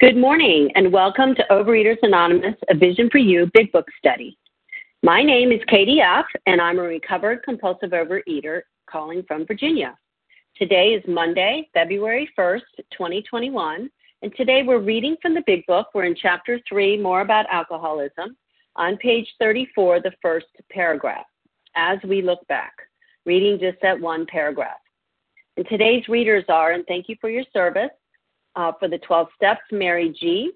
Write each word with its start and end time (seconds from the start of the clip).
Good 0.00 0.16
morning 0.16 0.70
and 0.76 0.90
welcome 0.90 1.34
to 1.34 1.44
Overeaters 1.50 1.98
Anonymous, 2.02 2.54
a 2.70 2.74
Vision 2.74 3.10
for 3.12 3.18
You 3.18 3.50
Big 3.52 3.70
Book 3.70 3.84
Study. 3.98 4.38
My 5.02 5.22
name 5.22 5.52
is 5.52 5.60
Katie 5.68 6.00
F., 6.00 6.24
and 6.46 6.58
I'm 6.58 6.78
a 6.78 6.82
recovered 6.82 7.42
compulsive 7.42 7.90
overeater 7.90 8.62
calling 8.88 9.22
from 9.28 9.46
Virginia. 9.46 9.98
Today 10.56 10.94
is 10.94 11.04
Monday, 11.06 11.68
February 11.74 12.30
1st, 12.38 12.62
2021, 12.90 13.90
and 14.22 14.34
today 14.36 14.62
we're 14.62 14.78
reading 14.78 15.16
from 15.20 15.34
the 15.34 15.42
Big 15.46 15.66
Book. 15.66 15.88
We're 15.92 16.04
in 16.04 16.16
Chapter 16.16 16.58
3, 16.66 16.96
More 16.96 17.20
About 17.20 17.44
Alcoholism, 17.52 18.38
on 18.76 18.96
page 18.96 19.28
34, 19.38 20.00
the 20.00 20.12
first 20.22 20.46
paragraph. 20.72 21.26
As 21.76 21.98
we 22.08 22.22
look 22.22 22.40
back, 22.48 22.72
reading 23.26 23.58
just 23.60 23.76
that 23.82 24.00
one 24.00 24.24
paragraph. 24.24 24.80
And 25.58 25.68
today's 25.68 26.08
readers 26.08 26.44
are, 26.48 26.72
and 26.72 26.86
thank 26.86 27.06
you 27.10 27.16
for 27.20 27.28
your 27.28 27.44
service, 27.52 27.90
uh, 28.60 28.72
for 28.78 28.86
the 28.88 28.98
12 28.98 29.28
steps, 29.34 29.62
Mary 29.72 30.14
G. 30.20 30.52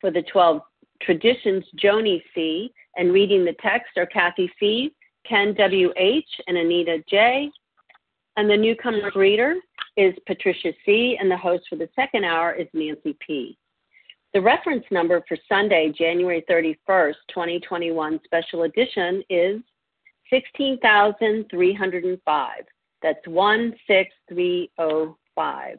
For 0.00 0.10
the 0.10 0.22
12 0.32 0.62
traditions, 1.02 1.62
Joni 1.76 2.22
C. 2.34 2.72
And 2.96 3.12
reading 3.12 3.44
the 3.44 3.54
text 3.60 3.98
are 3.98 4.06
Kathy 4.06 4.50
C., 4.58 4.94
Ken 5.28 5.52
W.H., 5.54 6.28
and 6.46 6.56
Anita 6.56 7.04
J. 7.08 7.50
And 8.36 8.48
the 8.48 8.56
newcomer 8.56 9.10
reader 9.14 9.56
is 9.96 10.14
Patricia 10.26 10.72
C., 10.86 11.18
and 11.20 11.30
the 11.30 11.36
host 11.36 11.64
for 11.68 11.76
the 11.76 11.90
second 11.94 12.24
hour 12.24 12.54
is 12.54 12.66
Nancy 12.72 13.14
P. 13.26 13.58
The 14.32 14.40
reference 14.40 14.86
number 14.90 15.22
for 15.28 15.36
Sunday, 15.48 15.92
January 15.96 16.42
31st, 16.48 17.14
2021 17.28 18.20
special 18.24 18.62
edition 18.62 19.22
is 19.28 19.60
16,305. 20.30 22.50
That's 23.02 23.26
16305. 23.26 25.78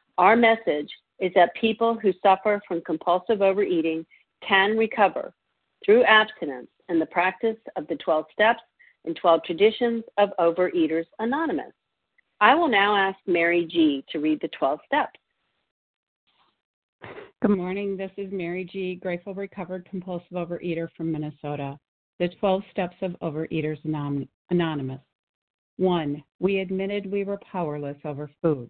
our 0.17 0.35
message 0.35 0.89
is 1.19 1.31
that 1.35 1.53
people 1.55 1.95
who 1.95 2.11
suffer 2.21 2.61
from 2.67 2.81
compulsive 2.81 3.41
overeating 3.41 4.05
can 4.47 4.77
recover 4.77 5.33
through 5.85 6.03
abstinence 6.03 6.67
and 6.89 6.99
the 7.01 7.05
practice 7.05 7.57
of 7.75 7.87
the 7.87 7.95
12 7.97 8.25
steps 8.31 8.61
and 9.05 9.15
12 9.15 9.43
traditions 9.43 10.03
of 10.17 10.29
Overeaters 10.39 11.05
Anonymous. 11.19 11.73
I 12.39 12.55
will 12.55 12.67
now 12.67 12.95
ask 12.95 13.17
Mary 13.27 13.65
G. 13.65 14.03
to 14.11 14.19
read 14.19 14.39
the 14.41 14.49
12 14.49 14.79
steps. 14.85 15.19
Good 17.41 17.57
morning. 17.57 17.97
This 17.97 18.11
is 18.17 18.31
Mary 18.31 18.65
G., 18.65 18.95
grateful 18.95 19.33
recovered 19.33 19.87
compulsive 19.89 20.31
overeater 20.31 20.87
from 20.95 21.11
Minnesota. 21.11 21.79
The 22.19 22.29
12 22.39 22.63
steps 22.71 22.95
of 23.01 23.15
Overeaters 23.21 23.79
Anonymous. 24.49 25.01
One, 25.77 26.23
we 26.39 26.59
admitted 26.59 27.11
we 27.11 27.23
were 27.23 27.39
powerless 27.51 27.97
over 28.05 28.29
food 28.41 28.69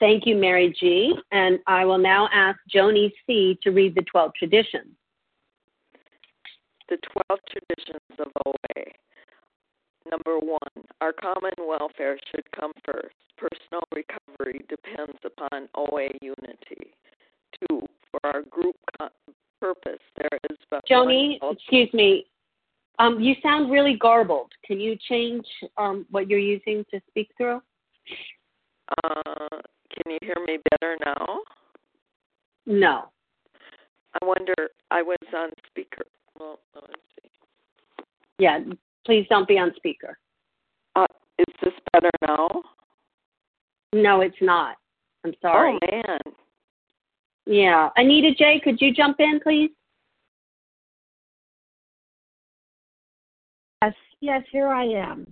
Thank 0.00 0.26
you, 0.26 0.36
Mary 0.36 0.74
G. 0.78 1.14
And 1.32 1.58
I 1.66 1.84
will 1.84 1.98
now 1.98 2.28
ask 2.32 2.58
Joni 2.74 3.12
C. 3.26 3.58
to 3.62 3.70
read 3.70 3.94
the 3.94 4.02
12 4.02 4.32
traditions. 4.34 4.92
The 6.88 6.98
12 7.28 7.40
traditions 7.48 8.18
of 8.18 8.28
OA. 8.46 8.82
Number 10.10 10.38
one, 10.38 10.84
our 11.00 11.12
common 11.12 11.52
welfare 11.58 12.18
should 12.30 12.44
come 12.52 12.72
first. 12.84 13.14
Personal 13.38 13.82
recovery 13.94 14.64
depends 14.68 15.18
upon 15.24 15.68
OA 15.76 16.08
unity. 16.20 16.92
Two, 17.68 17.80
for 18.10 18.20
our 18.24 18.42
group 18.42 18.76
co- 18.98 19.08
purpose, 19.60 20.00
there 20.18 20.38
is 20.50 20.58
but 20.70 20.84
Joni, 20.86 21.40
one. 21.40 21.54
excuse 21.54 21.92
me. 21.94 22.26
Um, 22.98 23.18
you 23.20 23.34
sound 23.42 23.72
really 23.72 23.96
garbled. 23.96 24.52
Can 24.64 24.78
you 24.78 24.96
change 25.08 25.46
um, 25.78 26.06
what 26.10 26.28
you're 26.28 26.38
using 26.38 26.84
to 26.92 27.00
speak 27.08 27.30
through? 27.36 27.60
Uh, 29.02 29.60
can 29.94 30.12
you 30.12 30.18
hear 30.22 30.36
me 30.46 30.58
better 30.70 30.96
now? 31.04 31.38
No. 32.66 33.04
I 34.20 34.24
wonder. 34.24 34.54
I 34.90 35.02
was 35.02 35.16
on 35.36 35.50
speaker. 35.66 36.04
Well, 36.38 36.58
let's 36.74 36.92
see. 37.22 37.30
Yeah, 38.38 38.60
please 39.04 39.26
don't 39.28 39.48
be 39.48 39.58
on 39.58 39.72
speaker. 39.76 40.18
Uh, 40.96 41.06
is 41.38 41.54
this 41.62 41.72
better 41.92 42.10
now? 42.26 42.62
No, 43.92 44.20
it's 44.20 44.36
not. 44.40 44.76
I'm 45.24 45.34
sorry. 45.40 45.78
Oh 45.82 45.86
man. 45.90 46.18
Yeah. 47.46 47.90
Anita 47.96 48.34
J, 48.34 48.60
could 48.62 48.80
you 48.80 48.92
jump 48.92 49.16
in, 49.20 49.40
please? 49.42 49.70
Yes, 53.82 53.94
yes, 54.20 54.42
here 54.50 54.68
I 54.68 54.84
am. 54.84 55.26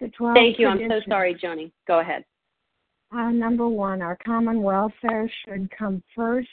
The 0.00 0.08
12 0.08 0.34
Thank 0.34 0.58
you. 0.58 0.66
I'm 0.66 0.80
so 0.88 1.00
sorry, 1.08 1.34
Joni. 1.34 1.70
Go 1.86 2.00
ahead. 2.00 2.24
Uh, 3.14 3.30
number 3.30 3.68
one, 3.68 4.00
our 4.00 4.16
common 4.24 4.62
welfare 4.62 5.30
should 5.44 5.70
come 5.76 6.02
first. 6.16 6.48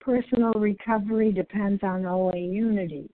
Personal 0.00 0.52
recovery 0.52 1.32
depends 1.32 1.82
on 1.82 2.04
OA 2.04 2.36
unity. 2.36 3.08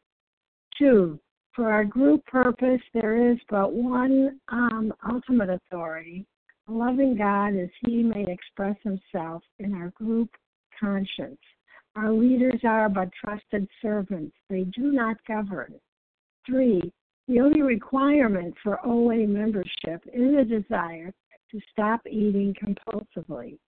Two, 0.77 1.21
for 1.55 1.71
our 1.71 1.85
group 1.85 2.25
purpose, 2.27 2.81
there 2.93 3.31
is 3.31 3.39
but 3.49 3.73
one 3.73 4.41
um, 4.49 4.93
ultimate 5.09 5.51
authority, 5.51 6.27
loving 6.67 7.17
God 7.17 7.55
as 7.55 7.69
He 7.85 8.03
may 8.03 8.25
express 8.27 8.77
Himself 8.83 9.43
in 9.61 9.73
our 9.75 9.91
group 9.91 10.31
conscience. 10.79 11.39
Our 11.95 12.13
leaders 12.13 12.61
are 12.65 12.89
but 12.89 13.11
trusted 13.13 13.69
servants, 13.81 14.35
they 14.49 14.65
do 14.65 14.91
not 14.91 15.17
govern. 15.29 15.75
Three, 16.45 16.93
the 17.29 17.39
only 17.39 17.63
requirement 17.63 18.55
for 18.65 18.85
OA 18.85 19.29
membership 19.29 20.03
is 20.13 20.35
a 20.37 20.45
desire 20.45 21.13
to 21.51 21.61
stop 21.73 22.01
eating 22.07 22.55
compulsively. 22.63 23.59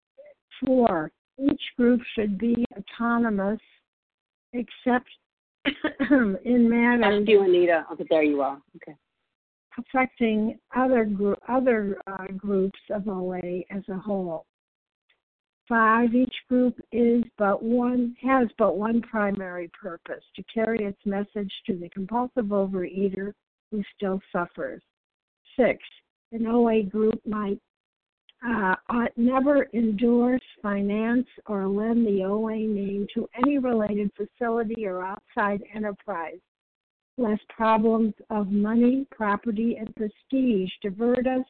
Four, 0.65 1.11
each 1.39 1.63
group 1.77 2.01
should 2.15 2.39
be 2.39 2.65
autonomous 2.77 3.61
except 4.53 5.09
in 6.45 6.69
matters. 6.69 7.21
That's 7.21 7.29
you, 7.29 7.43
Anita. 7.43 7.85
Okay, 7.93 8.05
there 8.11 8.23
you 8.23 8.43
are. 8.43 8.61
Okay. 8.77 8.97
Affecting 9.79 10.59
other 10.77 11.05
group, 11.05 11.39
other 11.49 11.99
uh, 12.07 12.27
groups 12.37 12.79
of 12.91 13.09
OA 13.09 13.63
as 13.71 13.83
a 13.89 13.97
whole. 13.97 14.45
Five, 15.69 16.15
each 16.15 16.35
group 16.49 16.79
is 16.91 17.23
but 17.39 17.63
one 17.63 18.15
has 18.23 18.49
but 18.59 18.77
one 18.77 19.01
primary 19.01 19.71
purpose 19.81 20.23
to 20.37 20.43
carry 20.53 20.85
its 20.85 20.99
message 21.07 21.53
to 21.67 21.79
the 21.79 21.89
compulsive 21.89 22.47
overeater 22.47 23.33
who 23.71 23.83
still 23.97 24.21
suffers. 24.33 24.83
Six, 25.57 25.79
an 26.33 26.47
OA 26.47 26.83
group 26.83 27.21
might 27.27 27.59
uh, 28.45 28.75
ought 28.89 29.17
never 29.17 29.69
endorse, 29.73 30.43
finance, 30.63 31.27
or 31.47 31.67
lend 31.69 32.07
the 32.07 32.25
OA 32.25 32.57
name 32.57 33.07
to 33.15 33.29
any 33.37 33.59
related 33.59 34.11
facility 34.17 34.87
or 34.87 35.05
outside 35.05 35.63
enterprise, 35.75 36.41
lest 37.19 37.43
problems 37.49 38.15
of 38.31 38.51
money, 38.51 39.07
property, 39.11 39.77
and 39.79 39.95
prestige 39.95 40.71
divert 40.83 41.27
us 41.27 41.47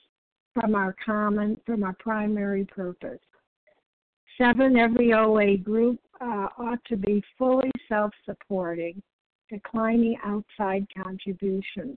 from 0.52 0.74
our 0.74 0.94
common, 1.04 1.58
from 1.64 1.82
our 1.82 1.96
primary 1.98 2.64
purpose. 2.66 3.20
Seven, 4.36 4.76
every 4.76 5.14
OA 5.14 5.56
group 5.56 5.98
uh, 6.20 6.48
ought 6.58 6.84
to 6.86 6.96
be 6.96 7.22
fully 7.38 7.70
self 7.88 8.12
supporting, 8.26 9.02
declining 9.50 10.16
outside 10.24 10.86
contributions. 11.02 11.96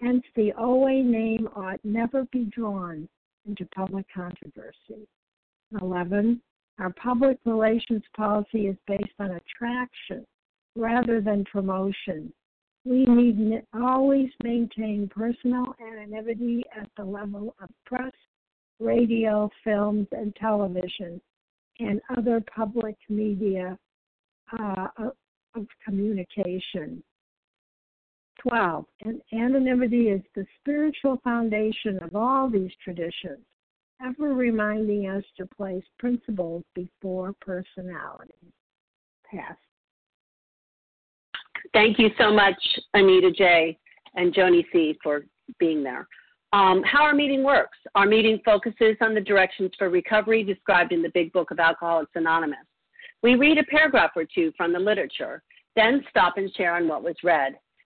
Hence, 0.00 0.24
the 0.36 0.52
OA 0.58 1.02
name 1.02 1.48
ought 1.54 1.80
never 1.84 2.24
be 2.32 2.44
drawn 2.46 3.08
into 3.46 3.66
public 3.74 4.06
controversy. 4.14 5.06
11. 5.80 6.40
Our 6.78 6.92
public 6.94 7.38
relations 7.44 8.02
policy 8.16 8.66
is 8.66 8.76
based 8.86 9.14
on 9.18 9.30
attraction 9.32 10.26
rather 10.76 11.20
than 11.20 11.44
promotion. 11.44 12.32
We 12.84 13.06
need 13.06 13.62
always 13.72 14.28
maintain 14.42 15.08
personal 15.08 15.74
anonymity 15.80 16.64
at 16.76 16.88
the 16.96 17.04
level 17.04 17.54
of 17.62 17.70
press, 17.86 18.12
radio, 18.78 19.48
films, 19.62 20.06
and 20.12 20.34
television, 20.36 21.20
and 21.78 22.00
other 22.16 22.42
public 22.54 22.96
media 23.08 23.78
uh, 24.58 24.88
of 25.54 25.66
communication. 25.84 27.02
12. 28.40 28.84
And 29.04 29.20
anonymity 29.32 30.08
is 30.08 30.20
the 30.34 30.46
spiritual 30.60 31.18
foundation 31.24 31.98
of 32.02 32.14
all 32.14 32.48
these 32.48 32.70
traditions, 32.82 33.44
ever 34.04 34.34
reminding 34.34 35.08
us 35.08 35.24
to 35.38 35.46
place 35.46 35.84
principles 35.98 36.62
before 36.74 37.34
personalities. 37.40 38.52
Pass. 39.30 39.56
Thank 41.72 41.98
you 41.98 42.10
so 42.18 42.32
much, 42.32 42.60
Anita 42.92 43.30
J. 43.30 43.78
and 44.14 44.34
Joni 44.34 44.64
C. 44.72 44.98
for 45.02 45.24
being 45.58 45.82
there. 45.82 46.06
Um, 46.52 46.82
how 46.84 47.02
our 47.02 47.14
meeting 47.14 47.42
works. 47.42 47.78
Our 47.94 48.06
meeting 48.06 48.38
focuses 48.44 48.96
on 49.00 49.14
the 49.14 49.20
directions 49.20 49.72
for 49.76 49.88
recovery 49.88 50.44
described 50.44 50.92
in 50.92 51.02
the 51.02 51.10
Big 51.12 51.32
Book 51.32 51.50
of 51.50 51.58
Alcoholics 51.58 52.12
Anonymous. 52.14 52.58
We 53.22 53.34
read 53.34 53.58
a 53.58 53.64
paragraph 53.64 54.10
or 54.14 54.24
two 54.24 54.52
from 54.56 54.72
the 54.72 54.78
literature, 54.78 55.42
then 55.74 56.04
stop 56.10 56.34
and 56.36 56.52
share 56.54 56.76
on 56.76 56.86
what 56.86 57.02
was 57.02 57.16
read 57.24 57.56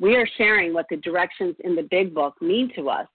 We 0.00 0.16
are 0.16 0.26
sharing 0.38 0.72
what 0.72 0.86
the 0.88 0.96
directions 0.96 1.54
in 1.62 1.76
the 1.76 1.86
big 1.90 2.14
book 2.14 2.34
mean 2.40 2.72
to 2.74 2.88
us. 2.88 3.06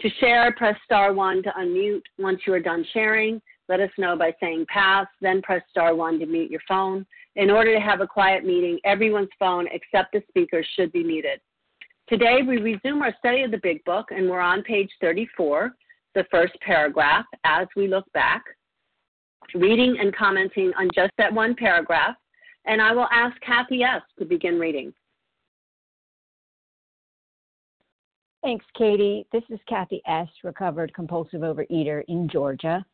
To 0.00 0.08
share, 0.20 0.52
press 0.52 0.76
star 0.84 1.12
one 1.12 1.42
to 1.42 1.50
unmute. 1.50 2.02
Once 2.18 2.40
you 2.46 2.54
are 2.54 2.60
done 2.60 2.86
sharing, 2.92 3.42
let 3.68 3.80
us 3.80 3.90
know 3.98 4.16
by 4.16 4.32
saying 4.40 4.66
pass, 4.68 5.06
then 5.20 5.42
press 5.42 5.62
star 5.70 5.94
one 5.94 6.20
to 6.20 6.26
mute 6.26 6.50
your 6.50 6.60
phone. 6.68 7.04
In 7.34 7.50
order 7.50 7.74
to 7.74 7.80
have 7.80 8.00
a 8.00 8.06
quiet 8.06 8.44
meeting, 8.44 8.78
everyone's 8.84 9.28
phone 9.40 9.66
except 9.72 10.12
the 10.12 10.22
speaker 10.28 10.64
should 10.76 10.92
be 10.92 11.02
muted. 11.02 11.40
Today, 12.08 12.42
we 12.46 12.58
resume 12.58 13.02
our 13.02 13.14
study 13.18 13.42
of 13.42 13.50
the 13.50 13.60
Big 13.62 13.82
Book, 13.84 14.06
and 14.10 14.28
we're 14.28 14.38
on 14.38 14.62
page 14.62 14.90
34, 15.00 15.72
the 16.14 16.26
first 16.30 16.52
paragraph, 16.60 17.24
as 17.44 17.66
we 17.74 17.88
look 17.88 18.04
back, 18.12 18.44
reading 19.54 19.96
and 19.98 20.14
commenting 20.14 20.70
on 20.78 20.88
just 20.94 21.12
that 21.18 21.32
one 21.32 21.56
paragraph. 21.56 22.14
And 22.66 22.80
I 22.80 22.92
will 22.92 23.08
ask 23.10 23.34
Kathy 23.40 23.82
S. 23.82 24.02
to 24.18 24.24
begin 24.24 24.58
reading. 24.58 24.92
Thanks, 28.44 28.66
Katie. 28.76 29.26
This 29.32 29.42
is 29.48 29.58
Kathy 29.66 30.02
S., 30.06 30.28
recovered 30.42 30.92
compulsive 30.92 31.40
overeater 31.40 32.02
in 32.08 32.28
Georgia. 32.28 32.84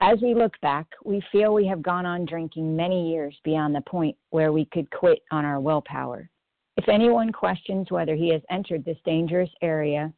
As 0.00 0.18
we 0.20 0.34
look 0.34 0.60
back, 0.62 0.88
we 1.04 1.22
feel 1.30 1.54
we 1.54 1.64
have 1.68 1.80
gone 1.80 2.04
on 2.06 2.24
drinking 2.24 2.74
many 2.74 3.12
years 3.12 3.38
beyond 3.44 3.72
the 3.72 3.82
point 3.82 4.16
where 4.30 4.50
we 4.50 4.64
could 4.64 4.90
quit 4.90 5.20
on 5.30 5.44
our 5.44 5.60
willpower. 5.60 6.28
If 6.76 6.88
anyone 6.88 7.30
questions 7.30 7.92
whether 7.92 8.16
he 8.16 8.32
has 8.32 8.42
entered 8.50 8.84
this 8.84 8.98
dangerous 9.04 9.48
area, 9.62 10.12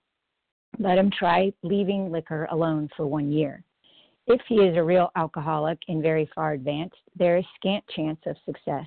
let 0.78 0.96
him 0.96 1.10
try 1.10 1.52
leaving 1.62 2.10
liquor 2.10 2.48
alone 2.50 2.88
for 2.96 3.06
one 3.06 3.30
year. 3.30 3.62
If 4.26 4.40
he 4.48 4.54
is 4.54 4.78
a 4.78 4.82
real 4.82 5.10
alcoholic 5.16 5.80
and 5.88 6.02
very 6.02 6.30
far 6.34 6.54
advanced, 6.54 6.96
there 7.14 7.36
is 7.36 7.44
scant 7.56 7.84
chance 7.94 8.20
of 8.24 8.36
success. 8.46 8.86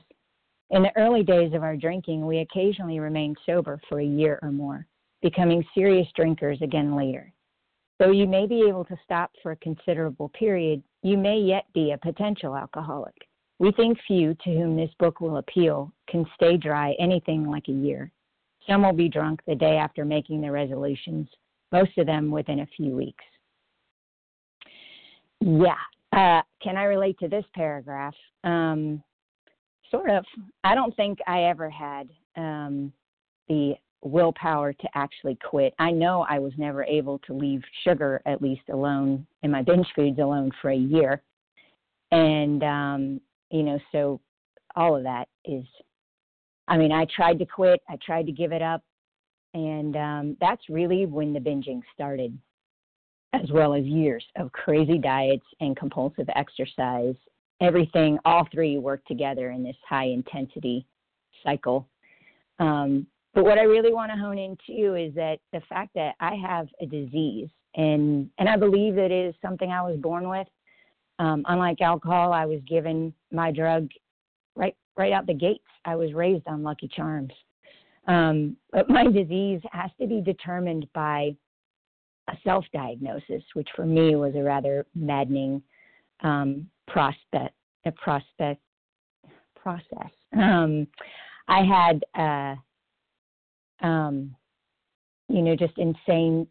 In 0.71 0.81
the 0.81 0.97
early 0.97 1.21
days 1.21 1.53
of 1.53 1.61
our 1.61 1.77
drinking, 1.77 2.25
we 2.25 2.39
occasionally 2.39 2.99
remained 2.99 3.37
sober 3.45 3.79
for 3.87 3.99
a 3.99 4.03
year 4.03 4.39
or 4.41 4.51
more 4.51 4.87
becoming 5.21 5.63
serious 5.73 6.07
drinkers 6.15 6.61
again 6.61 6.95
later. 6.95 7.31
Though 7.99 8.11
you 8.11 8.27
may 8.27 8.47
be 8.47 8.63
able 8.67 8.85
to 8.85 8.97
stop 9.03 9.31
for 9.43 9.51
a 9.51 9.57
considerable 9.57 10.29
period, 10.29 10.81
you 11.03 11.17
may 11.17 11.37
yet 11.37 11.65
be 11.73 11.91
a 11.91 11.97
potential 11.97 12.55
alcoholic. 12.55 13.15
We 13.59 13.73
think 13.73 13.97
few 14.07 14.35
to 14.35 14.49
whom 14.49 14.77
this 14.77 14.91
book 14.99 15.19
will 15.19 15.37
appeal 15.37 15.91
can 16.07 16.25
stay 16.35 16.55
dry 16.55 16.95
anything 16.97 17.45
like 17.45 17.67
a 17.67 17.73
year. 17.73 18.11
Some 18.67 18.83
will 18.83 18.93
be 18.93 19.09
drunk 19.09 19.41
the 19.45 19.55
day 19.55 19.75
after 19.75 20.05
making 20.05 20.39
their 20.39 20.53
resolutions, 20.53 21.27
most 21.71 21.97
of 21.97 22.05
them 22.05 22.31
within 22.31 22.61
a 22.61 22.67
few 22.77 22.95
weeks. 22.95 23.23
Yeah, 25.41 25.75
uh, 26.13 26.41
can 26.61 26.77
I 26.77 26.83
relate 26.83 27.17
to 27.19 27.27
this 27.27 27.45
paragraph? 27.53 28.15
Um, 28.45 29.03
sort 29.91 30.09
of. 30.09 30.23
I 30.63 30.75
don't 30.75 30.95
think 30.95 31.19
I 31.27 31.43
ever 31.43 31.69
had 31.69 32.09
um, 32.35 32.93
the 33.47 33.75
willpower 34.01 34.73
to 34.73 34.89
actually 34.95 35.37
quit. 35.43 35.73
I 35.79 35.91
know 35.91 36.25
I 36.29 36.39
was 36.39 36.53
never 36.57 36.83
able 36.83 37.19
to 37.19 37.33
leave 37.33 37.61
sugar 37.83 38.21
at 38.25 38.41
least 38.41 38.61
alone 38.71 39.25
and 39.43 39.51
my 39.51 39.61
binge 39.61 39.87
foods 39.95 40.19
alone 40.19 40.51
for 40.61 40.71
a 40.71 40.75
year. 40.75 41.21
And 42.11 42.63
um, 42.63 43.21
you 43.51 43.63
know, 43.63 43.79
so 43.91 44.21
all 44.75 44.95
of 44.95 45.03
that 45.03 45.27
is 45.45 45.65
I 46.69 46.77
mean, 46.77 46.91
I 46.91 47.05
tried 47.13 47.39
to 47.39 47.45
quit, 47.45 47.81
I 47.89 47.97
tried 48.05 48.27
to 48.27 48.31
give 48.31 48.51
it 48.51 48.61
up, 48.61 48.83
and 49.55 49.95
um, 49.97 50.37
that's 50.39 50.69
really 50.69 51.07
when 51.07 51.33
the 51.33 51.39
binging 51.39 51.81
started, 51.95 52.37
as 53.33 53.51
well 53.51 53.73
as 53.73 53.83
years 53.85 54.23
of 54.37 54.51
crazy 54.51 54.99
diets 54.99 55.45
and 55.59 55.75
compulsive 55.75 56.29
exercise. 56.35 57.15
Everything, 57.59 58.19
all 58.23 58.47
three 58.53 58.77
work 58.77 59.03
together 59.05 59.49
in 59.49 59.63
this 59.63 59.75
high 59.87 60.05
intensity 60.05 60.85
cycle. 61.43 61.87
Um, 62.59 63.07
but 63.33 63.43
what 63.43 63.57
I 63.57 63.63
really 63.63 63.93
want 63.93 64.11
to 64.11 64.17
hone 64.17 64.37
into 64.37 64.95
is 64.95 65.13
that 65.15 65.39
the 65.53 65.61
fact 65.69 65.91
that 65.95 66.15
I 66.19 66.35
have 66.35 66.67
a 66.81 66.85
disease, 66.85 67.49
and 67.75 68.29
and 68.39 68.49
I 68.49 68.57
believe 68.57 68.97
it 68.97 69.11
is 69.11 69.35
something 69.41 69.71
I 69.71 69.81
was 69.81 69.97
born 69.97 70.29
with. 70.29 70.47
Um, 71.19 71.43
unlike 71.47 71.81
alcohol, 71.81 72.31
I 72.33 72.45
was 72.45 72.61
given 72.67 73.13
my 73.31 73.51
drug 73.51 73.89
right 74.55 74.75
right 74.97 75.11
out 75.11 75.27
the 75.27 75.33
gates. 75.33 75.63
I 75.85 75.95
was 75.95 76.13
raised 76.13 76.47
on 76.47 76.63
Lucky 76.63 76.89
Charms. 76.93 77.33
Um, 78.07 78.57
but 78.71 78.89
my 78.89 79.05
disease 79.11 79.61
has 79.71 79.91
to 80.01 80.07
be 80.07 80.21
determined 80.21 80.87
by 80.93 81.35
a 82.29 82.37
self 82.43 82.65
diagnosis, 82.73 83.43
which 83.53 83.69
for 83.75 83.85
me 83.85 84.15
was 84.15 84.35
a 84.35 84.43
rather 84.43 84.85
maddening 84.95 85.61
um, 86.21 86.67
prospect, 86.87 87.53
a 87.85 87.91
prospect 87.91 88.61
process. 89.55 90.11
Um, 90.33 90.87
I 91.47 91.63
had, 91.63 92.03
uh, 92.15 92.55
um, 93.81 94.35
you 95.27 95.41
know, 95.41 95.55
just 95.55 95.77
insane, 95.77 96.47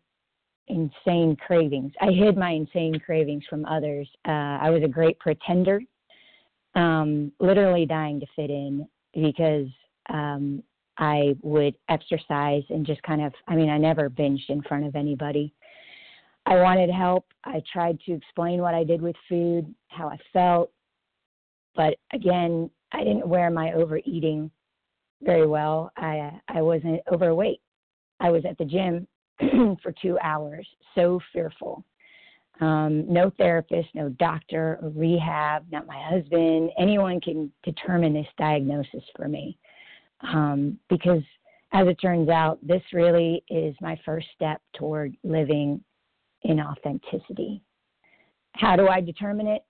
insane 0.69 1.37
cravings. 1.37 1.93
I 2.01 2.11
hid 2.13 2.37
my 2.37 2.51
insane 2.51 2.99
cravings 3.05 3.45
from 3.49 3.65
others. 3.65 4.09
Uh, 4.27 4.59
I 4.61 4.71
was 4.71 4.83
a 4.85 4.89
great 4.89 5.19
pretender, 5.19 5.81
um, 6.75 7.33
literally 7.41 7.87
dying 7.87 8.21
to 8.21 8.27
fit 8.37 8.51
in 8.51 8.87
because 9.15 9.69
um, 10.11 10.63
I 10.99 11.35
would 11.43 11.75
exercise 11.89 12.63
and 12.71 12.87
just 12.87 13.03
kind 13.03 13.23
of, 13.23 13.33
I 13.47 13.57
mean, 13.57 13.71
I 13.71 13.79
never 13.79 14.09
binged 14.09 14.49
in 14.49 14.63
front 14.63 14.87
of 14.87 14.97
anybody. 14.97 15.53
I 16.47 16.57
wanted 16.57 16.91
help. 16.91 17.27
I 17.45 17.63
tried 17.71 18.01
to 18.07 18.13
explain 18.13 18.61
what 18.61 18.75
I 18.75 18.83
did 18.83 19.03
with 19.03 19.17
food, 19.29 19.75
how 19.89 20.09
I 20.09 20.17
felt. 20.33 20.71
But 21.75 21.97
again, 22.13 22.71
I 22.93 23.05
didn't 23.05 23.29
wear 23.29 23.51
my 23.51 23.73
overeating 23.73 24.51
very 25.23 25.47
well. 25.47 25.91
I 25.97 26.33
I 26.49 26.63
wasn't 26.63 27.01
overweight. 27.13 27.61
I 28.21 28.31
was 28.31 28.45
at 28.45 28.59
the 28.59 28.65
gym 28.65 29.07
for 29.83 29.93
two 30.01 30.19
hours, 30.23 30.67
so 30.95 31.21
fearful. 31.33 31.85
Um, 32.61 33.05
no 33.13 33.31
therapist, 33.39 33.89
no 33.95 34.09
doctor 34.09 34.81
or 34.83 34.91
rehab, 34.91 35.65
not 35.71 35.87
my 35.87 36.01
husband. 36.03 36.71
Anyone 36.77 37.21
can 37.21 37.53
determine 37.63 38.13
this 38.13 38.27
diagnosis 38.37 39.05
for 39.17 39.29
me. 39.29 39.57
Um, 40.23 40.79
because 40.91 41.23
as 41.73 41.87
it 41.87 42.01
turns 42.01 42.29
out, 42.29 42.59
this 42.67 42.83
really 42.93 43.45
is 43.49 43.77
my 43.81 43.99
first 44.05 44.27
step 44.35 44.61
toward 44.75 45.17
living 45.23 45.83
in 46.43 46.61
authenticity. 46.61 47.63
How 48.53 48.75
do 48.75 48.89
I 48.89 49.01
determine 49.01 49.47
it? 49.47 49.63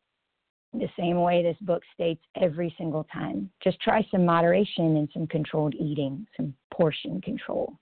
The 0.75 0.89
same 0.99 1.21
way 1.21 1.43
this 1.43 1.57
book 1.63 1.83
states 1.95 2.23
every 2.41 2.75
single 2.77 3.05
time. 3.05 3.51
Just 3.63 3.81
try 3.81 4.07
some 4.11 4.25
moderation 4.25 4.97
and 4.97 5.09
some 5.15 5.27
controlled 5.27 5.75
eating, 5.75 6.27
some 6.37 6.55
portion 6.73 7.21
control, 7.23 7.73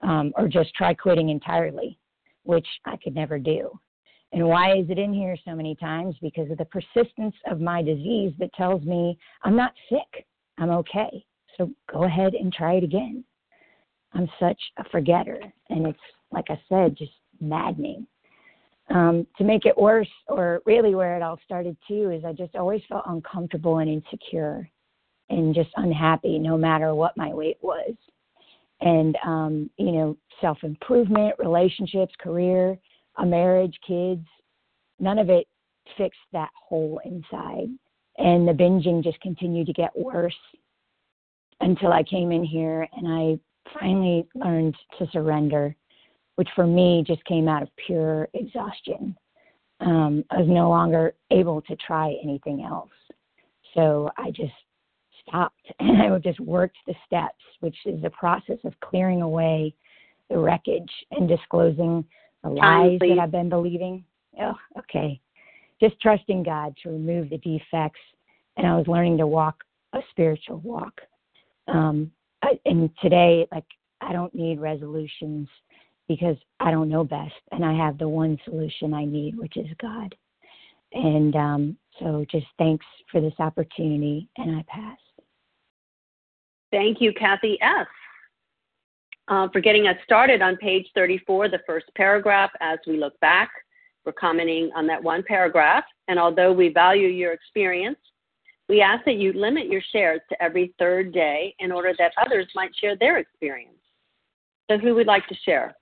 um, 0.00 0.32
or 0.36 0.48
just 0.48 0.74
try 0.74 0.94
quitting 0.94 1.28
entirely, 1.28 1.98
which 2.44 2.66
I 2.86 2.96
could 2.96 3.14
never 3.14 3.38
do. 3.38 3.70
And 4.32 4.46
why 4.48 4.76
is 4.76 4.86
it 4.88 4.98
in 4.98 5.12
here 5.12 5.36
so 5.44 5.54
many 5.54 5.74
times? 5.76 6.16
Because 6.20 6.50
of 6.50 6.58
the 6.58 6.64
persistence 6.66 7.34
of 7.50 7.60
my 7.60 7.82
disease 7.82 8.32
that 8.38 8.52
tells 8.54 8.82
me 8.82 9.18
I'm 9.44 9.56
not 9.56 9.72
sick, 9.88 10.26
I'm 10.58 10.70
okay. 10.70 11.24
So 11.56 11.70
go 11.92 12.04
ahead 12.04 12.34
and 12.34 12.52
try 12.52 12.74
it 12.74 12.84
again. 12.84 13.24
I'm 14.12 14.28
such 14.40 14.60
a 14.78 14.84
forgetter. 14.90 15.40
And 15.70 15.86
it's, 15.86 15.98
like 16.32 16.46
I 16.48 16.60
said, 16.68 16.96
just 16.96 17.12
maddening. 17.40 18.06
Um, 18.88 19.26
to 19.36 19.44
make 19.44 19.66
it 19.66 19.76
worse, 19.76 20.08
or 20.28 20.60
really 20.64 20.94
where 20.94 21.16
it 21.16 21.22
all 21.22 21.38
started 21.44 21.76
too, 21.88 22.10
is 22.10 22.24
I 22.24 22.32
just 22.32 22.54
always 22.54 22.82
felt 22.88 23.04
uncomfortable 23.06 23.78
and 23.78 23.90
insecure 23.90 24.70
and 25.28 25.54
just 25.54 25.70
unhappy 25.76 26.38
no 26.38 26.56
matter 26.56 26.94
what 26.94 27.16
my 27.16 27.34
weight 27.34 27.58
was. 27.62 27.94
And, 28.80 29.16
um, 29.24 29.70
you 29.76 29.90
know, 29.92 30.16
self 30.40 30.58
improvement, 30.62 31.34
relationships, 31.38 32.14
career, 32.20 32.78
a 33.16 33.26
marriage, 33.26 33.76
kids, 33.86 34.24
none 35.00 35.18
of 35.18 35.30
it 35.30 35.46
fixed 35.96 36.20
that 36.32 36.50
hole 36.68 37.00
inside. 37.04 37.68
And 38.18 38.46
the 38.46 38.52
binging 38.52 39.02
just 39.02 39.20
continued 39.20 39.66
to 39.66 39.72
get 39.72 39.96
worse 39.96 40.34
until 41.60 41.92
I 41.92 42.02
came 42.02 42.32
in 42.32 42.44
here 42.44 42.86
and 42.92 43.08
I 43.08 43.78
finally 43.78 44.26
learned 44.34 44.76
to 44.98 45.06
surrender, 45.10 45.74
which 46.36 46.48
for 46.54 46.66
me 46.66 47.04
just 47.06 47.24
came 47.24 47.48
out 47.48 47.62
of 47.62 47.68
pure 47.86 48.28
exhaustion. 48.34 49.16
Um, 49.80 50.24
I 50.30 50.38
was 50.38 50.48
no 50.48 50.68
longer 50.68 51.14
able 51.30 51.60
to 51.62 51.76
try 51.76 52.16
anything 52.22 52.64
else. 52.64 52.90
So 53.74 54.10
I 54.16 54.30
just 54.30 54.52
stopped 55.26 55.66
and 55.80 56.02
I 56.02 56.18
just 56.18 56.40
worked 56.40 56.78
the 56.86 56.94
steps, 57.06 57.42
which 57.60 57.76
is 57.84 58.00
the 58.02 58.10
process 58.10 58.58
of 58.64 58.72
clearing 58.80 59.22
away 59.22 59.74
the 60.30 60.38
wreckage 60.38 60.90
and 61.12 61.28
disclosing 61.28 62.04
the 62.42 62.50
lies 62.50 62.98
that 63.00 63.18
I've 63.20 63.30
been 63.30 63.48
believing. 63.48 64.04
Oh, 64.40 64.54
okay. 64.78 65.20
Just 65.80 66.00
trusting 66.00 66.42
God 66.42 66.74
to 66.82 66.90
remove 66.90 67.30
the 67.30 67.38
defects. 67.38 68.00
And 68.56 68.66
I 68.66 68.76
was 68.76 68.86
learning 68.88 69.18
to 69.18 69.26
walk 69.26 69.62
a 69.92 70.00
spiritual 70.10 70.58
walk 70.58 71.00
um, 71.68 72.10
I, 72.42 72.58
and 72.64 72.90
today, 73.02 73.46
like, 73.52 73.64
I 74.00 74.12
don't 74.12 74.34
need 74.34 74.60
resolutions 74.60 75.48
because 76.08 76.36
I 76.60 76.70
don't 76.70 76.88
know 76.88 77.04
best, 77.04 77.34
and 77.52 77.64
I 77.64 77.74
have 77.74 77.98
the 77.98 78.08
one 78.08 78.38
solution 78.44 78.94
I 78.94 79.04
need, 79.04 79.36
which 79.36 79.56
is 79.56 79.66
God. 79.80 80.14
And 80.92 81.34
um, 81.36 81.76
so, 81.98 82.24
just 82.30 82.46
thanks 82.58 82.86
for 83.10 83.20
this 83.20 83.34
opportunity, 83.38 84.28
and 84.36 84.56
I 84.56 84.64
pass. 84.68 84.98
Thank 86.70 87.00
you, 87.00 87.12
Kathy 87.12 87.58
F., 87.60 87.88
Uh, 89.28 89.48
for 89.52 89.60
getting 89.60 89.88
us 89.88 89.96
started 90.04 90.40
on 90.40 90.56
page 90.56 90.86
34, 90.94 91.48
the 91.48 91.60
first 91.66 91.86
paragraph. 91.96 92.50
As 92.60 92.78
we 92.86 92.96
look 92.96 93.18
back, 93.20 93.50
we're 94.04 94.12
commenting 94.12 94.70
on 94.76 94.86
that 94.86 95.02
one 95.02 95.24
paragraph. 95.24 95.84
And 96.06 96.18
although 96.18 96.52
we 96.52 96.68
value 96.68 97.08
your 97.08 97.32
experience, 97.32 97.98
we 98.68 98.80
ask 98.80 99.04
that 99.04 99.16
you 99.16 99.32
limit 99.32 99.66
your 99.66 99.82
shares 99.92 100.20
to 100.28 100.40
every 100.40 100.74
third 100.78 101.12
day 101.12 101.54
in 101.58 101.72
order 101.72 101.92
that 101.98 102.12
others 102.16 102.46
might 102.54 102.74
share 102.76 102.96
their 102.96 103.18
experience. 103.18 103.75
So, 104.70 104.78
who 104.78 104.94
would 104.94 105.06
like 105.06 105.26
to 105.28 105.34
share? 105.44 105.74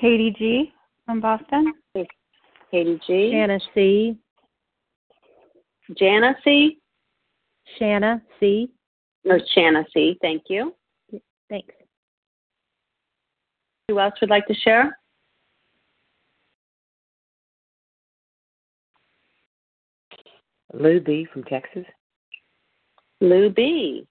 Katie 0.00 0.34
G. 0.36 0.72
from 1.06 1.20
Boston. 1.20 1.72
Katie 2.70 3.00
G. 3.06 3.30
Shanna 3.32 3.58
C. 3.74 4.16
Jana 5.96 6.34
C. 6.44 6.78
Shanna 7.78 8.22
C. 8.40 8.70
Or 9.24 9.40
Shanna 9.54 9.84
C. 9.94 10.18
Thank 10.20 10.44
you. 10.48 10.74
Thanks. 11.48 11.74
Who 13.88 13.98
else 13.98 14.14
would 14.20 14.30
like 14.30 14.46
to 14.46 14.54
share? 14.54 14.98
Lou 20.74 21.00
B. 21.00 21.26
from 21.32 21.44
Texas. 21.44 21.84
Lou 23.20 23.50
B. 23.50 24.06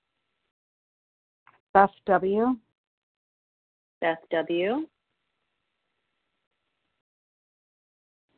Beth 1.74 1.89
W. 2.06 2.56
Beth 4.01 4.17
W. 4.31 4.86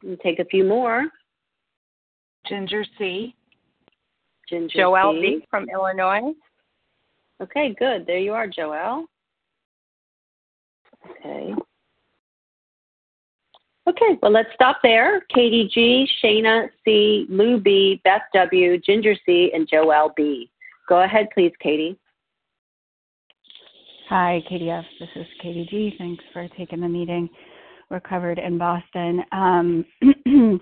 And 0.04 0.20
take 0.22 0.40
a 0.40 0.46
few 0.46 0.64
more. 0.64 1.06
Ginger 2.46 2.84
C. 2.98 3.34
Ginger 4.50 4.80
Joelle 4.80 5.14
C. 5.14 5.22
B. 5.40 5.46
from 5.50 5.68
Illinois. 5.70 6.34
Okay, 7.42 7.76
good. 7.80 8.06
There 8.06 8.20
you 8.20 8.34
are, 8.34 8.48
Joelle. 8.48 9.06
Okay. 11.10 11.54
Okay, 13.86 14.18
well, 14.22 14.32
let's 14.32 14.50
stop 14.54 14.78
there. 14.82 15.22
Katie 15.34 15.70
G, 15.74 16.08
Shayna 16.24 16.70
C, 16.86 17.26
Lou 17.30 17.60
B, 17.60 18.00
Beth 18.06 18.22
W, 18.34 18.80
Ginger 18.80 19.16
C, 19.26 19.52
and 19.54 19.68
Joelle 19.70 20.16
B. 20.16 20.50
Go 20.88 21.04
ahead, 21.04 21.28
please, 21.34 21.52
Katie. 21.62 21.98
Hi, 24.16 24.44
Katie 24.48 24.70
F. 24.70 24.86
This 25.00 25.10
is 25.16 25.26
Katie 25.42 25.66
G. 25.72 25.96
Thanks 25.98 26.24
for 26.34 26.48
taking 26.56 26.82
the 26.82 26.88
meeting. 26.88 27.28
We're 27.90 28.00
covered 28.00 28.38
in 28.38 28.60
Boston. 28.60 29.24
Um, 29.32 29.84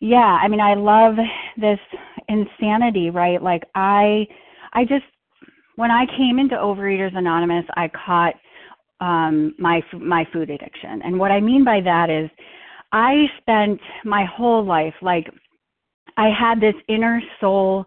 yeah, 0.00 0.38
I 0.40 0.46
mean, 0.46 0.60
I 0.60 0.74
love 0.74 1.14
this 1.56 1.80
insanity, 2.28 3.10
right? 3.10 3.42
Like, 3.42 3.64
I, 3.74 4.24
I 4.72 4.84
just, 4.84 5.02
when 5.74 5.90
I 5.90 6.06
came 6.16 6.38
into 6.38 6.54
Overeaters 6.54 7.16
Anonymous, 7.16 7.64
I 7.76 7.88
caught 7.88 8.34
um, 9.00 9.56
my 9.58 9.82
my 9.92 10.24
food 10.32 10.48
addiction. 10.50 11.02
And 11.02 11.18
what 11.18 11.32
I 11.32 11.40
mean 11.40 11.64
by 11.64 11.80
that 11.80 12.08
is, 12.08 12.30
I 12.92 13.24
spent 13.40 13.80
my 14.04 14.24
whole 14.24 14.64
life 14.64 14.94
like 15.02 15.26
I 16.16 16.28
had 16.28 16.60
this 16.60 16.76
inner 16.88 17.20
soul 17.40 17.84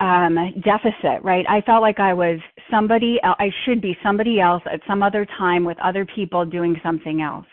um 0.00 0.36
deficit 0.64 1.22
right? 1.22 1.44
I 1.48 1.60
felt 1.62 1.82
like 1.82 2.00
i 2.00 2.12
was 2.12 2.38
somebody 2.70 3.18
i 3.22 3.50
should 3.64 3.80
be 3.80 3.96
somebody 4.02 4.40
else 4.40 4.62
at 4.72 4.80
some 4.86 5.02
other 5.02 5.26
time 5.38 5.64
with 5.64 5.78
other 5.78 6.06
people 6.06 6.44
doing 6.44 6.80
something 6.82 7.22
else. 7.22 7.46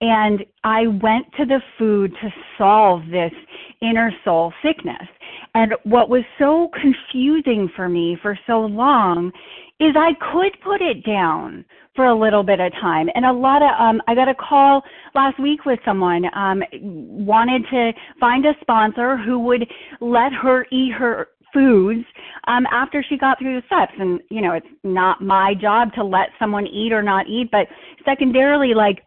And 0.00 0.44
i 0.64 0.86
went 0.86 1.26
to 1.38 1.44
the 1.46 1.60
food 1.78 2.12
to 2.22 2.28
solve 2.58 3.02
this 3.10 3.32
inner 3.80 4.12
soul 4.24 4.52
sickness. 4.62 5.08
And 5.54 5.74
what 5.84 6.08
was 6.08 6.22
so 6.38 6.70
confusing 6.80 7.70
for 7.76 7.88
me 7.88 8.16
for 8.22 8.38
so 8.46 8.60
long 8.60 9.32
is 9.80 9.94
i 9.96 10.12
could 10.32 10.52
put 10.62 10.80
it 10.82 11.04
down 11.04 11.64
for 11.94 12.06
a 12.06 12.18
little 12.18 12.42
bit 12.42 12.58
of 12.58 12.72
time. 12.72 13.08
And 13.14 13.24
a 13.26 13.32
lot 13.32 13.62
of 13.62 13.70
um 13.78 14.00
I 14.08 14.14
got 14.14 14.28
a 14.28 14.34
call 14.34 14.82
last 15.14 15.38
week 15.38 15.64
with 15.64 15.78
someone 15.84 16.24
um 16.34 16.62
wanted 16.80 17.62
to 17.70 17.92
find 18.18 18.46
a 18.46 18.54
sponsor 18.60 19.16
who 19.16 19.38
would 19.40 19.66
let 20.00 20.32
her 20.32 20.66
eat 20.70 20.92
her 20.92 21.28
foods 21.52 22.04
um 22.48 22.66
after 22.72 23.04
she 23.08 23.16
got 23.16 23.38
through 23.38 23.60
the 23.60 23.66
steps. 23.66 23.92
And 23.98 24.20
you 24.30 24.40
know 24.40 24.52
it's 24.52 24.66
not 24.84 25.22
my 25.22 25.54
job 25.60 25.92
to 25.94 26.04
let 26.04 26.28
someone 26.38 26.66
eat 26.66 26.92
or 26.92 27.02
not 27.02 27.26
eat 27.28 27.50
but 27.50 27.66
secondarily 28.04 28.74
like 28.74 29.04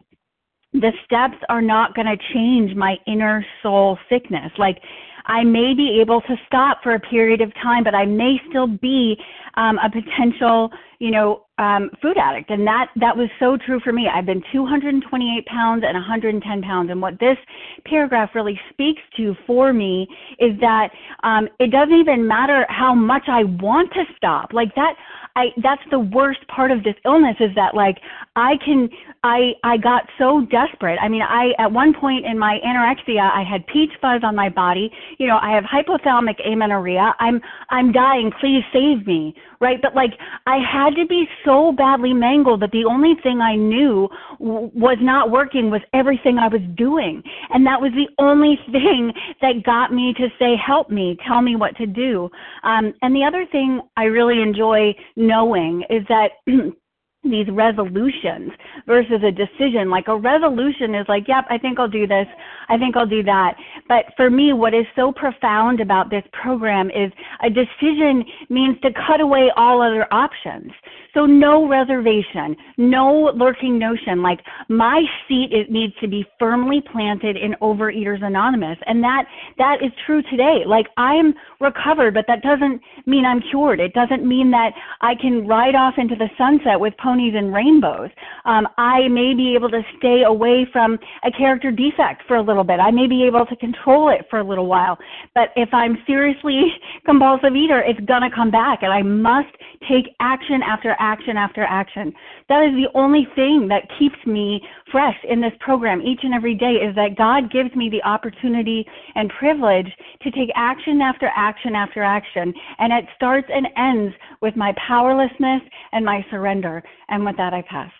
the 0.72 0.92
steps 1.04 1.42
are 1.48 1.62
not 1.62 1.94
going 1.94 2.06
to 2.06 2.16
change 2.34 2.76
my 2.76 2.96
inner 3.06 3.44
soul 3.62 3.98
sickness 4.10 4.52
like 4.58 4.78
I 5.26 5.44
may 5.44 5.74
be 5.74 6.00
able 6.00 6.20
to 6.22 6.36
stop 6.46 6.82
for 6.82 6.94
a 6.94 7.00
period 7.00 7.40
of 7.40 7.52
time, 7.54 7.84
but 7.84 7.94
I 7.94 8.06
may 8.06 8.40
still 8.48 8.66
be 8.66 9.16
um, 9.54 9.78
a 9.78 9.90
potential, 9.90 10.70
you 10.98 11.10
know, 11.10 11.42
um, 11.58 11.90
food 12.02 12.18
addict, 12.18 12.50
and 12.50 12.66
that 12.66 12.88
that 12.96 13.16
was 13.16 13.30
so 13.40 13.56
true 13.56 13.80
for 13.80 13.92
me. 13.92 14.08
I've 14.12 14.26
been 14.26 14.42
228 14.52 15.46
pounds 15.46 15.84
and 15.86 15.94
110 15.94 16.62
pounds, 16.62 16.90
and 16.90 17.00
what 17.00 17.18
this 17.18 17.38
paragraph 17.86 18.30
really 18.34 18.60
speaks 18.70 19.00
to 19.16 19.34
for 19.46 19.72
me 19.72 20.06
is 20.38 20.52
that 20.60 20.90
um, 21.22 21.48
it 21.58 21.70
doesn't 21.70 21.94
even 21.94 22.28
matter 22.28 22.66
how 22.68 22.94
much 22.94 23.24
I 23.28 23.44
want 23.44 23.90
to 23.94 24.04
stop. 24.16 24.52
Like 24.52 24.74
that, 24.74 24.94
I 25.34 25.46
that's 25.62 25.82
the 25.90 26.00
worst 26.00 26.46
part 26.48 26.70
of 26.70 26.84
this 26.84 26.94
illness 27.06 27.36
is 27.40 27.54
that 27.54 27.74
like 27.74 27.96
I 28.36 28.56
can 28.62 28.90
I 29.26 29.52
I 29.64 29.76
got 29.76 30.02
so 30.18 30.46
desperate. 30.50 30.98
I 31.02 31.08
mean, 31.08 31.22
I 31.22 31.52
at 31.58 31.70
one 31.72 31.92
point 31.92 32.24
in 32.24 32.38
my 32.38 32.58
anorexia, 32.64 33.30
I 33.30 33.42
had 33.42 33.66
peach 33.66 33.90
fuzz 34.00 34.22
on 34.22 34.34
my 34.36 34.48
body. 34.48 34.90
You 35.18 35.26
know, 35.26 35.38
I 35.42 35.50
have 35.50 35.64
hypothalamic 35.64 36.38
amenorrhea. 36.46 37.14
I'm 37.18 37.40
I'm 37.70 37.92
dying. 37.92 38.30
Please 38.40 38.62
save 38.72 39.06
me 39.06 39.34
right? 39.60 39.80
But 39.80 39.94
like 39.94 40.12
I 40.46 40.58
had 40.58 40.94
to 41.00 41.06
be 41.06 41.26
so 41.44 41.72
badly 41.72 42.12
mangled 42.12 42.62
that 42.62 42.70
the 42.72 42.84
only 42.84 43.14
thing 43.22 43.40
I 43.40 43.56
knew 43.56 44.08
w- 44.38 44.70
was 44.74 44.98
not 45.00 45.30
working 45.30 45.70
was 45.70 45.80
everything 45.92 46.38
I 46.38 46.48
was 46.48 46.60
doing. 46.76 47.22
And 47.50 47.66
that 47.66 47.80
was 47.80 47.92
the 47.92 48.08
only 48.22 48.58
thing 48.72 49.12
that 49.40 49.62
got 49.64 49.92
me 49.92 50.14
to 50.18 50.28
say, 50.38 50.54
help 50.56 50.90
me, 50.90 51.16
tell 51.26 51.42
me 51.42 51.56
what 51.56 51.76
to 51.76 51.86
do. 51.86 52.28
Um, 52.62 52.92
and 53.02 53.14
the 53.14 53.24
other 53.24 53.46
thing 53.50 53.80
I 53.96 54.04
really 54.04 54.42
enjoy 54.42 54.94
knowing 55.16 55.84
is 55.90 56.02
that 56.08 56.30
these 57.30 57.46
resolutions 57.50 58.50
versus 58.86 59.22
a 59.22 59.30
decision. 59.30 59.90
Like 59.90 60.08
a 60.08 60.16
resolution 60.16 60.94
is 60.94 61.06
like, 61.08 61.28
yep, 61.28 61.44
I 61.50 61.58
think 61.58 61.78
I'll 61.78 61.88
do 61.88 62.06
this. 62.06 62.26
I 62.68 62.78
think 62.78 62.96
I'll 62.96 63.06
do 63.06 63.22
that. 63.22 63.54
But 63.88 64.06
for 64.16 64.30
me, 64.30 64.52
what 64.52 64.74
is 64.74 64.86
so 64.96 65.12
profound 65.12 65.80
about 65.80 66.10
this 66.10 66.24
program 66.32 66.90
is 66.90 67.12
a 67.44 67.50
decision 67.50 68.24
means 68.48 68.76
to 68.82 68.90
cut 69.06 69.20
away 69.20 69.50
all 69.56 69.82
other 69.82 70.06
options. 70.12 70.72
So 71.14 71.24
no 71.24 71.66
reservation, 71.66 72.54
no 72.76 73.32
lurking 73.34 73.78
notion. 73.78 74.22
Like 74.22 74.40
my 74.68 75.02
seat 75.26 75.48
it 75.50 75.70
needs 75.70 75.94
to 76.02 76.08
be 76.08 76.26
firmly 76.38 76.82
planted 76.92 77.36
in 77.36 77.54
Overeaters 77.62 78.22
Anonymous. 78.22 78.76
And 78.84 79.02
that, 79.02 79.24
that 79.56 79.78
is 79.82 79.92
true 80.04 80.20
today. 80.30 80.64
Like 80.66 80.86
I'm 80.98 81.32
recovered, 81.58 82.12
but 82.12 82.26
that 82.28 82.42
doesn't 82.42 82.82
mean 83.06 83.24
I'm 83.24 83.40
cured. 83.50 83.80
It 83.80 83.94
doesn't 83.94 84.28
mean 84.28 84.50
that 84.50 84.72
I 85.00 85.14
can 85.14 85.46
ride 85.46 85.74
off 85.74 85.94
into 85.96 86.16
the 86.16 86.28
sunset 86.36 86.78
with 86.78 86.92
ponies 87.16 87.34
and 87.36 87.52
rainbows. 87.52 88.10
Um, 88.44 88.68
I 88.76 89.08
may 89.08 89.34
be 89.34 89.54
able 89.54 89.70
to 89.70 89.82
stay 89.98 90.22
away 90.26 90.66
from 90.72 90.98
a 91.24 91.30
character 91.30 91.70
defect 91.70 92.22
for 92.28 92.36
a 92.36 92.42
little 92.42 92.64
bit. 92.64 92.78
I 92.78 92.90
may 92.90 93.06
be 93.06 93.24
able 93.24 93.46
to 93.46 93.56
control 93.56 94.10
it 94.10 94.26
for 94.28 94.38
a 94.38 94.44
little 94.44 94.66
while. 94.66 94.98
But 95.34 95.50
if 95.56 95.72
I'm 95.72 95.96
seriously 96.06 96.72
compulsive 97.04 97.56
eater, 97.56 97.80
it's 97.80 98.00
gonna 98.00 98.30
come 98.34 98.50
back 98.50 98.82
and 98.82 98.92
I 98.92 99.02
must 99.02 99.54
take 99.88 100.06
action 100.20 100.60
after 100.62 100.94
action 100.98 101.36
after 101.36 101.62
action. 101.62 102.12
That 102.48 102.64
is 102.64 102.74
the 102.74 102.88
only 102.94 103.26
thing 103.34 103.66
that 103.68 103.88
keeps 103.98 104.16
me 104.24 104.60
fresh 104.92 105.16
in 105.28 105.40
this 105.40 105.52
program 105.58 106.00
each 106.00 106.20
and 106.22 106.32
every 106.32 106.54
day 106.54 106.74
is 106.74 106.94
that 106.94 107.16
God 107.16 107.50
gives 107.50 107.74
me 107.74 107.90
the 107.90 108.02
opportunity 108.04 108.86
and 109.16 109.32
privilege 109.36 109.90
to 110.22 110.30
take 110.30 110.50
action 110.54 111.00
after 111.00 111.28
action 111.34 111.74
after 111.74 112.04
action. 112.04 112.54
And 112.78 112.92
it 112.92 113.04
starts 113.16 113.48
and 113.52 113.66
ends 113.76 114.14
with 114.42 114.54
my 114.54 114.72
powerlessness 114.86 115.62
and 115.92 116.04
my 116.04 116.24
surrender. 116.30 116.84
And 117.08 117.24
with 117.24 117.36
that, 117.36 117.52
I 117.52 117.62
pass. 117.62 117.90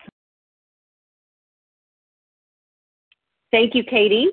Thank 3.51 3.75
you, 3.75 3.83
Katie. 3.83 4.29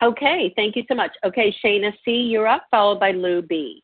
Okay, 0.00 0.52
thank 0.54 0.76
you 0.76 0.84
so 0.88 0.94
much. 0.94 1.10
Okay, 1.24 1.52
Shana 1.64 1.92
C., 2.04 2.12
you're 2.12 2.46
up, 2.46 2.66
followed 2.70 3.00
by 3.00 3.10
Lou 3.10 3.42
B. 3.42 3.82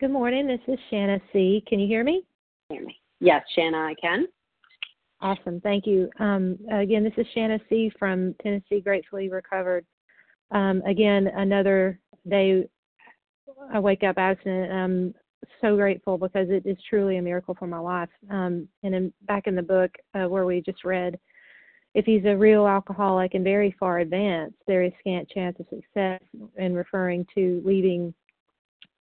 Good 0.00 0.10
morning. 0.10 0.48
This 0.48 0.60
is 0.66 0.78
Shanna 0.88 1.20
C. 1.32 1.62
Can 1.68 1.78
you 1.78 1.86
hear 1.86 2.02
me? 2.02 2.24
Yes, 3.20 3.42
Shanna, 3.54 3.78
I 3.78 3.94
can. 4.00 4.26
Awesome. 5.20 5.60
Thank 5.60 5.86
you. 5.86 6.08
Um, 6.18 6.58
again, 6.72 7.04
this 7.04 7.12
is 7.18 7.26
Shanna 7.34 7.58
C. 7.68 7.92
from 7.98 8.34
Tennessee, 8.42 8.80
gratefully 8.80 9.28
recovered. 9.28 9.84
Um, 10.50 10.82
again, 10.86 11.28
another 11.36 12.00
day 12.28 12.66
I 13.72 13.78
wake 13.78 14.02
up 14.02 14.16
abstinent. 14.16 14.72
I'm 14.72 15.14
so 15.60 15.76
grateful 15.76 16.16
because 16.16 16.48
it 16.48 16.64
is 16.64 16.78
truly 16.88 17.18
a 17.18 17.22
miracle 17.22 17.54
for 17.58 17.66
my 17.66 17.78
life. 17.78 18.08
Um, 18.30 18.66
and 18.82 18.94
in, 18.94 19.12
back 19.22 19.46
in 19.46 19.54
the 19.54 19.62
book 19.62 19.90
uh, 20.14 20.28
where 20.28 20.46
we 20.46 20.62
just 20.62 20.84
read, 20.84 21.18
if 21.94 22.04
he's 22.04 22.24
a 22.24 22.36
real 22.36 22.66
alcoholic 22.66 23.34
and 23.34 23.44
very 23.44 23.74
far 23.78 23.98
advanced, 23.98 24.56
there 24.66 24.82
is 24.82 24.92
scant 25.00 25.28
chance 25.28 25.56
of 25.58 25.66
success 25.68 26.20
in 26.56 26.74
referring 26.74 27.26
to 27.34 27.60
leaving 27.64 28.14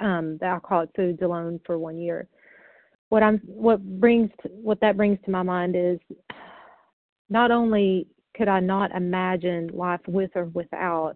um, 0.01 0.39
the 0.41 0.47
alcoholic 0.47 0.91
foods 0.95 1.21
alone 1.23 1.61
for 1.67 1.79
one 1.79 1.97
year. 1.97 2.29
What 3.17 3.23
I'm 3.23 3.39
what 3.47 3.81
brings 3.99 4.29
to, 4.43 4.51
what 4.51 4.79
that 4.83 4.99
brings 4.99 5.19
to 5.25 5.31
my 5.31 5.43
mind 5.43 5.75
is 5.75 5.99
not 7.31 7.51
only 7.51 8.07
could 8.37 8.47
I 8.47 8.61
not 8.61 8.91
imagine 8.91 9.71
life 9.73 10.03
with 10.07 10.33
or 10.35 10.45
without 10.53 11.15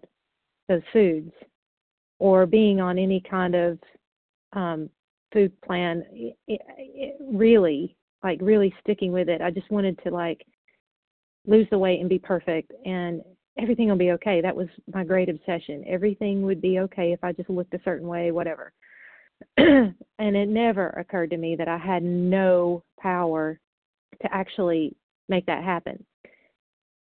those 0.67 0.81
foods, 0.91 1.31
or 2.17 2.47
being 2.47 2.81
on 2.81 2.97
any 2.97 3.21
kind 3.29 3.53
of 3.53 3.77
um, 4.53 4.89
food 5.31 5.53
plan, 5.61 6.03
it, 6.11 6.35
it, 6.47 7.17
really 7.21 7.95
like 8.23 8.39
really 8.41 8.73
sticking 8.81 9.11
with 9.11 9.29
it. 9.29 9.39
I 9.39 9.51
just 9.51 9.69
wanted 9.69 9.99
to 10.03 10.09
like 10.09 10.43
lose 11.45 11.67
the 11.69 11.77
weight 11.77 11.99
and 11.99 12.09
be 12.09 12.17
perfect 12.17 12.71
and 12.83 13.21
everything 13.59 13.89
will 13.89 13.95
be 13.95 14.13
okay. 14.13 14.41
That 14.41 14.55
was 14.55 14.69
my 14.91 15.03
great 15.03 15.29
obsession. 15.29 15.83
Everything 15.87 16.41
would 16.41 16.61
be 16.63 16.79
okay 16.79 17.11
if 17.11 17.23
I 17.23 17.31
just 17.31 17.51
looked 17.51 17.75
a 17.75 17.81
certain 17.85 18.07
way, 18.07 18.31
whatever. 18.31 18.73
and 19.57 19.95
it 20.19 20.49
never 20.49 20.89
occurred 20.89 21.29
to 21.31 21.37
me 21.37 21.55
that 21.55 21.67
I 21.67 21.77
had 21.77 22.03
no 22.03 22.83
power 22.99 23.59
to 24.21 24.33
actually 24.33 24.95
make 25.29 25.45
that 25.45 25.63
happen. 25.63 26.03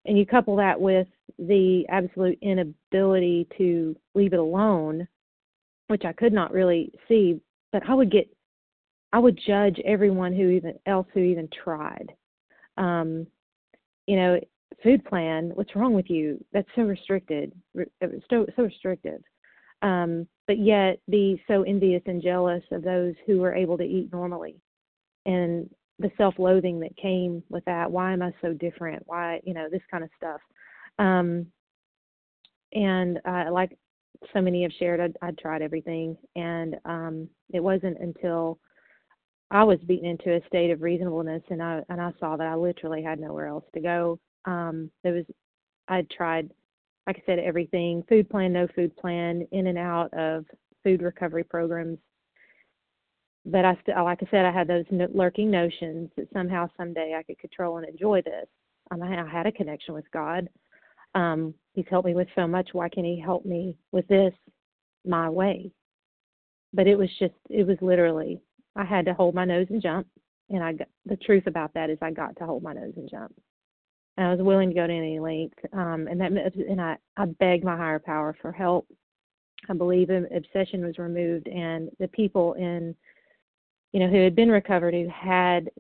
And 0.06 0.17
you 0.17 0.25
couple 0.25 0.56
that 0.58 0.80
with 0.80 1.08
the 1.38 1.86
absolute 1.89 2.38
inability 2.41 3.47
to 3.58 3.95
leave 4.15 4.34
it 4.34 4.39
alone, 4.39 5.08
which 5.88 6.04
I 6.06 6.13
could 6.13 6.34
not 6.34 6.52
really 6.52 6.91
see, 7.08 7.39
but 7.71 7.88
I 7.88 7.93
would 7.93 8.12
get 8.12 8.30
I 9.12 9.19
would 9.19 9.39
judge 9.45 9.80
everyone 9.86 10.34
who 10.34 10.49
even 10.49 10.75
else 10.86 11.08
who 11.13 11.21
even 11.21 11.49
tried. 11.63 12.12
Um, 12.78 13.25
you 14.06 14.15
know, 14.15 14.39
food 14.84 15.04
plan, 15.06 15.52
what's 15.56 15.75
wrong 15.75 15.93
with 15.93 16.10
you? 16.10 16.43
That's 16.54 16.67
so 16.75 16.84
restricted, 16.84 17.52
so 18.30 18.45
so 18.56 18.63
restrictive. 18.63 19.21
Um, 19.81 20.27
but 20.47 20.57
yet 20.57 20.99
be 21.09 21.41
so 21.47 21.63
envious 21.63 22.01
and 22.05 22.21
jealous 22.21 22.63
of 22.71 22.83
those 22.83 23.13
who 23.25 23.39
were 23.39 23.53
able 23.53 23.77
to 23.77 23.83
eat 23.83 24.11
normally, 24.11 24.55
and 25.25 25.69
the 25.99 26.11
self-loathing 26.17 26.79
that 26.79 26.95
came 26.97 27.43
with 27.49 27.63
that. 27.65 27.91
Why 27.91 28.13
am 28.13 28.21
I 28.21 28.31
so 28.41 28.53
different? 28.53 29.03
Why, 29.05 29.41
you 29.43 29.53
know, 29.53 29.67
this 29.69 29.81
kind 29.91 30.03
of 30.03 30.09
stuff. 30.17 30.41
Um, 30.97 31.45
and 32.73 33.19
uh, 33.25 33.51
like 33.51 33.77
so 34.33 34.41
many 34.41 34.63
have 34.63 34.71
shared, 34.79 34.99
I'd, 34.99 35.17
I'd 35.21 35.37
tried 35.37 35.61
everything, 35.61 36.17
and 36.35 36.75
um, 36.85 37.29
it 37.53 37.59
wasn't 37.61 37.99
until 37.99 38.59
I 39.51 39.63
was 39.63 39.79
beaten 39.87 40.09
into 40.09 40.35
a 40.35 40.45
state 40.47 40.71
of 40.71 40.81
reasonableness, 40.81 41.43
and 41.49 41.61
I 41.63 41.81
and 41.89 41.99
I 42.01 42.11
saw 42.19 42.37
that 42.37 42.47
I 42.47 42.55
literally 42.55 43.01
had 43.01 43.19
nowhere 43.19 43.47
else 43.47 43.65
to 43.73 43.79
go. 43.79 44.19
Um, 44.45 44.91
there 45.03 45.13
was, 45.13 45.25
I'd 45.87 46.09
tried, 46.09 46.49
like 47.09 47.17
I 47.17 47.23
said, 47.25 47.39
everything: 47.39 48.03
food 48.07 48.29
plan, 48.29 48.53
no 48.53 48.67
food 48.75 48.95
plan, 48.95 49.47
in 49.51 49.67
and 49.67 49.77
out 49.77 50.13
of 50.13 50.45
food 50.83 51.01
recovery 51.01 51.43
programs. 51.43 51.97
But 53.45 53.65
I 53.65 53.77
still, 53.81 54.03
like 54.03 54.19
I 54.21 54.29
said, 54.29 54.45
I 54.45 54.51
had 54.51 54.67
those 54.67 54.85
lurking 54.91 55.49
notions 55.49 56.11
that 56.17 56.27
somehow, 56.33 56.67
someday, 56.77 57.15
I 57.17 57.23
could 57.23 57.39
control 57.39 57.77
and 57.77 57.87
enjoy 57.87 58.21
this. 58.21 58.45
Um, 58.91 59.01
I 59.01 59.27
had 59.27 59.47
a 59.47 59.51
connection 59.51 59.95
with 59.95 60.05
God. 60.11 60.47
Um, 61.15 61.55
he's 61.73 61.85
helped 61.89 62.05
me 62.05 62.13
with 62.13 62.27
so 62.35 62.45
much. 62.45 62.69
Why 62.73 62.89
can't 62.89 63.07
He 63.07 63.19
help 63.19 63.43
me 63.43 63.75
with 63.91 64.07
this? 64.07 64.33
my 65.05 65.29
way. 65.29 65.71
But 66.73 66.87
it 66.87 66.95
was 66.97 67.09
just, 67.19 67.33
it 67.49 67.65
was 67.65 67.77
literally, 67.81 68.41
I 68.75 68.83
had 68.83 69.05
to 69.05 69.13
hold 69.13 69.35
my 69.35 69.45
nose 69.45 69.67
and 69.69 69.81
jump. 69.81 70.07
And 70.49 70.63
I 70.63 70.73
got, 70.73 70.87
the 71.05 71.17
truth 71.17 71.47
about 71.47 71.73
that 71.73 71.89
is 71.89 71.97
I 72.01 72.11
got 72.11 72.35
to 72.37 72.45
hold 72.45 72.63
my 72.63 72.73
nose 72.73 72.93
and 72.95 73.09
jump. 73.09 73.33
And 74.19 74.27
I 74.27 74.32
was 74.32 74.41
willing 74.41 74.67
to 74.67 74.75
go 74.75 74.86
to 74.86 74.93
any 74.93 75.17
length. 75.17 75.58
Um, 75.71 76.10
and 76.12 76.19
that, 76.19 76.34
and 76.34 76.82
I, 76.82 76.97
I 77.15 77.25
begged 77.25 77.63
my 77.63 77.77
higher 77.77 77.99
power 77.99 78.36
for 78.41 78.51
help. 78.51 78.86
I 79.69 79.73
believe 79.73 80.10
obsession 80.10 80.86
was 80.86 80.97
removed 80.97 81.47
and 81.47 81.89
the 81.99 82.10
people 82.10 82.53
in, 82.55 82.93
you 83.93 84.01
know, 84.01 84.10
who 84.10 84.21
had 84.21 84.36
been 84.36 84.51
recovered, 84.51 84.93
who 84.93 85.08
had, 85.08 85.71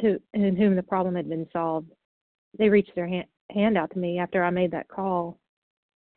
who, 0.00 0.18
in 0.32 0.56
whom 0.56 0.76
the 0.76 0.82
problem 0.82 1.14
had 1.14 1.28
been 1.28 1.46
solved, 1.52 1.90
they 2.58 2.70
reached 2.70 2.94
their 2.94 3.06
hand, 3.06 3.26
hand 3.50 3.76
out 3.76 3.90
to 3.90 3.98
me 3.98 4.18
after 4.18 4.42
I 4.42 4.48
made 4.48 4.70
that 4.70 4.88
call 4.88 5.38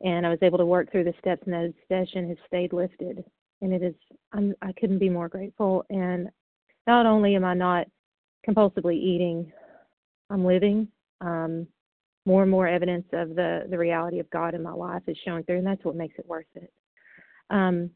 and 0.02 0.26
I 0.26 0.30
was 0.30 0.38
able 0.40 0.56
to 0.56 0.64
work 0.64 0.90
through 0.90 1.04
the 1.04 1.14
steps 1.18 1.42
and 1.44 1.52
that 1.52 1.74
obsession 1.90 2.28
has 2.28 2.38
stayed 2.46 2.72
lifted 2.72 3.22
and 3.60 3.74
it 3.74 3.82
is 3.82 3.94
I'm 4.32 4.54
I 4.62 4.72
couldn't 4.72 4.98
be 4.98 5.10
more 5.10 5.28
grateful 5.28 5.84
and 5.90 6.30
not 6.86 7.04
only 7.04 7.36
am 7.36 7.44
I 7.44 7.52
not 7.52 7.86
compulsively 8.48 8.96
eating, 8.96 9.52
I'm 10.30 10.46
living. 10.46 10.88
Um, 11.20 11.66
more 12.26 12.42
and 12.42 12.50
more 12.50 12.68
evidence 12.68 13.06
of 13.12 13.30
the 13.30 13.66
the 13.70 13.78
reality 13.78 14.18
of 14.18 14.30
God 14.30 14.54
in 14.54 14.62
my 14.62 14.72
life 14.72 15.02
is 15.06 15.16
showing 15.24 15.42
through, 15.44 15.58
and 15.58 15.66
that's 15.66 15.84
what 15.84 15.96
makes 15.96 16.18
it 16.18 16.26
worth 16.26 16.46
it. 16.54 16.72
Um, 17.48 17.90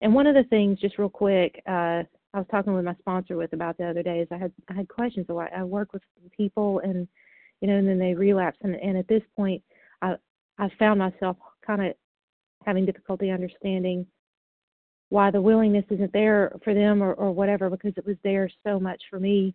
and 0.00 0.14
one 0.14 0.26
of 0.26 0.34
the 0.34 0.44
things, 0.44 0.80
just 0.80 0.98
real 0.98 1.08
quick, 1.08 1.62
uh, 1.66 2.02
I 2.34 2.38
was 2.38 2.46
talking 2.50 2.74
with 2.74 2.84
my 2.84 2.94
sponsor 2.96 3.36
with 3.36 3.52
about 3.52 3.78
the 3.78 3.86
other 3.86 4.02
day 4.02 4.20
is 4.20 4.28
I 4.30 4.36
had 4.36 4.52
I 4.68 4.74
had 4.74 4.88
questions. 4.88 5.26
So 5.26 5.38
I, 5.38 5.48
I 5.56 5.62
work 5.64 5.92
with 5.92 6.02
people, 6.36 6.80
and 6.84 7.08
you 7.60 7.68
know, 7.68 7.76
and 7.76 7.88
then 7.88 7.98
they 7.98 8.14
relapse, 8.14 8.58
and 8.62 8.74
and 8.76 8.96
at 8.96 9.08
this 9.08 9.22
point, 9.36 9.62
I 10.02 10.16
I 10.58 10.68
found 10.78 10.98
myself 10.98 11.36
kind 11.66 11.86
of 11.86 11.94
having 12.64 12.86
difficulty 12.86 13.30
understanding 13.30 14.06
why 15.08 15.30
the 15.30 15.40
willingness 15.40 15.84
isn't 15.90 16.12
there 16.12 16.56
for 16.64 16.72
them 16.72 17.02
or, 17.02 17.12
or 17.14 17.32
whatever 17.32 17.68
because 17.68 17.92
it 17.96 18.06
was 18.06 18.16
there 18.24 18.50
so 18.64 18.80
much 18.80 19.02
for 19.10 19.20
me. 19.20 19.54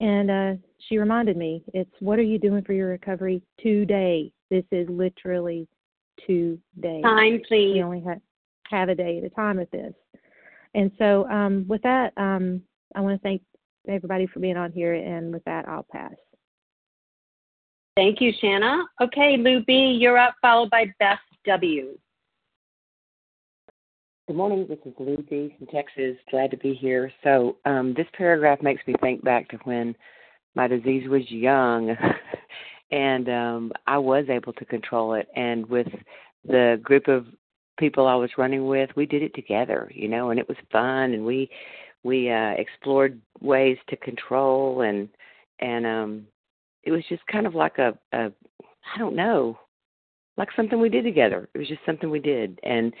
And 0.00 0.30
uh, 0.30 0.52
she 0.80 0.98
reminded 0.98 1.36
me, 1.36 1.62
it's 1.74 1.90
what 2.00 2.18
are 2.18 2.22
you 2.22 2.38
doing 2.38 2.62
for 2.62 2.72
your 2.72 2.88
recovery 2.88 3.42
today? 3.60 4.32
This 4.50 4.64
is 4.70 4.88
literally 4.88 5.68
today. 6.26 7.02
Time, 7.02 7.42
please. 7.46 7.74
We 7.74 7.82
only 7.82 8.02
have, 8.02 8.20
have 8.70 8.88
a 8.88 8.94
day 8.94 9.18
at 9.18 9.24
a 9.24 9.30
time 9.30 9.56
with 9.56 9.70
this. 9.70 9.92
And 10.74 10.90
so, 10.98 11.28
um, 11.28 11.64
with 11.68 11.82
that, 11.82 12.12
um, 12.16 12.62
I 12.94 13.00
want 13.00 13.20
to 13.20 13.22
thank 13.22 13.42
everybody 13.88 14.26
for 14.26 14.40
being 14.40 14.56
on 14.56 14.72
here. 14.72 14.94
And 14.94 15.32
with 15.32 15.44
that, 15.44 15.68
I'll 15.68 15.86
pass. 15.90 16.14
Thank 17.96 18.20
you, 18.20 18.32
Shanna. 18.40 18.84
Okay, 19.00 19.36
Lou 19.38 19.64
B., 19.64 19.98
you're 20.00 20.18
up, 20.18 20.34
followed 20.40 20.70
by 20.70 20.86
Beth 21.00 21.18
W. 21.46 21.98
Good 24.28 24.36
morning. 24.36 24.66
This 24.68 24.78
is 24.84 24.92
Lucy 24.98 25.56
from 25.58 25.66
Texas. 25.68 26.16
Glad 26.30 26.50
to 26.50 26.58
be 26.58 26.74
here. 26.74 27.10
So, 27.24 27.56
um, 27.64 27.94
this 27.94 28.06
paragraph 28.12 28.62
makes 28.62 28.86
me 28.86 28.94
think 29.00 29.24
back 29.24 29.48
to 29.48 29.56
when 29.64 29.96
my 30.58 30.66
disease 30.66 31.08
was 31.08 31.22
young, 31.30 31.96
and 32.90 33.28
um, 33.28 33.72
I 33.86 33.96
was 33.96 34.24
able 34.28 34.52
to 34.54 34.64
control 34.64 35.14
it. 35.14 35.28
And 35.36 35.64
with 35.66 35.86
the 36.44 36.80
group 36.82 37.06
of 37.06 37.26
people 37.78 38.08
I 38.08 38.16
was 38.16 38.30
running 38.36 38.66
with, 38.66 38.90
we 38.96 39.06
did 39.06 39.22
it 39.22 39.34
together, 39.36 39.88
you 39.94 40.08
know, 40.08 40.30
and 40.30 40.40
it 40.40 40.48
was 40.48 40.58
fun. 40.72 41.14
And 41.14 41.24
we 41.24 41.48
we 42.02 42.28
uh, 42.28 42.54
explored 42.58 43.20
ways 43.40 43.78
to 43.88 43.96
control, 43.96 44.82
and 44.82 45.08
and 45.60 45.86
um, 45.86 46.26
it 46.82 46.90
was 46.90 47.04
just 47.08 47.24
kind 47.28 47.46
of 47.46 47.54
like 47.54 47.78
a, 47.78 47.96
a 48.12 48.32
I 48.94 48.98
don't 48.98 49.14
know, 49.14 49.56
like 50.36 50.48
something 50.56 50.80
we 50.80 50.88
did 50.88 51.04
together. 51.04 51.48
It 51.54 51.58
was 51.58 51.68
just 51.68 51.86
something 51.86 52.10
we 52.10 52.18
did, 52.18 52.58
and 52.64 52.92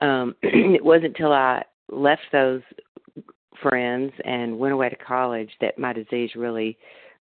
um, 0.00 0.34
it 0.42 0.84
wasn't 0.84 1.16
until 1.16 1.32
I 1.32 1.62
left 1.90 2.22
those 2.32 2.62
friends 3.62 4.12
and 4.24 4.58
went 4.58 4.74
away 4.74 4.88
to 4.88 4.96
college 4.96 5.50
that 5.60 5.78
my 5.78 5.92
disease 5.92 6.30
really, 6.36 6.78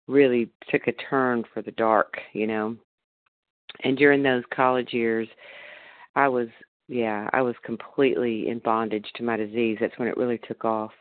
really 0.06 0.50
took 0.70 0.86
a 0.86 0.92
turn 0.92 1.44
for 1.52 1.62
the 1.62 1.72
dark, 1.72 2.16
you 2.32 2.46
know. 2.46 2.76
And 3.82 3.96
during 3.96 4.22
those 4.22 4.44
college 4.54 4.92
years, 4.92 5.28
I 6.14 6.28
was, 6.28 6.48
yeah, 6.88 7.28
I 7.32 7.42
was 7.42 7.54
completely 7.64 8.48
in 8.48 8.60
bondage 8.60 9.06
to 9.16 9.22
my 9.22 9.36
disease. 9.36 9.78
That's 9.80 9.98
when 9.98 10.08
it 10.08 10.16
really 10.16 10.38
took 10.46 10.64
off. 10.64 10.92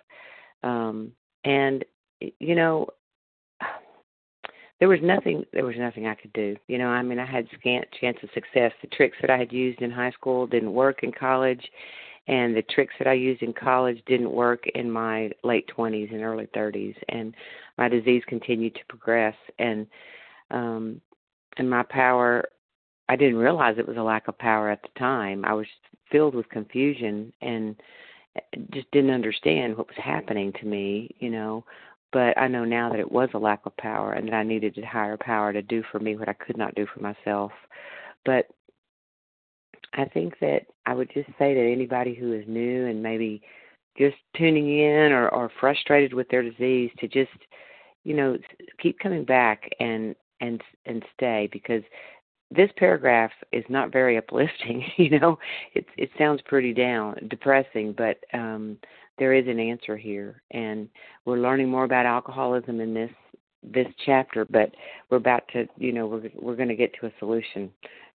Um, 0.64 1.12
and, 1.46 1.86
you 2.20 2.56
know, 2.56 2.88
there 4.80 4.90
was 4.90 5.00
nothing 5.02 5.46
there 5.54 5.66
was 5.66 5.78
nothing 5.78 6.08
I 6.08 6.16
could 6.16 6.34
do. 6.34 6.58
You 6.68 6.78
know, 6.78 6.88
I 6.88 7.02
mean 7.02 7.18
I 7.18 7.26
had 7.26 7.48
scant 7.58 7.86
chance 8.02 8.18
of 8.22 8.30
success. 8.34 8.74
The 8.82 8.88
tricks 8.88 9.16
that 9.22 9.30
I 9.30 9.38
had 9.38 9.54
used 9.54 9.82
in 9.82 9.90
high 9.90 10.12
school 10.12 10.46
didn't 10.46 10.74
work 10.74 11.04
in 11.04 11.12
college 11.14 11.64
and 12.28 12.56
the 12.56 12.62
tricks 12.62 12.94
that 13.00 13.08
I 13.08 13.14
used 13.14 13.42
in 13.42 13.54
college 13.54 14.02
didn't 14.06 14.32
work 14.32 14.66
in 14.76 14.90
my 14.90 15.32
late 15.44 15.70
20s 15.76 16.14
and 16.14 16.24
early 16.24 16.48
30s 16.56 16.96
and 17.10 17.36
my 17.78 17.90
disease 17.90 18.24
continued 18.28 18.76
to 18.76 18.86
progress 18.88 19.36
and 19.60 19.88
um 20.52 21.02
and 21.58 21.70
my 21.70 21.84
power 21.84 22.46
I 23.10 23.16
didn't 23.16 23.36
realize 23.36 23.76
it 23.78 23.88
was 23.88 23.98
a 23.98 24.04
lack 24.04 24.28
of 24.28 24.38
power 24.38 24.70
at 24.70 24.82
the 24.82 25.00
time. 25.00 25.44
I 25.46 25.54
was 25.54 25.68
filled 26.12 26.36
with 26.36 26.50
confusion 26.50 27.34
and 27.42 27.76
just 28.72 28.90
didn't 28.92 29.12
understand 29.12 29.78
what 29.78 29.88
was 29.88 29.98
happening 29.98 30.54
to 30.60 30.66
me, 30.66 31.14
you 31.20 31.30
know, 31.30 31.66
but 32.12 32.38
I 32.38 32.48
know 32.48 32.64
now 32.64 32.90
that 32.90 33.00
it 33.00 33.12
was 33.12 33.30
a 33.34 33.40
lack 33.40 33.66
of 33.66 33.76
power 33.78 34.14
and 34.14 34.28
that 34.28 34.34
I 34.34 34.44
needed 34.44 34.78
a 34.78 34.86
higher 34.86 35.18
power 35.18 35.52
to 35.52 35.62
do 35.62 35.84
for 35.92 36.00
me 36.00 36.16
what 36.16 36.30
I 36.30 36.34
could 36.34 36.58
not 36.58 36.76
do 36.76 36.88
for 36.94 37.02
myself. 37.02 37.52
But 38.26 38.48
I 39.94 40.06
think 40.06 40.40
that 40.40 40.62
I 40.86 40.94
would 40.94 41.12
just 41.14 41.30
say 41.38 41.54
to 41.54 41.72
anybody 41.72 42.14
who 42.14 42.34
is 42.34 42.44
new 42.48 42.88
and 42.88 43.02
maybe 43.02 43.42
just 43.98 44.16
tuning 44.36 44.80
in 44.80 45.12
or, 45.12 45.30
or 45.30 45.52
frustrated 45.60 46.14
with 46.14 46.28
their 46.30 46.42
disease 46.42 46.92
to 47.00 47.08
just, 47.08 47.32
you 48.04 48.16
know, 48.16 48.38
keep 48.82 49.00
coming 49.00 49.24
back 49.24 49.70
and 49.80 50.16
and 50.42 50.62
and 50.86 51.04
stay 51.16 51.48
because 51.52 51.84
this 52.52 52.70
paragraph 52.78 53.32
is 53.52 53.64
not 53.70 53.92
very 53.92 54.18
uplifting. 54.24 54.84
You 54.98 55.20
know, 55.20 55.40
it 55.74 55.86
it 55.98 56.10
sounds 56.18 56.42
pretty 56.46 56.74
down, 56.74 57.28
depressing, 57.30 57.94
but 57.98 58.18
um 58.34 58.78
there 59.20 59.34
is 59.34 59.48
an 59.48 59.60
answer 59.60 59.96
here, 59.96 60.42
and 60.52 60.90
we're 61.26 61.38
learning 61.38 61.70
more 61.70 61.84
about 61.84 62.06
alcoholism 62.06 62.80
in 62.80 62.94
this 62.94 63.12
this 63.62 63.88
chapter. 64.06 64.46
But 64.46 64.74
we're 65.10 65.18
about 65.18 65.44
to, 65.54 65.68
you 65.78 65.94
know, 65.94 66.08
we're 66.08 66.30
we're 66.36 66.56
going 66.56 66.70
to 66.70 66.76
get 66.76 66.94
to 67.00 67.06
a 67.06 67.12
solution 67.20 67.70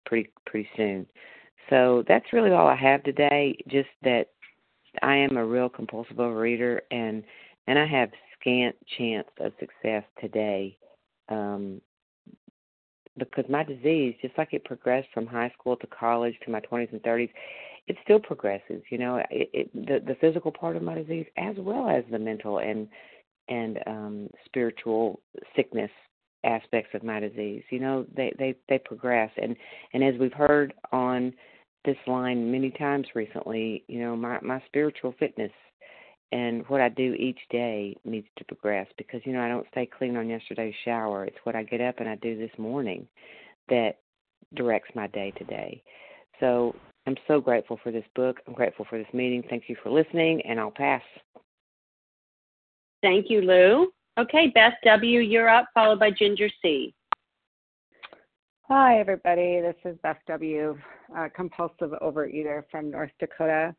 pretty 0.06 0.30
pretty 0.46 0.68
soon. 0.76 1.06
So 1.70 2.04
that's 2.08 2.34
really 2.34 2.52
all 2.52 2.68
I 2.68 2.76
have 2.76 3.04
today. 3.04 3.58
Just 3.68 3.90
that 4.04 4.28
I 5.02 5.16
am 5.16 5.38
a 5.38 5.46
real 5.46 5.70
compulsive 5.70 6.18
overeater, 6.18 6.80
and 6.92 7.24
and 7.68 7.78
I 7.78 7.86
have 7.86 8.10
scant 8.40 8.76
chance 8.98 9.28
of 9.40 9.52
success 9.60 10.04
today. 10.20 10.78
Um, 11.30 11.82
because 13.18 13.46
my 13.50 13.64
disease, 13.64 14.16
just 14.22 14.38
like 14.38 14.54
it 14.54 14.64
progressed 14.64 15.08
from 15.14 15.26
high 15.26 15.52
school 15.60 15.76
to 15.78 15.88
college 15.88 16.36
to 16.46 16.52
my 16.52 16.60
20s 16.62 16.92
and 16.92 17.02
30s, 17.02 17.30
it 17.88 17.98
still 18.04 18.20
progresses. 18.20 18.84
You 18.90 18.98
know, 19.00 19.18
it, 19.32 19.50
it 19.54 19.74
the 19.74 20.00
the 20.06 20.16
physical 20.22 20.52
part 20.52 20.76
of 20.76 20.84
my 20.84 20.96
disease 20.96 21.26
as 21.38 21.56
well 21.58 21.90
as 21.90 22.04
the 22.12 22.20
mental 22.20 22.60
and 22.60 22.88
and 23.50 23.80
um 23.88 24.30
spiritual 24.46 25.20
sickness 25.56 25.92
aspects 26.44 26.92
of 26.94 27.04
my 27.04 27.20
disease. 27.20 27.64
You 27.70 27.80
know, 27.80 28.06
they 28.16 28.34
they 28.38 28.56
they 28.70 28.78
progress 28.80 29.32
and 29.42 29.56
and 29.94 30.04
as 30.04 30.16
we've 30.20 30.34
heard 30.34 30.74
on 30.92 31.34
this 31.88 31.97
line 32.06 32.52
many 32.52 32.69
times 32.69 33.08
recently, 33.15 33.84
you 33.88 34.00
know, 34.00 34.15
my 34.15 34.39
my 34.41 34.62
spiritual 34.67 35.15
fitness 35.17 35.52
and 36.34 36.67
what 36.67 36.82
I 36.82 36.89
do 36.89 37.13
each 37.13 37.39
day 37.50 37.95
needs 38.04 38.28
to 38.38 38.43
progress 38.43 38.88
because 38.97 39.21
you 39.23 39.32
know 39.32 39.41
I 39.41 39.47
don't 39.47 39.65
stay 39.71 39.86
clean 39.86 40.17
on 40.17 40.30
yesterday's 40.30 40.76
shower. 40.84 41.23
It's 41.23 41.38
what 41.43 41.56
I 41.56 41.63
get 41.63 41.80
up 41.80 42.00
and 42.00 42.10
I 42.10 42.15
do 42.15 42.38
this 42.38 42.52
morning 42.58 43.08
that 43.69 43.93
directs 44.54 44.89
my 44.93 45.08
day 45.08 45.32
today. 45.38 45.82
So 46.41 46.76
I'm 47.08 47.15
so 47.28 47.39
grateful 47.39 47.80
for 47.82 47.91
this 47.91 48.04
book. 48.15 48.41
I'm 48.45 48.54
grateful 48.54 48.86
for 48.89 48.97
this 48.97 49.08
meeting. 49.13 49.41
Thank 49.50 49.63
you 49.67 49.78
for 49.82 49.89
listening, 49.89 50.41
and 50.41 50.60
I'll 50.60 50.71
pass. 50.71 51.02
Thank 53.02 53.30
you, 53.30 53.41
Lou. 53.41 53.88
Okay, 54.19 54.52
Beth 54.54 54.73
W., 54.84 55.21
you're 55.21 55.47
up, 55.47 55.69
followed 55.73 56.00
by 56.00 56.12
Ginger 56.12 56.50
C. 56.62 56.93
Hi, 58.63 59.00
everybody. 59.00 59.62
This 59.62 59.76
is 59.86 59.97
Beth 60.04 60.17
W., 60.28 60.78
compulsive 61.36 61.91
overeater 62.02 62.63
from 62.70 62.91
North 62.91 63.12
Dakota. 63.20 63.76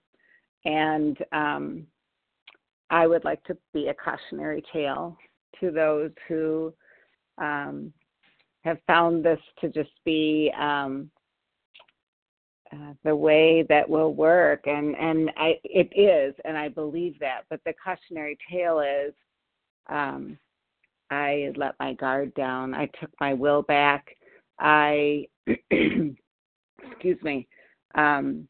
And 0.64 1.16
um, 1.32 1.86
I 2.90 3.06
would 3.06 3.24
like 3.24 3.42
to 3.44 3.56
be 3.72 3.88
a 3.88 3.94
cautionary 3.94 4.62
tale 4.72 5.16
to 5.60 5.70
those 5.70 6.10
who 6.26 6.72
um, 7.38 7.92
have 8.64 8.78
found 8.86 9.24
this 9.24 9.40
to 9.60 9.68
just 9.68 9.92
be 10.04 10.52
um, 10.58 11.10
uh, 12.72 12.92
the 13.04 13.14
way 13.14 13.64
that 13.68 13.88
will 13.88 14.14
work. 14.14 14.66
And 14.66 14.94
and 14.96 15.30
I 15.36 15.58
it 15.64 15.90
is 15.96 16.34
and 16.44 16.56
I 16.56 16.68
believe 16.68 17.18
that. 17.20 17.42
But 17.48 17.60
the 17.64 17.72
cautionary 17.82 18.36
tale 18.50 18.80
is 18.80 19.14
um 19.88 20.38
I 21.10 21.52
let 21.56 21.74
my 21.80 21.94
guard 21.94 22.34
down. 22.34 22.74
I 22.74 22.86
took 23.00 23.10
my 23.20 23.32
will 23.32 23.62
back. 23.62 24.14
I 24.58 25.26
excuse 26.98 27.22
me 27.22 27.46
um, 27.94 28.48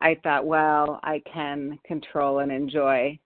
I 0.00 0.16
thought, 0.22 0.46
well, 0.46 1.00
I 1.02 1.22
can 1.32 1.78
control 1.86 2.40
and 2.40 2.52
enjoy. 2.52 3.18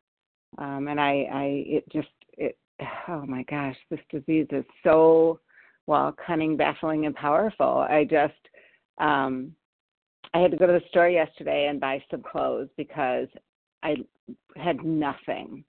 Um, 0.58 0.88
and 0.88 1.00
I, 1.00 1.26
I, 1.32 1.44
it 1.66 1.84
just, 1.92 2.08
it, 2.32 2.56
oh 3.08 3.24
my 3.26 3.42
gosh, 3.44 3.76
this 3.90 4.00
disease 4.10 4.46
is 4.50 4.64
so, 4.84 5.40
well, 5.86 6.14
cunning, 6.26 6.56
baffling, 6.56 7.06
and 7.06 7.14
powerful. 7.14 7.86
I 7.88 8.04
just, 8.04 8.34
um, 8.98 9.52
I 10.34 10.40
had 10.40 10.50
to 10.50 10.56
go 10.56 10.66
to 10.66 10.74
the 10.74 10.88
store 10.90 11.08
yesterday 11.08 11.68
and 11.68 11.80
buy 11.80 12.02
some 12.10 12.22
clothes 12.22 12.68
because 12.76 13.28
I 13.82 13.96
had 14.56 14.84
nothing 14.84 15.64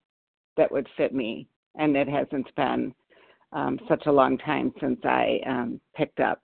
that 0.57 0.71
would 0.71 0.87
fit 0.97 1.13
me, 1.13 1.47
and 1.75 1.95
it 1.95 2.09
hasn't 2.09 2.53
been 2.55 2.93
um, 3.53 3.79
such 3.87 4.05
a 4.05 4.11
long 4.11 4.37
time 4.37 4.73
since 4.81 4.99
I 5.05 5.39
um, 5.47 5.79
picked 5.95 6.19
up. 6.19 6.41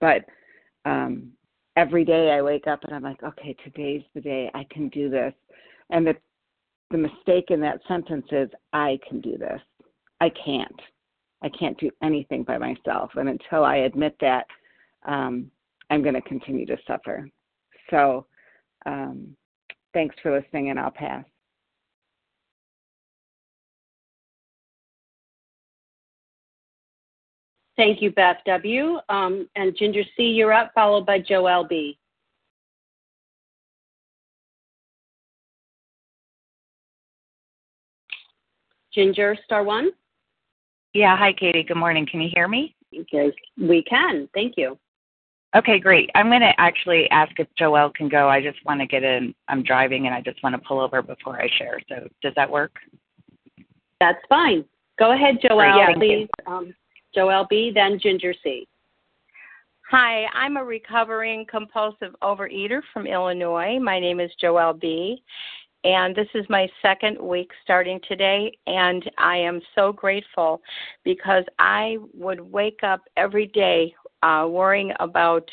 But 0.00 0.24
um, 0.84 1.32
every 1.76 2.04
day 2.04 2.32
I 2.32 2.42
wake 2.42 2.66
up 2.66 2.82
and 2.84 2.94
I'm 2.94 3.02
like, 3.02 3.22
okay, 3.22 3.54
today's 3.64 4.02
the 4.14 4.20
day 4.20 4.50
I 4.54 4.66
can 4.70 4.88
do 4.88 5.08
this. 5.08 5.32
And 5.90 6.06
the 6.06 6.16
the 6.90 6.98
mistake 6.98 7.46
in 7.50 7.60
that 7.60 7.80
sentence 7.88 8.26
is 8.30 8.48
I 8.72 8.98
can 9.08 9.20
do 9.20 9.36
this. 9.36 9.60
I 10.20 10.30
can't. 10.44 10.80
I 11.42 11.48
can't 11.48 11.78
do 11.78 11.90
anything 12.02 12.44
by 12.44 12.58
myself. 12.58 13.10
And 13.16 13.28
until 13.28 13.64
I 13.64 13.78
admit 13.78 14.16
that, 14.20 14.46
um, 15.06 15.50
I'm 15.90 16.02
going 16.02 16.14
to 16.14 16.22
continue 16.22 16.64
to 16.66 16.76
suffer. 16.86 17.28
So, 17.90 18.26
um, 18.86 19.36
thanks 19.94 20.14
for 20.22 20.38
listening, 20.38 20.70
and 20.70 20.78
I'll 20.78 20.90
pass. 20.90 21.24
Thank 27.76 28.00
you, 28.00 28.10
Beth 28.10 28.38
W. 28.46 28.98
Um, 29.08 29.48
and 29.54 29.76
Ginger 29.76 30.02
C, 30.16 30.22
you're 30.24 30.52
up, 30.52 30.72
followed 30.74 31.04
by 31.04 31.20
Joelle 31.20 31.68
B. 31.68 31.98
Ginger, 38.94 39.36
star 39.44 39.62
one. 39.62 39.90
Yeah, 40.94 41.18
hi, 41.18 41.34
Katie. 41.34 41.62
Good 41.62 41.76
morning. 41.76 42.06
Can 42.10 42.22
you 42.22 42.30
hear 42.32 42.48
me? 42.48 42.74
Okay, 42.98 43.30
we 43.60 43.82
can. 43.82 44.26
Thank 44.32 44.54
you. 44.56 44.78
Okay, 45.54 45.78
great. 45.78 46.10
I'm 46.14 46.28
going 46.28 46.40
to 46.40 46.52
actually 46.58 47.08
ask 47.10 47.32
if 47.38 47.46
Joelle 47.60 47.94
can 47.94 48.08
go. 48.08 48.28
I 48.30 48.40
just 48.42 48.58
want 48.64 48.80
to 48.80 48.86
get 48.86 49.02
in. 49.02 49.34
I'm 49.48 49.62
driving 49.62 50.06
and 50.06 50.14
I 50.14 50.22
just 50.22 50.42
want 50.42 50.54
to 50.54 50.66
pull 50.66 50.80
over 50.80 51.02
before 51.02 51.40
I 51.40 51.48
share. 51.58 51.78
So, 51.90 52.08
does 52.22 52.32
that 52.36 52.50
work? 52.50 52.72
That's 54.00 54.18
fine. 54.30 54.64
Go 54.98 55.12
ahead, 55.12 55.36
Joelle, 55.42 55.94
Great, 55.94 55.96
please. 55.96 56.28
Um, 56.46 56.74
Joelle 57.16 57.48
B, 57.48 57.72
then 57.74 57.98
Ginger 57.98 58.34
C. 58.42 58.68
Hi, 59.90 60.26
I'm 60.34 60.56
a 60.56 60.64
recovering 60.64 61.46
compulsive 61.48 62.14
overeater 62.22 62.80
from 62.92 63.06
Illinois. 63.06 63.78
My 63.80 64.00
name 64.00 64.20
is 64.20 64.30
Joelle 64.42 64.78
B. 64.78 65.22
And 65.84 66.16
this 66.16 66.26
is 66.34 66.44
my 66.48 66.68
second 66.82 67.16
week 67.16 67.52
starting 67.62 68.00
today, 68.08 68.50
and 68.66 69.08
I 69.18 69.36
am 69.36 69.60
so 69.76 69.92
grateful 69.92 70.60
because 71.04 71.44
I 71.60 71.98
would 72.12 72.40
wake 72.40 72.80
up 72.82 73.02
every 73.16 73.46
day 73.46 73.94
uh, 74.24 74.46
worrying 74.50 74.92
about 74.98 75.48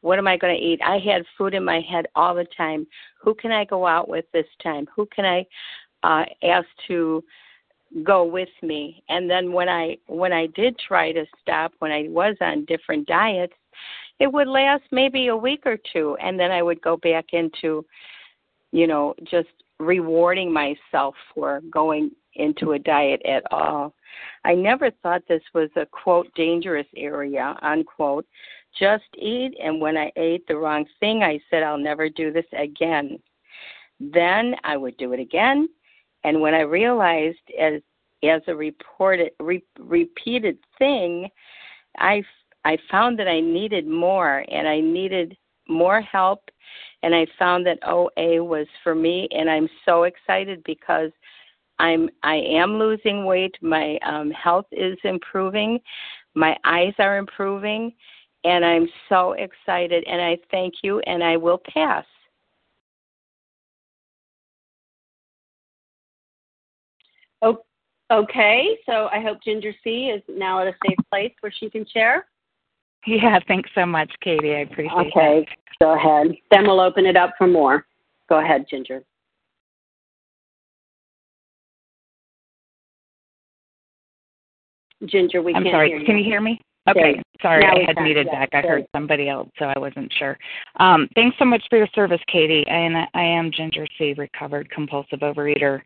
what 0.00 0.18
am 0.18 0.26
I 0.26 0.36
going 0.36 0.56
to 0.56 0.60
eat. 0.60 0.80
I 0.84 0.98
had 0.98 1.22
food 1.38 1.54
in 1.54 1.64
my 1.64 1.80
head 1.80 2.06
all 2.16 2.34
the 2.34 2.46
time. 2.56 2.88
Who 3.20 3.36
can 3.36 3.52
I 3.52 3.64
go 3.64 3.86
out 3.86 4.08
with 4.08 4.24
this 4.32 4.48
time? 4.60 4.88
Who 4.96 5.06
can 5.14 5.24
I 5.24 5.46
uh, 6.02 6.24
ask 6.42 6.66
to 6.88 7.22
go 8.04 8.24
with 8.24 8.48
me. 8.62 9.02
And 9.08 9.28
then 9.28 9.52
when 9.52 9.68
i 9.68 9.96
when 10.06 10.32
i 10.32 10.46
did 10.54 10.78
try 10.78 11.12
to 11.12 11.24
stop 11.40 11.72
when 11.78 11.92
i 11.92 12.06
was 12.08 12.36
on 12.40 12.64
different 12.64 13.06
diets 13.06 13.54
it 14.18 14.32
would 14.32 14.48
last 14.48 14.82
maybe 14.92 15.28
a 15.28 15.36
week 15.36 15.62
or 15.66 15.78
two 15.92 16.16
and 16.22 16.38
then 16.38 16.50
i 16.50 16.62
would 16.62 16.80
go 16.82 16.96
back 16.96 17.26
into 17.32 17.84
you 18.70 18.86
know 18.86 19.14
just 19.24 19.48
rewarding 19.78 20.52
myself 20.52 21.14
for 21.34 21.60
going 21.70 22.10
into 22.36 22.72
a 22.72 22.78
diet 22.78 23.20
at 23.26 23.42
all. 23.50 23.92
I 24.44 24.54
never 24.54 24.90
thought 25.02 25.22
this 25.28 25.42
was 25.54 25.68
a 25.76 25.84
quote 25.86 26.32
dangerous 26.34 26.86
area 26.96 27.56
unquote. 27.62 28.26
Just 28.78 29.04
eat 29.18 29.54
and 29.62 29.80
when 29.80 29.98
i 29.98 30.10
ate 30.16 30.46
the 30.48 30.56
wrong 30.56 30.86
thing 30.98 31.22
i 31.22 31.38
said 31.50 31.62
i'll 31.62 31.76
never 31.76 32.08
do 32.08 32.32
this 32.32 32.46
again. 32.58 33.18
Then 34.00 34.54
i 34.64 34.76
would 34.76 34.96
do 34.96 35.12
it 35.12 35.20
again 35.20 35.68
and 36.24 36.40
when 36.40 36.54
I 36.54 36.60
realized 36.60 37.38
as 37.58 37.80
as 38.24 38.40
a 38.46 38.54
reported 38.54 39.32
re, 39.40 39.62
repeated 39.78 40.58
thing, 40.78 41.28
I 41.98 42.22
I 42.64 42.78
found 42.90 43.18
that 43.18 43.28
I 43.28 43.40
needed 43.40 43.86
more 43.86 44.44
and 44.48 44.68
I 44.68 44.80
needed 44.80 45.36
more 45.68 46.00
help. 46.00 46.48
And 47.02 47.14
I 47.14 47.26
found 47.38 47.66
that 47.66 47.78
OA 47.86 48.42
was 48.42 48.66
for 48.84 48.94
me 48.94 49.28
and 49.32 49.50
I'm 49.50 49.68
so 49.84 50.04
excited 50.04 50.62
because 50.64 51.10
I'm 51.78 52.08
I 52.22 52.36
am 52.36 52.78
losing 52.78 53.24
weight, 53.24 53.56
my 53.60 53.98
um 54.06 54.30
health 54.30 54.66
is 54.70 54.96
improving, 55.04 55.80
my 56.34 56.56
eyes 56.64 56.94
are 56.98 57.18
improving 57.18 57.92
and 58.44 58.64
I'm 58.64 58.88
so 59.08 59.32
excited 59.32 60.04
and 60.06 60.20
I 60.20 60.38
thank 60.50 60.74
you 60.82 61.00
and 61.00 61.22
I 61.24 61.36
will 61.36 61.60
pass. 61.72 62.04
Okay, 68.12 68.76
so 68.84 69.08
I 69.10 69.22
hope 69.22 69.38
Ginger 69.42 69.72
C 69.82 70.10
is 70.14 70.22
now 70.28 70.60
at 70.60 70.66
a 70.66 70.74
safe 70.86 70.98
place 71.10 71.32
where 71.40 71.52
she 71.58 71.70
can 71.70 71.86
share. 71.86 72.26
Yeah, 73.06 73.38
thanks 73.48 73.70
so 73.74 73.86
much, 73.86 74.12
Katie. 74.20 74.54
I 74.54 74.60
appreciate 74.60 75.06
it. 75.06 75.12
okay, 75.16 75.46
go 75.80 75.94
ahead. 75.94 76.36
Then 76.50 76.66
we'll 76.66 76.80
open 76.80 77.06
it 77.06 77.16
up 77.16 77.30
for 77.38 77.46
more. 77.46 77.86
Go 78.28 78.40
ahead, 78.40 78.66
Ginger. 78.68 79.02
Ginger, 85.06 85.42
we 85.42 85.54
I'm 85.54 85.64
can't 85.64 85.74
sorry. 85.74 85.88
hear 85.88 85.98
you. 85.98 86.06
Can 86.06 86.18
you 86.18 86.24
hear 86.24 86.40
me? 86.40 86.60
Okay, 86.88 87.20
sorry, 87.40 87.62
Now 87.62 87.76
I 87.76 87.84
had 87.86 87.96
muted 88.02 88.26
back. 88.26 88.50
I 88.52 88.60
heard 88.60 88.84
somebody 88.94 89.28
else, 89.28 89.48
so 89.58 89.66
I 89.66 89.78
wasn't 89.78 90.12
sure. 90.18 90.36
Um, 90.80 91.08
thanks 91.14 91.36
so 91.38 91.44
much 91.44 91.62
for 91.70 91.78
your 91.78 91.88
service, 91.94 92.20
Katie. 92.26 92.64
And 92.68 92.96
I 93.14 93.22
am 93.22 93.50
Ginger 93.52 93.86
C, 93.96 94.14
recovered 94.18 94.68
compulsive 94.70 95.20
overeater. 95.20 95.80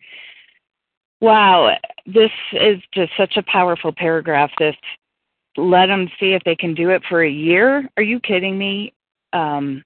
Wow, 1.20 1.76
this 2.06 2.30
is 2.52 2.80
just 2.92 3.12
such 3.16 3.36
a 3.36 3.42
powerful 3.42 3.92
paragraph. 3.92 4.50
This 4.58 4.76
let 5.56 5.86
them 5.86 6.08
see 6.20 6.32
if 6.32 6.44
they 6.44 6.54
can 6.54 6.74
do 6.74 6.90
it 6.90 7.02
for 7.08 7.22
a 7.22 7.30
year. 7.30 7.88
Are 7.96 8.02
you 8.02 8.20
kidding 8.20 8.58
me? 8.58 8.92
Um, 9.32 9.82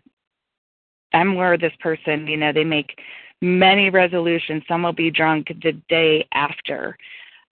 I'm 1.13 1.35
where 1.35 1.57
this 1.57 1.73
person, 1.81 2.27
you 2.27 2.37
know, 2.37 2.53
they 2.53 2.65
make 2.65 2.99
many 3.41 3.91
resolutions. 3.91 4.65
Some 4.69 4.83
will 4.83 4.93
be 4.93 5.11
drunk 5.11 5.49
the 5.63 5.73
day 5.89 6.27
after. 6.33 6.97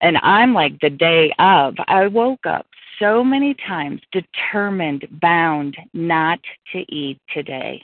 And 0.01 0.17
I'm 0.17 0.53
like 0.53 0.79
the 0.79 0.89
day 0.89 1.31
of. 1.39 1.75
I 1.87 2.07
woke 2.07 2.45
up 2.45 2.67
so 2.99 3.23
many 3.23 3.53
times 3.53 4.01
determined, 4.11 5.07
bound 5.21 5.77
not 5.93 6.39
to 6.71 6.79
eat 6.93 7.19
today. 7.33 7.81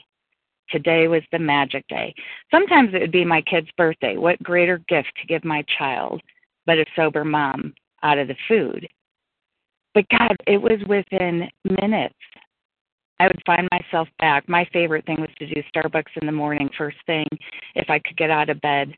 Today 0.70 1.08
was 1.08 1.22
the 1.30 1.38
magic 1.38 1.86
day. 1.88 2.14
Sometimes 2.50 2.94
it 2.94 3.00
would 3.00 3.12
be 3.12 3.24
my 3.24 3.42
kid's 3.42 3.68
birthday. 3.76 4.16
What 4.16 4.42
greater 4.42 4.78
gift 4.88 5.12
to 5.20 5.26
give 5.26 5.44
my 5.44 5.64
child 5.78 6.22
but 6.66 6.78
a 6.78 6.86
sober 6.96 7.24
mom 7.24 7.74
out 8.02 8.18
of 8.18 8.28
the 8.28 8.36
food? 8.48 8.88
But 9.94 10.08
God, 10.08 10.36
it 10.46 10.60
was 10.60 10.80
within 10.88 11.48
minutes. 11.80 12.14
I 13.20 13.28
would 13.28 13.42
find 13.46 13.68
myself 13.70 14.08
back. 14.18 14.48
My 14.48 14.66
favorite 14.72 15.06
thing 15.06 15.20
was 15.20 15.30
to 15.38 15.46
do 15.46 15.62
Starbucks 15.74 16.16
in 16.20 16.26
the 16.26 16.32
morning, 16.32 16.68
first 16.76 16.96
thing, 17.06 17.26
if 17.76 17.88
I 17.88 18.00
could 18.00 18.16
get 18.16 18.30
out 18.30 18.50
of 18.50 18.60
bed, 18.60 18.92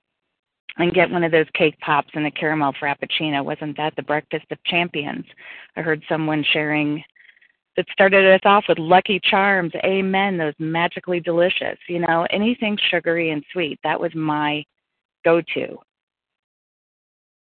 and 0.78 0.94
get 0.94 1.10
one 1.10 1.24
of 1.24 1.32
those 1.32 1.46
cake 1.54 1.78
pops 1.80 2.10
and 2.14 2.26
a 2.26 2.30
caramel 2.30 2.72
frappuccino. 2.80 3.44
Wasn't 3.44 3.76
that 3.76 3.94
the 3.96 4.02
breakfast 4.02 4.46
of 4.50 4.62
champions? 4.64 5.24
I 5.76 5.82
heard 5.82 6.02
someone 6.08 6.44
sharing 6.52 7.02
that 7.76 7.86
started 7.92 8.26
us 8.34 8.40
off 8.44 8.64
with 8.68 8.78
Lucky 8.78 9.20
Charms. 9.22 9.72
Amen. 9.84 10.38
Those 10.38 10.54
magically 10.58 11.20
delicious. 11.20 11.78
You 11.88 12.00
know, 12.00 12.26
anything 12.30 12.78
sugary 12.90 13.30
and 13.30 13.44
sweet. 13.52 13.78
That 13.84 14.00
was 14.00 14.14
my 14.14 14.64
go 15.24 15.42
to. 15.54 15.78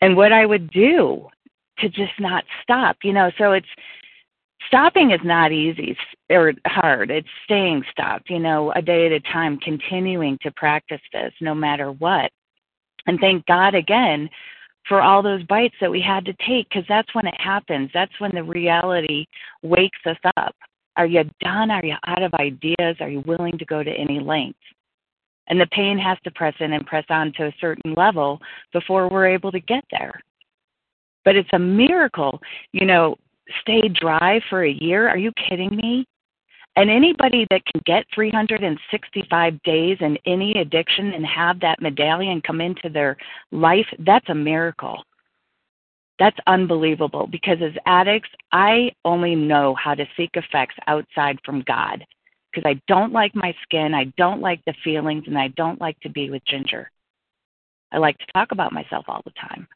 And 0.01 0.15
what 0.15 0.31
I 0.31 0.45
would 0.45 0.71
do 0.71 1.27
to 1.79 1.89
just 1.89 2.19
not 2.19 2.43
stop, 2.61 2.97
you 3.03 3.13
know, 3.13 3.31
so 3.37 3.51
it's 3.51 3.67
stopping 4.67 5.11
is 5.11 5.19
not 5.23 5.51
easy 5.51 5.95
or 6.29 6.53
hard. 6.65 7.11
It's 7.11 7.27
staying 7.43 7.83
stopped, 7.91 8.29
you 8.29 8.39
know, 8.39 8.71
a 8.73 8.81
day 8.81 9.05
at 9.05 9.11
a 9.11 9.19
time, 9.19 9.57
continuing 9.59 10.37
to 10.41 10.51
practice 10.51 11.01
this 11.13 11.33
no 11.41 11.53
matter 11.53 11.91
what. 11.91 12.31
And 13.05 13.19
thank 13.19 13.45
God 13.45 13.75
again 13.75 14.29
for 14.87 15.01
all 15.01 15.21
those 15.21 15.43
bites 15.43 15.75
that 15.81 15.91
we 15.91 16.01
had 16.01 16.25
to 16.25 16.33
take 16.47 16.69
because 16.69 16.85
that's 16.87 17.13
when 17.13 17.27
it 17.27 17.39
happens. 17.39 17.89
That's 17.93 18.11
when 18.19 18.33
the 18.33 18.43
reality 18.43 19.25
wakes 19.61 19.99
us 20.05 20.17
up. 20.37 20.55
Are 20.95 21.05
you 21.05 21.23
done? 21.41 21.69
Are 21.71 21.85
you 21.85 21.95
out 22.05 22.23
of 22.23 22.33
ideas? 22.35 22.97
Are 22.99 23.09
you 23.09 23.21
willing 23.27 23.57
to 23.57 23.65
go 23.65 23.83
to 23.83 23.91
any 23.91 24.19
length? 24.19 24.59
And 25.47 25.59
the 25.59 25.67
pain 25.67 25.97
has 25.97 26.17
to 26.23 26.31
press 26.31 26.55
in 26.59 26.73
and 26.73 26.85
press 26.85 27.05
on 27.09 27.31
to 27.33 27.47
a 27.47 27.55
certain 27.61 27.93
level 27.93 28.39
before 28.73 29.09
we're 29.09 29.27
able 29.27 29.51
to 29.51 29.59
get 29.59 29.83
there. 29.91 30.19
But 31.23 31.35
it's 31.35 31.49
a 31.53 31.59
miracle, 31.59 32.39
you 32.71 32.85
know, 32.85 33.15
stay 33.61 33.81
dry 33.87 34.41
for 34.49 34.65
a 34.65 34.71
year. 34.71 35.07
Are 35.07 35.17
you 35.17 35.31
kidding 35.47 35.75
me? 35.75 36.05
And 36.77 36.91
anybody 36.91 37.47
that 37.49 37.65
can 37.65 37.81
get 37.87 38.05
365 38.13 39.63
days 39.63 39.97
in 39.99 40.15
any 40.27 40.51
addiction 40.61 41.11
and 41.13 41.25
have 41.25 41.59
that 41.61 41.81
medallion 41.81 42.39
come 42.45 42.61
into 42.61 42.87
their 42.87 43.17
life, 43.51 43.87
that's 44.05 44.29
a 44.29 44.35
miracle. 44.35 45.03
That's 46.19 46.37
unbelievable 46.45 47.27
because 47.31 47.57
as 47.63 47.73
addicts, 47.87 48.29
I 48.51 48.91
only 49.03 49.33
know 49.33 49.73
how 49.73 49.95
to 49.95 50.05
seek 50.15 50.29
effects 50.35 50.75
outside 50.85 51.39
from 51.43 51.63
God 51.65 52.05
because 52.53 52.69
I 52.69 52.79
don't 52.87 53.11
like 53.11 53.33
my 53.33 53.55
skin, 53.63 53.95
I 53.95 54.05
don't 54.15 54.41
like 54.41 54.63
the 54.65 54.75
feelings, 54.83 55.23
and 55.25 55.37
I 55.37 55.47
don't 55.49 55.81
like 55.81 55.99
to 56.01 56.09
be 56.09 56.29
with 56.29 56.45
Ginger. 56.45 56.91
I 57.91 57.97
like 57.97 58.19
to 58.19 58.25
talk 58.33 58.51
about 58.51 58.71
myself 58.71 59.05
all 59.07 59.21
the 59.25 59.31
time, 59.31 59.67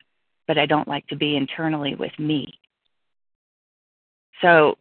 but 0.47 0.59
I 0.59 0.67
don't 0.67 0.87
like 0.87 1.07
to 1.07 1.15
be 1.15 1.35
internally 1.35 1.95
with 1.95 2.13
me. 2.19 2.59
So 4.43 4.77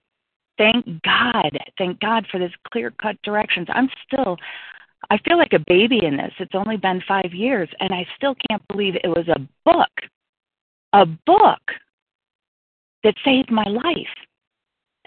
thank 0.60 0.84
God, 1.02 1.58
thank 1.78 1.98
God 2.00 2.26
for 2.30 2.38
this 2.38 2.52
clear 2.70 2.92
cut 3.00 3.16
directions. 3.22 3.66
I'm 3.70 3.88
still, 4.06 4.36
I 5.08 5.16
feel 5.26 5.38
like 5.38 5.54
a 5.54 5.64
baby 5.66 6.04
in 6.04 6.18
this. 6.18 6.32
It's 6.38 6.54
only 6.54 6.76
been 6.76 7.02
five 7.08 7.32
years, 7.32 7.68
and 7.80 7.94
I 7.94 8.06
still 8.16 8.34
can't 8.48 8.62
believe 8.68 8.94
it 8.96 9.08
was 9.08 9.26
a 9.28 9.40
book 9.64 9.88
a 10.92 11.06
book 11.06 11.60
that 13.04 13.14
saved 13.24 13.50
my 13.50 13.64
life. 13.64 14.08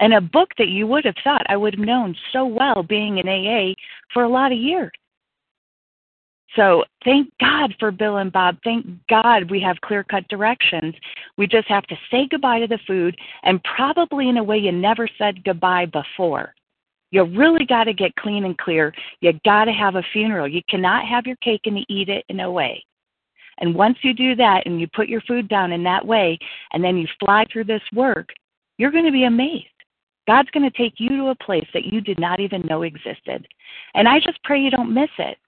And 0.00 0.12
a 0.12 0.20
book 0.20 0.48
that 0.58 0.68
you 0.68 0.86
would 0.88 1.04
have 1.04 1.14
thought 1.22 1.46
I 1.48 1.56
would 1.56 1.74
have 1.74 1.86
known 1.86 2.16
so 2.32 2.44
well 2.44 2.82
being 2.82 3.18
in 3.18 3.28
AA 3.28 3.74
for 4.12 4.24
a 4.24 4.28
lot 4.28 4.50
of 4.50 4.58
years. 4.58 4.90
So 6.56 6.84
thank 7.04 7.28
God 7.40 7.74
for 7.78 7.90
Bill 7.90 8.18
and 8.18 8.32
Bob. 8.32 8.58
Thank 8.62 8.86
God 9.08 9.50
we 9.50 9.60
have 9.60 9.80
clear 9.80 10.04
cut 10.04 10.26
directions. 10.28 10.94
We 11.36 11.46
just 11.46 11.66
have 11.68 11.84
to 11.84 11.96
say 12.10 12.28
goodbye 12.30 12.60
to 12.60 12.68
the 12.68 12.78
food 12.86 13.16
and 13.42 13.62
probably 13.64 14.28
in 14.28 14.36
a 14.36 14.44
way 14.44 14.58
you 14.58 14.72
never 14.72 15.08
said 15.18 15.44
goodbye 15.44 15.86
before. 15.86 16.54
You 17.10 17.24
really 17.24 17.64
got 17.64 17.84
to 17.84 17.92
get 17.92 18.14
clean 18.16 18.44
and 18.44 18.58
clear. 18.58 18.92
You 19.20 19.32
got 19.44 19.66
to 19.66 19.72
have 19.72 19.94
a 19.96 20.02
funeral. 20.12 20.48
You 20.48 20.62
cannot 20.68 21.06
have 21.06 21.26
your 21.26 21.36
cake 21.36 21.62
and 21.64 21.84
eat 21.88 22.08
it 22.08 22.24
in 22.28 22.40
a 22.40 22.50
way. 22.50 22.84
And 23.58 23.74
once 23.74 23.98
you 24.02 24.14
do 24.14 24.34
that 24.36 24.66
and 24.66 24.80
you 24.80 24.88
put 24.88 25.08
your 25.08 25.20
food 25.22 25.48
down 25.48 25.72
in 25.72 25.84
that 25.84 26.04
way, 26.04 26.38
and 26.72 26.82
then 26.82 26.96
you 26.96 27.06
fly 27.20 27.44
through 27.52 27.64
this 27.64 27.82
work, 27.92 28.30
you're 28.78 28.90
going 28.90 29.04
to 29.04 29.12
be 29.12 29.24
amazed. 29.24 29.66
God's 30.26 30.50
going 30.50 30.68
to 30.68 30.76
take 30.76 30.94
you 30.98 31.10
to 31.10 31.28
a 31.28 31.34
place 31.36 31.66
that 31.72 31.84
you 31.84 32.00
did 32.00 32.18
not 32.18 32.40
even 32.40 32.62
know 32.62 32.82
existed. 32.82 33.46
And 33.94 34.08
I 34.08 34.18
just 34.18 34.42
pray 34.42 34.60
you 34.60 34.70
don't 34.70 34.92
miss 34.92 35.10
it. 35.18 35.38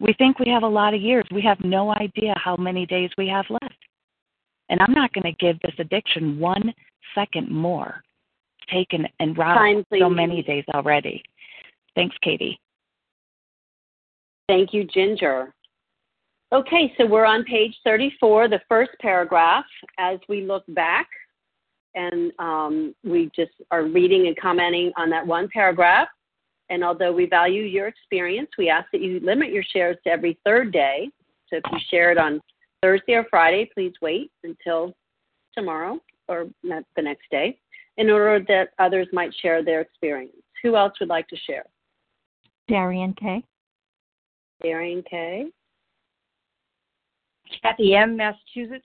We 0.00 0.12
think 0.14 0.38
we 0.38 0.50
have 0.50 0.62
a 0.62 0.68
lot 0.68 0.94
of 0.94 1.00
years. 1.00 1.24
We 1.32 1.42
have 1.42 1.58
no 1.60 1.92
idea 1.94 2.34
how 2.36 2.56
many 2.56 2.86
days 2.86 3.10
we 3.18 3.28
have 3.28 3.46
left. 3.50 3.74
And 4.68 4.80
I'm 4.80 4.92
not 4.92 5.12
going 5.12 5.24
to 5.24 5.32
give 5.32 5.58
this 5.60 5.74
addiction 5.78 6.38
one 6.38 6.72
second 7.14 7.50
more. 7.50 8.02
It's 8.60 8.72
taken 8.72 9.06
and 9.18 9.36
robbed 9.36 9.86
so 9.98 10.08
many 10.08 10.42
days 10.42 10.64
already. 10.74 11.22
Thanks, 11.94 12.16
Katie. 12.22 12.60
Thank 14.46 14.72
you, 14.72 14.84
Ginger. 14.84 15.52
Okay, 16.52 16.92
so 16.96 17.04
we're 17.04 17.26
on 17.26 17.44
page 17.44 17.74
34, 17.84 18.48
the 18.48 18.60
first 18.68 18.92
paragraph. 19.00 19.64
As 19.98 20.18
we 20.28 20.42
look 20.42 20.64
back, 20.68 21.08
and 21.94 22.32
um, 22.38 22.94
we 23.04 23.30
just 23.34 23.50
are 23.70 23.84
reading 23.84 24.28
and 24.28 24.36
commenting 24.36 24.92
on 24.96 25.10
that 25.10 25.26
one 25.26 25.48
paragraph. 25.52 26.08
And 26.70 26.84
although 26.84 27.12
we 27.12 27.26
value 27.26 27.62
your 27.62 27.88
experience, 27.88 28.50
we 28.58 28.68
ask 28.68 28.90
that 28.92 29.00
you 29.00 29.20
limit 29.20 29.50
your 29.50 29.62
shares 29.62 29.96
to 30.04 30.10
every 30.10 30.38
third 30.44 30.72
day. 30.72 31.08
So 31.48 31.56
if 31.56 31.62
you 31.72 31.78
share 31.90 32.12
it 32.12 32.18
on 32.18 32.40
Thursday 32.82 33.14
or 33.14 33.26
Friday, 33.30 33.70
please 33.72 33.94
wait 34.02 34.30
until 34.44 34.92
tomorrow 35.54 35.98
or 36.28 36.46
the 36.62 37.02
next 37.02 37.30
day 37.30 37.58
in 37.96 38.10
order 38.10 38.44
that 38.48 38.70
others 38.78 39.08
might 39.12 39.34
share 39.40 39.64
their 39.64 39.80
experience. 39.80 40.32
Who 40.62 40.76
else 40.76 40.92
would 41.00 41.08
like 41.08 41.26
to 41.28 41.36
share? 41.36 41.64
Darian 42.68 43.14
K. 43.14 43.42
Darian 44.62 45.02
K. 45.08 45.46
Kathy 47.62 47.94
M., 47.94 48.16
Massachusetts. 48.16 48.84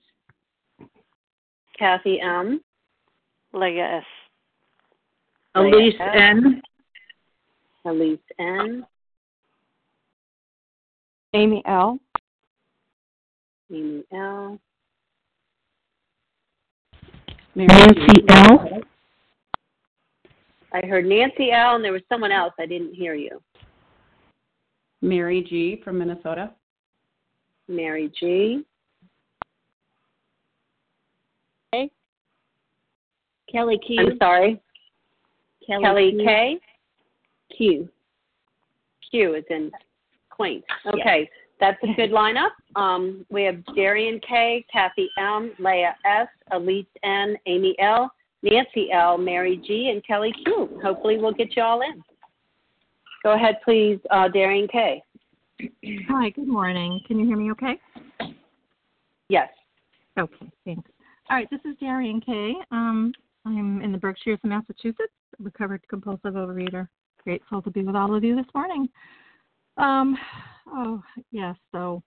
Kathy 1.77 2.21
M. 2.21 2.61
Leah 3.53 3.97
S. 3.97 4.03
Elise 5.55 5.95
N. 5.99 6.61
Elise 7.85 8.19
N. 8.39 8.85
Amy 11.33 11.61
L. 11.65 11.99
Amy 13.71 14.03
L. 14.13 14.59
Nancy 17.55 18.23
L. 18.29 18.81
I 20.71 20.85
heard 20.87 21.05
Nancy 21.05 21.51
L. 21.51 21.75
and 21.75 21.83
there 21.83 21.91
was 21.91 22.01
someone 22.09 22.31
else. 22.31 22.53
I 22.59 22.65
didn't 22.65 22.93
hear 22.93 23.13
you. 23.13 23.41
Mary 25.01 25.43
G. 25.43 25.81
from 25.83 25.99
Minnesota. 25.99 26.51
Mary 27.67 28.11
G. 28.19 28.63
Okay. 31.73 31.91
Kelly 33.51 33.79
Q. 33.85 34.11
I'm 34.11 34.17
sorry. 34.17 34.61
Kelly, 35.65 35.83
Kelly 35.83 36.11
Q. 36.11 36.25
K. 36.25 36.59
Q. 37.57 37.89
Q 39.09 39.35
is 39.35 39.43
in 39.49 39.71
quaint. 40.29 40.63
Yes. 40.85 40.95
Okay, 40.95 41.29
that's 41.59 41.77
a 41.83 41.93
good 41.95 42.11
lineup. 42.11 42.49
Um, 42.75 43.25
we 43.29 43.43
have 43.43 43.63
Darian 43.75 44.19
K, 44.27 44.65
Kathy 44.71 45.09
M, 45.19 45.53
Leah 45.59 45.95
S, 46.05 46.27
Elise 46.51 46.85
N, 47.03 47.35
Amy 47.45 47.75
L, 47.79 48.11
Nancy 48.41 48.91
L, 48.91 49.17
Mary 49.17 49.61
G, 49.65 49.89
and 49.93 50.05
Kelly 50.05 50.33
Q. 50.43 50.79
Hopefully, 50.83 51.17
we'll 51.17 51.33
get 51.33 51.55
you 51.55 51.63
all 51.63 51.81
in. 51.81 52.03
Go 53.23 53.33
ahead, 53.33 53.59
please, 53.63 53.99
uh, 54.11 54.27
Darian 54.27 54.67
K. 54.67 55.01
Hi, 56.09 56.29
good 56.31 56.47
morning. 56.47 56.99
Can 57.07 57.19
you 57.19 57.25
hear 57.25 57.37
me 57.37 57.51
okay? 57.51 57.79
Yes. 59.29 59.47
Okay, 60.19 60.51
thanks. 60.65 60.89
All 61.29 61.37
right, 61.37 61.49
this 61.49 61.61
is 61.63 61.77
Darian 61.79 62.19
K. 62.19 62.53
Um, 62.71 63.13
I'm 63.45 63.81
in 63.81 63.91
the 63.91 63.97
Berkshires 63.97 64.39
of 64.43 64.49
Massachusetts, 64.49 65.13
recovered 65.39 65.81
compulsive 65.89 66.33
overeater. 66.33 66.87
Grateful 67.23 67.61
to 67.61 67.71
be 67.71 67.83
with 67.83 67.95
all 67.95 68.15
of 68.15 68.23
you 68.23 68.35
this 68.35 68.53
morning. 68.53 68.89
Um, 69.77 70.17
oh, 70.67 71.01
yes, 71.31 71.55
so 71.71 72.03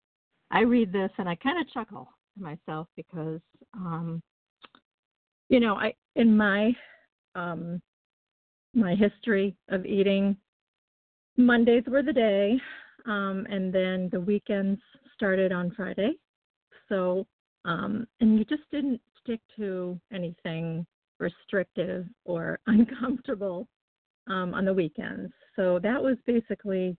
I 0.50 0.60
read 0.60 0.92
this 0.92 1.10
and 1.18 1.28
I 1.28 1.34
kind 1.36 1.60
of 1.60 1.72
chuckle 1.72 2.08
to 2.36 2.42
myself 2.42 2.86
because, 2.96 3.40
um, 3.74 4.22
you 5.48 5.60
know, 5.60 5.76
I 5.76 5.94
in 6.16 6.36
my 6.36 6.72
um, 7.34 7.80
my 8.74 8.94
history 8.94 9.56
of 9.70 9.86
eating, 9.86 10.36
Mondays 11.36 11.84
were 11.86 12.02
the 12.02 12.12
day 12.12 12.60
um, 13.06 13.46
and 13.50 13.72
then 13.72 14.08
the 14.12 14.20
weekends 14.20 14.80
started 15.14 15.50
on 15.50 15.70
Friday. 15.70 16.12
So, 16.88 17.26
um, 17.64 18.06
and 18.20 18.38
you 18.38 18.44
just 18.44 18.62
didn't 18.70 19.00
stick 19.22 19.40
to 19.56 19.98
anything 20.12 20.86
restrictive 21.18 22.06
or 22.24 22.58
uncomfortable 22.66 23.66
um, 24.28 24.54
on 24.54 24.64
the 24.64 24.72
weekends. 24.72 25.32
So 25.54 25.78
that 25.82 26.02
was 26.02 26.16
basically, 26.26 26.96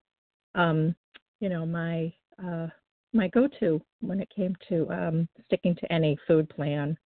um, 0.55 0.95
you 1.39 1.49
know, 1.49 1.65
my 1.65 2.13
uh, 2.43 2.67
my 3.13 3.27
go-to 3.29 3.81
when 4.01 4.19
it 4.19 4.29
came 4.35 4.55
to 4.69 4.89
um, 4.91 5.29
sticking 5.45 5.75
to 5.75 5.91
any 5.91 6.17
food 6.27 6.49
plan 6.49 6.97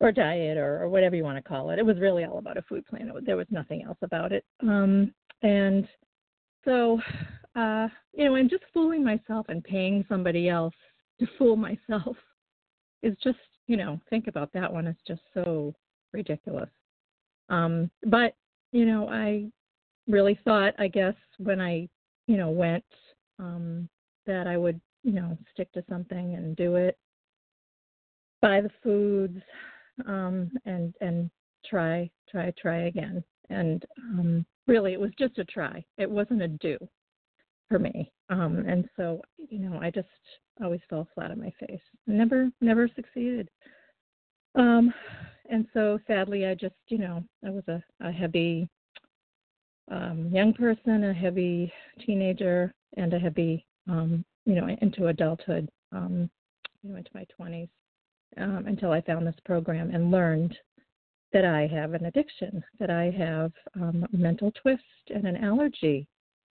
or 0.00 0.12
diet 0.12 0.56
or, 0.56 0.82
or 0.82 0.88
whatever 0.88 1.16
you 1.16 1.24
want 1.24 1.36
to 1.36 1.48
call 1.48 1.70
it. 1.70 1.78
It 1.78 1.86
was 1.86 1.98
really 1.98 2.24
all 2.24 2.38
about 2.38 2.56
a 2.56 2.62
food 2.62 2.86
plan. 2.86 3.08
It, 3.08 3.26
there 3.26 3.36
was 3.36 3.46
nothing 3.50 3.82
else 3.82 3.98
about 4.02 4.32
it. 4.32 4.44
Um, 4.62 5.12
and 5.42 5.88
so 6.64 7.00
uh, 7.58 7.88
you 8.12 8.24
know, 8.24 8.36
and 8.36 8.48
just 8.48 8.62
fooling 8.72 9.02
myself 9.02 9.46
and 9.48 9.64
paying 9.64 10.04
somebody 10.08 10.48
else 10.48 10.74
to 11.18 11.26
fool 11.36 11.56
myself 11.56 12.16
is 13.02 13.16
just, 13.22 13.38
you 13.66 13.76
know, 13.76 14.00
think 14.10 14.26
about 14.28 14.52
that 14.52 14.72
one. 14.72 14.86
It's 14.86 15.00
just 15.06 15.22
so 15.34 15.74
ridiculous. 16.12 16.70
Um, 17.48 17.90
but, 18.06 18.34
you 18.72 18.84
know, 18.84 19.08
I 19.08 19.50
really 20.06 20.38
thought, 20.44 20.74
I 20.78 20.88
guess, 20.88 21.14
when 21.38 21.60
I, 21.60 21.88
you 22.26 22.36
know, 22.36 22.50
went, 22.50 22.84
um, 23.38 23.88
that 24.26 24.46
I 24.46 24.56
would, 24.56 24.80
you 25.02 25.12
know, 25.12 25.36
stick 25.52 25.70
to 25.72 25.84
something 25.88 26.34
and 26.34 26.56
do 26.56 26.76
it, 26.76 26.98
buy 28.42 28.60
the 28.60 28.70
foods, 28.82 29.40
um, 30.06 30.50
and 30.64 30.94
and 31.00 31.30
try, 31.68 32.10
try, 32.30 32.52
try 32.60 32.86
again. 32.86 33.22
And 33.50 33.84
um, 33.98 34.46
really, 34.66 34.92
it 34.92 35.00
was 35.00 35.10
just 35.18 35.38
a 35.38 35.44
try. 35.44 35.84
It 35.96 36.10
wasn't 36.10 36.42
a 36.42 36.48
do 36.48 36.76
for 37.68 37.78
me. 37.78 38.10
Um, 38.30 38.64
and 38.66 38.88
so, 38.96 39.22
you 39.38 39.58
know, 39.58 39.78
I 39.80 39.90
just 39.90 40.08
always 40.62 40.80
fell 40.88 41.08
flat 41.14 41.30
on 41.30 41.40
my 41.40 41.52
face. 41.60 41.80
Never, 42.06 42.50
never 42.60 42.88
succeeded. 42.94 43.48
Um, 44.54 44.92
and 45.48 45.66
so 45.72 45.98
sadly, 46.06 46.46
I 46.46 46.54
just, 46.54 46.74
you 46.88 46.98
know, 46.98 47.24
I 47.44 47.50
was 47.50 47.64
a, 47.68 47.82
a 48.00 48.12
heavy 48.12 48.68
um, 49.90 50.28
young 50.32 50.52
person, 50.52 51.04
a 51.04 51.14
heavy 51.14 51.72
teenager, 52.04 52.72
and 52.96 53.12
a 53.14 53.18
heavy, 53.18 53.64
um, 53.88 54.24
you 54.44 54.54
know, 54.54 54.68
into 54.80 55.06
adulthood, 55.06 55.68
um, 55.92 56.30
you 56.82 56.90
know, 56.90 56.96
into 56.96 57.10
my 57.14 57.26
20s 57.40 57.68
um, 58.36 58.64
until 58.66 58.92
I 58.92 59.00
found 59.00 59.26
this 59.26 59.34
program 59.44 59.90
and 59.94 60.10
learned 60.10 60.56
that 61.32 61.44
I 61.44 61.66
have 61.66 61.94
an 61.94 62.06
addiction, 62.06 62.62
that 62.78 62.90
I 62.90 63.10
have 63.10 63.52
um, 63.74 64.06
mental 64.12 64.52
twist 64.62 64.82
and 65.14 65.26
an 65.26 65.36
allergy, 65.36 66.06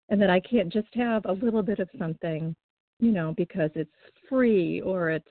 and 0.08 0.20
that 0.20 0.30
I 0.30 0.40
can't 0.40 0.72
just 0.72 0.92
have 0.94 1.24
a 1.26 1.32
little 1.32 1.62
bit 1.62 1.78
of 1.78 1.88
something, 1.98 2.54
you 3.00 3.12
know, 3.12 3.34
because 3.36 3.70
it's 3.74 3.90
free 4.28 4.80
or 4.82 5.10
it's, 5.10 5.28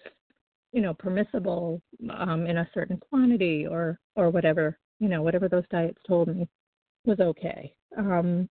you 0.75 0.81
know, 0.81 0.93
permissible 0.93 1.81
um, 2.17 2.45
in 2.47 2.57
a 2.57 2.69
certain 2.73 2.97
quantity 2.97 3.65
or 3.65 3.97
or 4.17 4.29
whatever, 4.29 4.77
you 4.99 5.07
know, 5.07 5.21
whatever 5.21 5.47
those 5.47 5.63
diets 5.71 5.97
told 6.05 6.27
me 6.27 6.45
was 7.05 7.21
okay. 7.21 7.73
Um, 7.97 8.49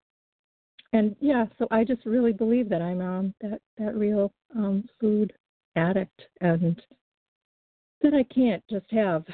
and 0.93 1.17
yeah, 1.19 1.45
so 1.59 1.67
I 1.69 1.83
just 1.83 2.05
really 2.05 2.31
believe 2.31 2.69
that 2.69 2.81
I'm 2.81 3.01
um, 3.01 3.33
that 3.41 3.59
that 3.77 3.95
real 3.95 4.31
um, 4.55 4.85
food 5.01 5.33
addict 5.75 6.21
and 6.39 6.81
that 8.01 8.13
I 8.13 8.23
can't 8.33 8.63
just 8.69 8.89
have 8.91 9.25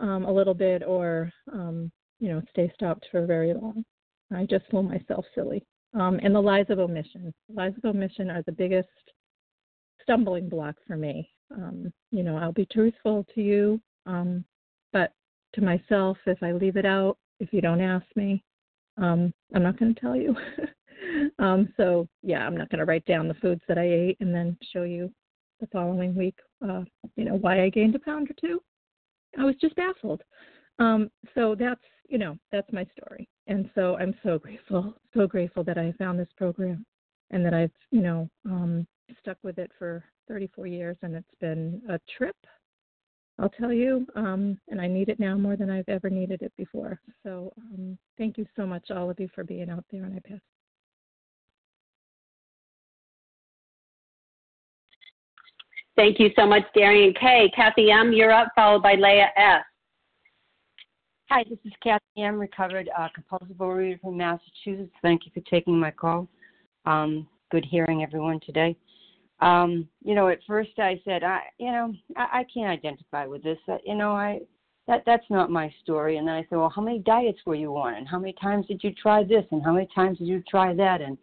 um, 0.00 0.24
a 0.24 0.32
little 0.32 0.54
bit 0.54 0.84
or 0.86 1.32
um, 1.52 1.90
you 2.20 2.28
know 2.28 2.40
stay 2.50 2.70
stopped 2.76 3.06
for 3.10 3.26
very 3.26 3.54
long. 3.54 3.84
I 4.32 4.44
just 4.44 4.66
fool 4.70 4.84
myself 4.84 5.24
silly. 5.34 5.64
Um, 5.94 6.20
and 6.22 6.32
the 6.32 6.40
lies 6.40 6.66
of 6.68 6.78
omission. 6.78 7.34
Lies 7.52 7.72
of 7.76 7.96
omission 7.96 8.30
are 8.30 8.42
the 8.42 8.52
biggest 8.52 8.88
stumbling 10.02 10.48
block 10.48 10.76
for 10.86 10.96
me. 10.96 11.28
Um, 11.54 11.92
you 12.10 12.22
know, 12.22 12.36
I'll 12.36 12.52
be 12.52 12.66
truthful 12.66 13.24
to 13.34 13.40
you, 13.40 13.80
um, 14.06 14.44
but 14.92 15.12
to 15.54 15.60
myself, 15.60 16.16
if 16.26 16.42
I 16.42 16.52
leave 16.52 16.76
it 16.76 16.86
out, 16.86 17.18
if 17.40 17.52
you 17.52 17.60
don't 17.60 17.80
ask 17.80 18.04
me, 18.16 18.42
um, 18.98 19.32
I'm 19.54 19.62
not 19.62 19.78
going 19.78 19.94
to 19.94 20.00
tell 20.00 20.16
you. 20.16 20.34
um, 21.38 21.72
so 21.76 22.08
yeah, 22.22 22.46
I'm 22.46 22.56
not 22.56 22.68
going 22.70 22.80
to 22.80 22.84
write 22.84 23.04
down 23.04 23.28
the 23.28 23.34
foods 23.34 23.62
that 23.68 23.78
I 23.78 23.84
ate 23.84 24.16
and 24.20 24.34
then 24.34 24.56
show 24.72 24.82
you 24.82 25.12
the 25.60 25.66
following 25.68 26.14
week, 26.14 26.38
uh, 26.66 26.82
you 27.16 27.24
know, 27.24 27.36
why 27.36 27.62
I 27.62 27.70
gained 27.70 27.94
a 27.94 27.98
pound 27.98 28.30
or 28.30 28.34
two. 28.40 28.60
I 29.38 29.44
was 29.44 29.56
just 29.60 29.76
baffled. 29.76 30.22
Um, 30.78 31.10
so 31.34 31.54
that's, 31.58 31.80
you 32.08 32.18
know, 32.18 32.36
that's 32.52 32.70
my 32.72 32.86
story. 32.96 33.28
And 33.46 33.70
so 33.74 33.96
I'm 33.96 34.14
so 34.22 34.38
grateful, 34.42 34.94
so 35.14 35.26
grateful 35.26 35.64
that 35.64 35.78
I 35.78 35.92
found 35.98 36.18
this 36.18 36.28
program 36.36 36.84
and 37.30 37.44
that 37.44 37.54
I've, 37.54 37.72
you 37.90 38.02
know, 38.02 38.28
um, 38.44 38.86
stuck 39.20 39.38
with 39.42 39.58
it 39.58 39.70
for 39.78 40.04
34 40.28 40.66
years 40.66 40.96
and 41.02 41.14
it's 41.14 41.34
been 41.40 41.82
a 41.88 41.98
trip. 42.16 42.36
I'll 43.38 43.50
tell 43.50 43.72
you, 43.72 44.06
um, 44.14 44.58
and 44.68 44.80
I 44.80 44.86
need 44.86 45.10
it 45.10 45.20
now 45.20 45.36
more 45.36 45.56
than 45.56 45.68
I've 45.68 45.88
ever 45.88 46.08
needed 46.08 46.40
it 46.40 46.52
before. 46.56 46.98
So 47.22 47.52
um, 47.58 47.98
thank 48.16 48.38
you 48.38 48.46
so 48.56 48.66
much, 48.66 48.90
all 48.90 49.10
of 49.10 49.20
you, 49.20 49.28
for 49.34 49.44
being 49.44 49.68
out 49.68 49.84
there, 49.92 50.04
and 50.04 50.14
I 50.14 50.20
pass. 50.26 50.40
Thank 55.96 56.18
you 56.18 56.30
so 56.36 56.46
much, 56.46 56.62
Darian 56.74 57.14
K. 57.18 57.50
Kathy 57.54 57.90
M., 57.90 58.12
you're 58.12 58.32
up, 58.32 58.48
followed 58.54 58.82
by 58.82 58.94
Leah 58.94 59.30
S. 59.36 59.62
Hi, 61.30 61.42
this 61.48 61.58
is 61.64 61.72
Kathy 61.82 62.04
M., 62.18 62.38
recovered 62.38 62.88
uh, 62.98 63.08
compulsive 63.14 63.56
overeater 63.56 64.00
from 64.00 64.16
Massachusetts. 64.16 64.92
Thank 65.02 65.26
you 65.26 65.32
for 65.34 65.40
taking 65.50 65.78
my 65.78 65.90
call. 65.90 66.28
Um, 66.84 67.26
good 67.50 67.64
hearing 67.64 68.02
everyone 68.02 68.40
today. 68.44 68.76
Um, 69.40 69.88
you 70.02 70.14
know, 70.14 70.28
at 70.28 70.38
first 70.46 70.78
I 70.78 71.00
said, 71.04 71.22
I, 71.22 71.40
you 71.58 71.70
know, 71.70 71.92
I, 72.16 72.40
I 72.40 72.44
can't 72.52 72.70
identify 72.70 73.26
with 73.26 73.42
this. 73.42 73.58
Uh, 73.68 73.76
you 73.84 73.94
know, 73.94 74.12
I 74.12 74.40
that 74.86 75.02
that's 75.04 75.28
not 75.30 75.50
my 75.50 75.72
story. 75.82 76.16
And 76.16 76.26
then 76.26 76.34
I 76.36 76.42
said, 76.42 76.58
well, 76.58 76.72
how 76.74 76.82
many 76.82 77.00
diets 77.00 77.40
were 77.44 77.54
you 77.54 77.76
on, 77.76 77.94
and 77.94 78.08
how 78.08 78.18
many 78.18 78.34
times 78.40 78.66
did 78.66 78.82
you 78.82 78.92
try 78.92 79.22
this, 79.24 79.44
and 79.50 79.62
how 79.64 79.72
many 79.72 79.88
times 79.94 80.18
did 80.18 80.28
you 80.28 80.42
try 80.48 80.74
that, 80.74 81.00
and 81.00 81.18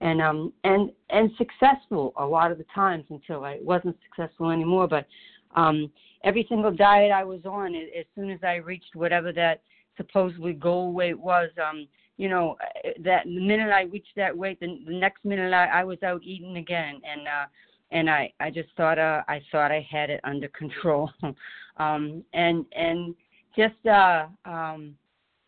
and 0.00 0.20
um 0.20 0.52
and 0.64 0.90
and 1.10 1.30
successful 1.38 2.12
a 2.16 2.24
lot 2.24 2.50
of 2.50 2.58
the 2.58 2.66
times 2.74 3.04
until 3.10 3.44
I 3.44 3.58
wasn't 3.62 3.96
successful 4.02 4.50
anymore. 4.50 4.88
But 4.88 5.06
um 5.54 5.90
every 6.24 6.46
single 6.48 6.72
diet 6.72 7.12
I 7.12 7.24
was 7.24 7.44
on, 7.44 7.74
as 7.74 8.06
soon 8.14 8.30
as 8.30 8.40
I 8.42 8.56
reached 8.56 8.94
whatever 8.94 9.32
that 9.32 9.62
supposedly 9.96 10.52
goal 10.52 10.92
weight 10.92 11.18
was, 11.18 11.50
um, 11.62 11.86
you 12.16 12.28
know, 12.28 12.56
that 13.00 13.24
the 13.24 13.40
minute 13.40 13.70
I 13.70 13.82
reached 13.82 14.14
that 14.16 14.36
weight, 14.36 14.60
the, 14.60 14.78
the 14.86 14.94
next 14.94 15.24
minute 15.24 15.52
I, 15.52 15.66
I 15.66 15.84
was 15.84 16.02
out 16.02 16.22
eating 16.22 16.56
again, 16.56 17.00
and 17.04 17.26
uh, 17.26 17.46
and 17.90 18.10
I 18.10 18.32
I 18.40 18.50
just 18.50 18.68
thought 18.76 18.98
uh, 18.98 19.22
I 19.28 19.40
thought 19.50 19.72
I 19.72 19.86
had 19.90 20.10
it 20.10 20.20
under 20.24 20.48
control, 20.48 21.10
um, 21.78 22.24
and 22.32 22.64
and 22.72 23.14
just 23.56 23.86
uh, 23.86 24.26
um, 24.44 24.94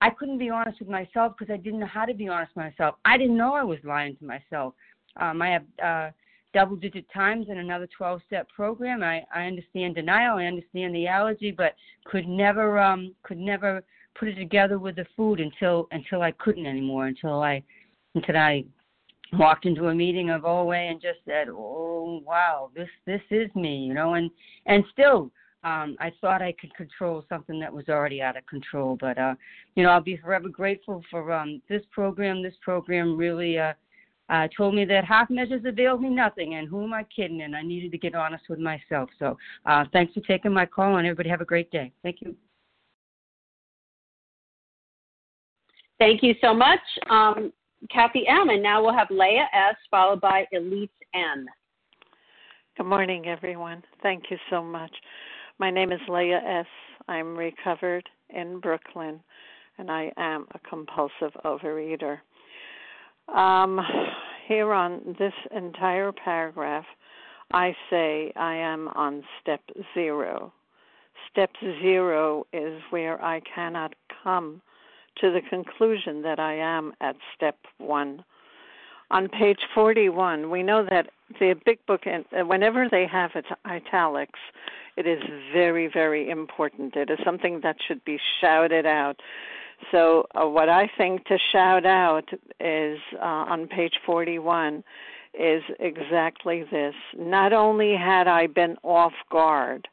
I 0.00 0.10
couldn't 0.10 0.38
be 0.38 0.50
honest 0.50 0.80
with 0.80 0.88
myself 0.88 1.34
because 1.38 1.52
I 1.52 1.56
didn't 1.56 1.80
know 1.80 1.86
how 1.86 2.04
to 2.04 2.14
be 2.14 2.28
honest 2.28 2.54
with 2.54 2.64
myself. 2.64 2.96
I 3.04 3.16
didn't 3.16 3.36
know 3.36 3.54
I 3.54 3.64
was 3.64 3.78
lying 3.84 4.16
to 4.16 4.24
myself. 4.24 4.74
Um, 5.16 5.40
I 5.40 5.48
have 5.50 5.62
uh, 5.82 6.10
double 6.52 6.76
digit 6.76 7.06
times 7.12 7.46
in 7.50 7.58
another 7.58 7.88
12 7.96 8.20
step 8.26 8.48
program. 8.54 9.02
I, 9.02 9.24
I 9.34 9.46
understand 9.46 9.94
denial. 9.94 10.38
I 10.38 10.44
understand 10.44 10.94
the 10.94 11.06
allergy, 11.06 11.50
but 11.50 11.74
could 12.04 12.26
never 12.26 12.78
um, 12.78 13.14
could 13.22 13.38
never 13.38 13.82
put 14.18 14.28
it 14.28 14.36
together 14.36 14.78
with 14.78 14.96
the 14.96 15.06
food 15.16 15.40
until 15.40 15.88
until 15.90 16.22
I 16.22 16.32
couldn't 16.32 16.66
anymore. 16.66 17.06
Until 17.06 17.42
I 17.42 17.62
until 18.14 18.36
I 18.36 18.64
walked 19.32 19.66
into 19.66 19.88
a 19.88 19.94
meeting 19.94 20.30
of 20.30 20.44
OA 20.44 20.76
and 20.76 21.00
just 21.00 21.18
said, 21.26 21.48
"Oh 21.50 22.22
wow, 22.24 22.70
this 22.74 22.88
this 23.06 23.22
is 23.30 23.54
me," 23.54 23.78
you 23.78 23.94
know, 23.94 24.14
and 24.14 24.30
and 24.66 24.84
still 24.92 25.30
um, 25.64 25.96
I 25.98 26.12
thought 26.20 26.42
I 26.42 26.52
could 26.52 26.74
control 26.74 27.24
something 27.28 27.58
that 27.60 27.72
was 27.72 27.88
already 27.88 28.20
out 28.20 28.36
of 28.36 28.46
control. 28.46 28.96
But 29.00 29.18
uh, 29.18 29.34
you 29.74 29.82
know, 29.82 29.90
I'll 29.90 30.00
be 30.00 30.18
forever 30.18 30.48
grateful 30.48 31.02
for 31.10 31.32
um, 31.32 31.62
this 31.68 31.82
program. 31.90 32.42
This 32.42 32.54
program 32.60 33.16
really 33.16 33.58
uh, 33.58 33.72
uh, 34.28 34.48
told 34.56 34.74
me 34.74 34.84
that 34.84 35.04
half 35.04 35.30
measures 35.30 35.62
availed 35.64 36.02
me 36.02 36.10
nothing, 36.10 36.54
and 36.54 36.68
who 36.68 36.84
am 36.84 36.92
I 36.92 37.04
kidding? 37.04 37.42
And 37.42 37.56
I 37.56 37.62
needed 37.62 37.92
to 37.92 37.98
get 37.98 38.14
honest 38.14 38.44
with 38.48 38.58
myself. 38.58 39.08
So 39.18 39.36
uh, 39.64 39.84
thanks 39.92 40.12
for 40.12 40.20
taking 40.20 40.52
my 40.52 40.66
call, 40.66 40.96
and 40.96 41.06
everybody 41.06 41.30
have 41.30 41.40
a 41.40 41.46
great 41.46 41.70
day. 41.70 41.92
Thank 42.02 42.20
you. 42.20 42.36
Thank 45.98 46.22
you 46.22 46.34
so 46.40 46.52
much, 46.52 46.80
um, 47.08 47.52
Kathy 47.90 48.26
M. 48.26 48.48
And 48.48 48.62
now 48.62 48.82
we'll 48.82 48.94
have 48.94 49.08
Leah 49.10 49.48
S. 49.52 49.76
followed 49.90 50.20
by 50.20 50.46
Elise 50.52 50.88
N. 51.14 51.46
Good 52.76 52.86
morning, 52.86 53.26
everyone. 53.28 53.82
Thank 54.02 54.24
you 54.30 54.36
so 54.50 54.62
much. 54.62 54.90
My 55.58 55.70
name 55.70 55.92
is 55.92 56.00
Leah 56.08 56.42
S. 56.44 56.66
I'm 57.06 57.36
recovered 57.36 58.08
in 58.30 58.58
Brooklyn, 58.58 59.20
and 59.78 59.90
I 59.90 60.10
am 60.16 60.46
a 60.54 60.58
compulsive 60.68 61.32
overeater. 61.44 62.18
Um, 63.32 63.80
here 64.48 64.72
on 64.72 65.14
this 65.18 65.32
entire 65.54 66.10
paragraph, 66.10 66.84
I 67.52 67.74
say 67.88 68.32
I 68.34 68.56
am 68.56 68.88
on 68.88 69.22
step 69.40 69.60
zero. 69.94 70.52
Step 71.30 71.50
zero 71.80 72.46
is 72.52 72.80
where 72.90 73.22
I 73.24 73.40
cannot 73.54 73.94
come 74.22 74.60
to 75.20 75.30
the 75.30 75.40
conclusion 75.48 76.22
that 76.22 76.38
I 76.38 76.54
am 76.54 76.92
at 77.00 77.16
step 77.34 77.56
one. 77.78 78.24
On 79.10 79.28
page 79.28 79.60
41, 79.74 80.50
we 80.50 80.62
know 80.62 80.84
that 80.88 81.10
the 81.38 81.54
big 81.64 81.84
book, 81.86 82.02
whenever 82.32 82.88
they 82.88 83.06
have 83.06 83.32
it 83.34 83.44
italics, 83.64 84.40
it 84.96 85.06
is 85.06 85.22
very, 85.52 85.88
very 85.92 86.30
important. 86.30 86.96
It 86.96 87.10
is 87.10 87.18
something 87.24 87.60
that 87.62 87.76
should 87.86 88.04
be 88.04 88.18
shouted 88.40 88.86
out. 88.86 89.20
So, 89.92 90.26
uh, 90.34 90.48
what 90.48 90.68
I 90.68 90.90
think 90.96 91.26
to 91.26 91.36
shout 91.52 91.84
out 91.84 92.28
is 92.60 92.98
uh, 93.20 93.24
on 93.24 93.66
page 93.66 93.94
41 94.06 94.82
is 95.34 95.62
exactly 95.80 96.64
this. 96.70 96.94
Not 97.16 97.52
only 97.52 97.94
had 97.96 98.28
I 98.28 98.46
been 98.46 98.76
off 98.82 99.12
guard, 99.30 99.88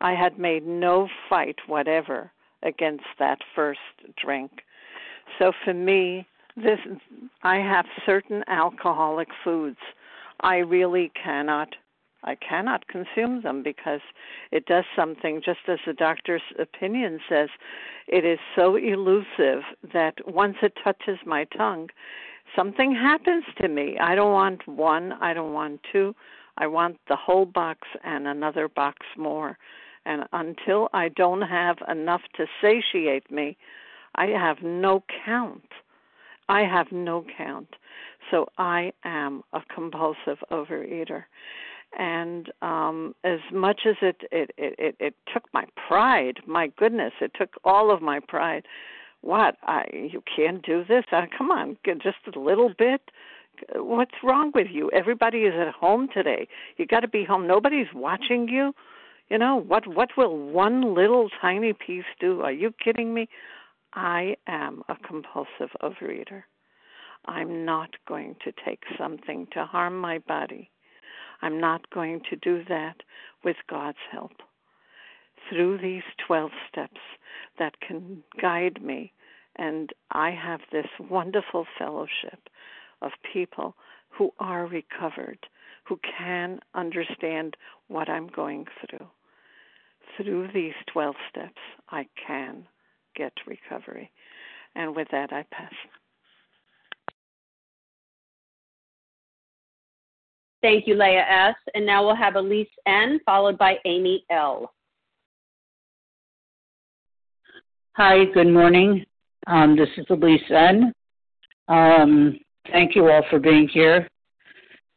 I 0.00 0.14
had 0.14 0.38
made 0.38 0.66
no 0.66 1.08
fight 1.28 1.56
whatever 1.66 2.30
against 2.64 3.04
that 3.18 3.38
first 3.54 3.80
drink. 4.22 4.50
So 5.38 5.52
for 5.64 5.74
me, 5.74 6.26
this 6.56 6.78
I 7.42 7.56
have 7.56 7.86
certain 8.06 8.44
alcoholic 8.46 9.28
foods. 9.42 9.78
I 10.40 10.56
really 10.56 11.10
cannot 11.22 11.74
I 12.24 12.36
cannot 12.36 12.88
consume 12.88 13.42
them 13.42 13.62
because 13.62 14.00
it 14.50 14.64
does 14.64 14.84
something, 14.96 15.42
just 15.44 15.60
as 15.68 15.78
the 15.86 15.92
doctor's 15.92 16.42
opinion 16.58 17.20
says, 17.28 17.50
it 18.08 18.24
is 18.24 18.38
so 18.56 18.76
elusive 18.76 19.62
that 19.92 20.14
once 20.26 20.56
it 20.62 20.72
touches 20.82 21.18
my 21.26 21.44
tongue, 21.56 21.90
something 22.56 22.94
happens 22.94 23.44
to 23.60 23.68
me. 23.68 23.98
I 24.00 24.14
don't 24.14 24.32
want 24.32 24.66
one, 24.66 25.12
I 25.20 25.34
don't 25.34 25.52
want 25.52 25.80
two, 25.92 26.14
I 26.56 26.66
want 26.66 26.98
the 27.08 27.16
whole 27.16 27.44
box 27.44 27.80
and 28.04 28.26
another 28.26 28.68
box 28.68 29.06
more. 29.18 29.58
And 30.06 30.24
until 30.32 30.88
I 30.92 31.08
don't 31.08 31.42
have 31.42 31.78
enough 31.88 32.22
to 32.36 32.46
satiate 32.60 33.30
me, 33.30 33.56
I 34.14 34.26
have 34.26 34.58
no 34.62 35.02
count. 35.24 35.68
I 36.48 36.60
have 36.60 36.92
no 36.92 37.24
count. 37.36 37.68
So 38.30 38.48
I 38.58 38.92
am 39.04 39.42
a 39.52 39.60
compulsive 39.74 40.38
overeater. 40.50 41.24
And 41.98 42.50
um 42.60 43.14
as 43.24 43.38
much 43.52 43.82
as 43.86 43.96
it 44.02 44.16
it 44.32 44.50
it 44.58 44.74
it, 44.78 44.96
it 44.98 45.14
took 45.32 45.44
my 45.54 45.64
pride 45.88 46.40
my 46.46 46.66
goodness 46.76 47.12
it 47.20 47.32
took 47.38 47.50
all 47.64 47.90
of 47.92 48.02
my 48.02 48.20
pride. 48.20 48.64
What? 49.20 49.56
I 49.62 49.84
you 49.92 50.22
can't 50.36 50.64
do 50.64 50.84
this? 50.84 51.04
Uh, 51.12 51.22
come 51.36 51.50
on 51.50 51.76
just 52.02 52.36
a 52.36 52.38
little 52.38 52.72
bit? 52.76 53.00
What's 53.76 54.14
wrong 54.22 54.50
with 54.54 54.66
you? 54.70 54.90
Everybody 54.90 55.42
is 55.42 55.54
at 55.54 55.72
home 55.72 56.08
today. 56.12 56.48
You 56.76 56.86
got 56.86 57.00
to 57.00 57.08
be 57.08 57.24
home. 57.24 57.46
Nobody's 57.46 57.86
watching 57.94 58.48
you 58.48 58.74
You 59.30 59.38
know, 59.38 59.56
what 59.56 59.86
what 59.86 60.10
will 60.16 60.36
one 60.36 60.94
little 60.94 61.28
tiny 61.40 61.72
piece 61.72 62.04
do? 62.20 62.42
Are 62.42 62.52
you 62.52 62.72
kidding 62.72 63.14
me? 63.14 63.28
I 63.94 64.36
am 64.46 64.82
a 64.88 64.96
compulsive 64.96 65.70
overeater. 65.82 66.42
I'm 67.26 67.64
not 67.64 67.90
going 68.06 68.36
to 68.44 68.52
take 68.64 68.82
something 68.98 69.46
to 69.52 69.64
harm 69.64 69.98
my 69.98 70.18
body. 70.18 70.70
I'm 71.40 71.58
not 71.60 71.88
going 71.90 72.20
to 72.30 72.36
do 72.36 72.64
that 72.68 72.96
with 73.44 73.56
God's 73.68 73.98
help. 74.12 74.32
Through 75.48 75.78
these 75.78 76.02
12 76.26 76.50
steps 76.70 77.00
that 77.58 77.80
can 77.80 78.22
guide 78.40 78.82
me, 78.82 79.12
and 79.56 79.90
I 80.10 80.30
have 80.30 80.60
this 80.70 80.86
wonderful 80.98 81.66
fellowship 81.78 82.48
of 83.00 83.12
people 83.32 83.74
who 84.08 84.32
are 84.38 84.66
recovered, 84.66 85.46
who 85.86 85.98
can 86.18 86.60
understand 86.74 87.56
what 87.88 88.08
I'm 88.08 88.28
going 88.28 88.66
through. 88.80 89.06
Through 90.16 90.48
these 90.54 90.74
12 90.92 91.14
steps, 91.30 91.60
I 91.90 92.06
can 92.26 92.66
get 93.16 93.32
recovery. 93.46 94.10
And 94.74 94.94
with 94.94 95.08
that, 95.10 95.32
I 95.32 95.44
pass. 95.50 95.72
Thank 100.62 100.86
you, 100.86 100.94
Leah 100.94 101.26
S. 101.28 101.56
And 101.74 101.84
now 101.84 102.04
we'll 102.04 102.16
have 102.16 102.36
Elise 102.36 102.66
N. 102.86 103.20
followed 103.26 103.58
by 103.58 103.76
Amy 103.84 104.24
L. 104.30 104.72
Hi, 107.96 108.24
good 108.32 108.48
morning. 108.48 109.04
Um, 109.46 109.76
this 109.76 109.90
is 109.98 110.06
Elise 110.08 110.40
N. 110.50 110.92
Um, 111.68 112.38
thank 112.72 112.96
you 112.96 113.10
all 113.10 113.22
for 113.28 113.38
being 113.38 113.68
here. 113.68 114.08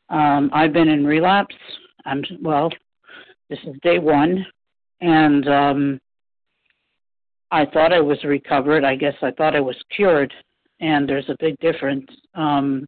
Um, 0.10 0.49
I've 0.53 0.74
been 0.74 0.88
in 0.88 1.05
relapse. 1.05 1.55
I'm 2.05 2.24
well. 2.41 2.70
This 3.49 3.60
is 3.66 3.76
day 3.82 3.99
one, 3.99 4.45
and 5.01 5.47
um, 5.47 5.99
I 7.51 7.66
thought 7.66 7.93
I 7.93 7.99
was 7.99 8.24
recovered. 8.24 8.84
I 8.84 8.95
guess 8.95 9.16
I 9.22 9.32
thought 9.32 9.55
I 9.55 9.60
was 9.62 9.76
cured, 9.95 10.34
and 10.80 11.08
there's 11.08 11.30
a 11.30 11.38
big 11.39 11.58
difference. 11.60 12.05
Um, 12.36 12.86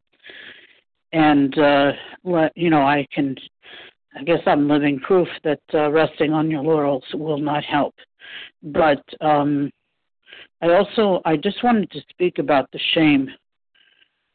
and 1.11 1.57
uh, 1.57 1.91
let, 2.23 2.55
you 2.55 2.69
know, 2.69 2.81
I 2.81 3.07
can. 3.13 3.35
I 4.15 4.23
guess 4.23 4.39
I'm 4.47 4.67
living 4.67 4.99
proof 4.99 5.27
that 5.43 5.61
uh, 5.73 5.91
resting 5.91 6.33
on 6.33 6.49
your 6.49 6.63
laurels 6.63 7.03
will 7.13 7.37
not 7.37 7.63
help. 7.63 7.93
But 8.63 9.03
um, 9.21 9.71
I 10.61 10.73
also 10.73 11.21
I 11.25 11.37
just 11.37 11.63
wanted 11.63 11.89
to 11.91 12.01
speak 12.09 12.39
about 12.39 12.69
the 12.71 12.79
shame, 12.93 13.29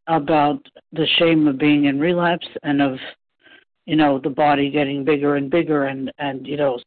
about 0.07 0.61
the 0.93 1.07
shame 1.19 1.47
of 1.49 1.59
being 1.59 1.87
in 1.87 1.99
relapse 1.99 2.47
and 2.63 2.83
of, 2.83 2.99
you 3.87 3.97
know, 3.97 4.19
the 4.19 4.31
body 4.31 4.71
getting 4.71 5.05
bigger 5.05 5.37
and 5.37 5.51
bigger 5.51 5.85
and 5.85 6.11
and 6.19 6.47
you 6.47 6.57
know, 6.57 6.79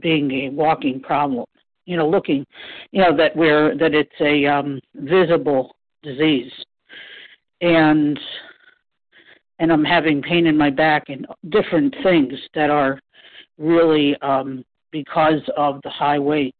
being 0.00 0.30
a 0.30 0.48
walking 0.50 1.00
problem 1.00 1.44
you 1.90 1.96
know 1.96 2.08
looking 2.08 2.46
you 2.92 3.02
know 3.02 3.16
that 3.16 3.34
we're 3.34 3.76
that 3.76 3.94
it's 3.94 4.20
a 4.20 4.46
um 4.46 4.80
visible 4.94 5.74
disease. 6.02 6.52
And 7.60 8.18
and 9.58 9.72
i'm 9.72 9.84
having 9.84 10.22
pain 10.22 10.46
in 10.46 10.56
my 10.56 10.70
back 10.70 11.04
and 11.08 11.26
different 11.50 11.94
things 12.02 12.32
that 12.54 12.70
are 12.70 12.98
really 13.58 14.16
um 14.22 14.64
because 14.92 15.42
of 15.56 15.80
the 15.82 15.90
high 15.90 16.18
weight 16.18 16.56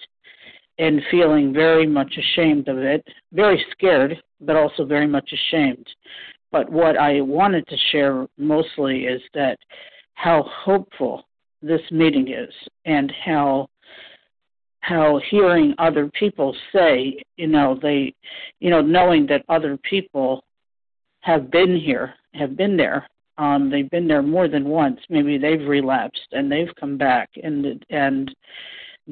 and 0.81 1.01
feeling 1.11 1.53
very 1.53 1.87
much 1.87 2.12
ashamed 2.18 2.66
of 2.68 2.78
it 2.78 3.07
very 3.33 3.64
scared 3.70 4.16
but 4.41 4.57
also 4.57 4.85
very 4.85 5.07
much 5.07 5.33
ashamed 5.33 5.87
but 6.51 6.70
what 6.70 6.97
i 6.97 7.20
wanted 7.20 7.66
to 7.68 7.76
share 7.93 8.26
mostly 8.39 9.05
is 9.05 9.22
that 9.35 9.59
how 10.14 10.43
hopeful 10.64 11.24
this 11.62 11.83
meeting 11.91 12.28
is 12.28 12.53
and 12.85 13.12
how 13.24 13.68
how 14.81 15.20
hearing 15.31 15.74
other 15.78 16.11
people 16.18 16.57
say, 16.74 17.22
you 17.37 17.47
know, 17.47 17.78
they, 17.81 18.14
you 18.61 18.70
know, 18.70 18.81
knowing 18.81 19.26
that 19.26 19.45
other 19.49 19.78
people 19.89 20.43
have 21.20 21.51
been 21.51 21.76
here, 21.76 22.14
have 22.35 22.57
been 22.57 22.76
there. 22.76 23.07
Um, 23.39 23.70
they've 23.70 23.91
been 23.91 24.09
there 24.09 24.22
more 24.22 24.49
than 24.49 24.64
once. 24.64 24.99
Maybe 25.09 25.39
they've 25.39 25.66
relapsed 25.66 26.28
and 26.33 26.51
they've 26.51 26.74
come 26.78 26.97
back 26.99 27.31
and 27.43 27.85
and 27.91 28.35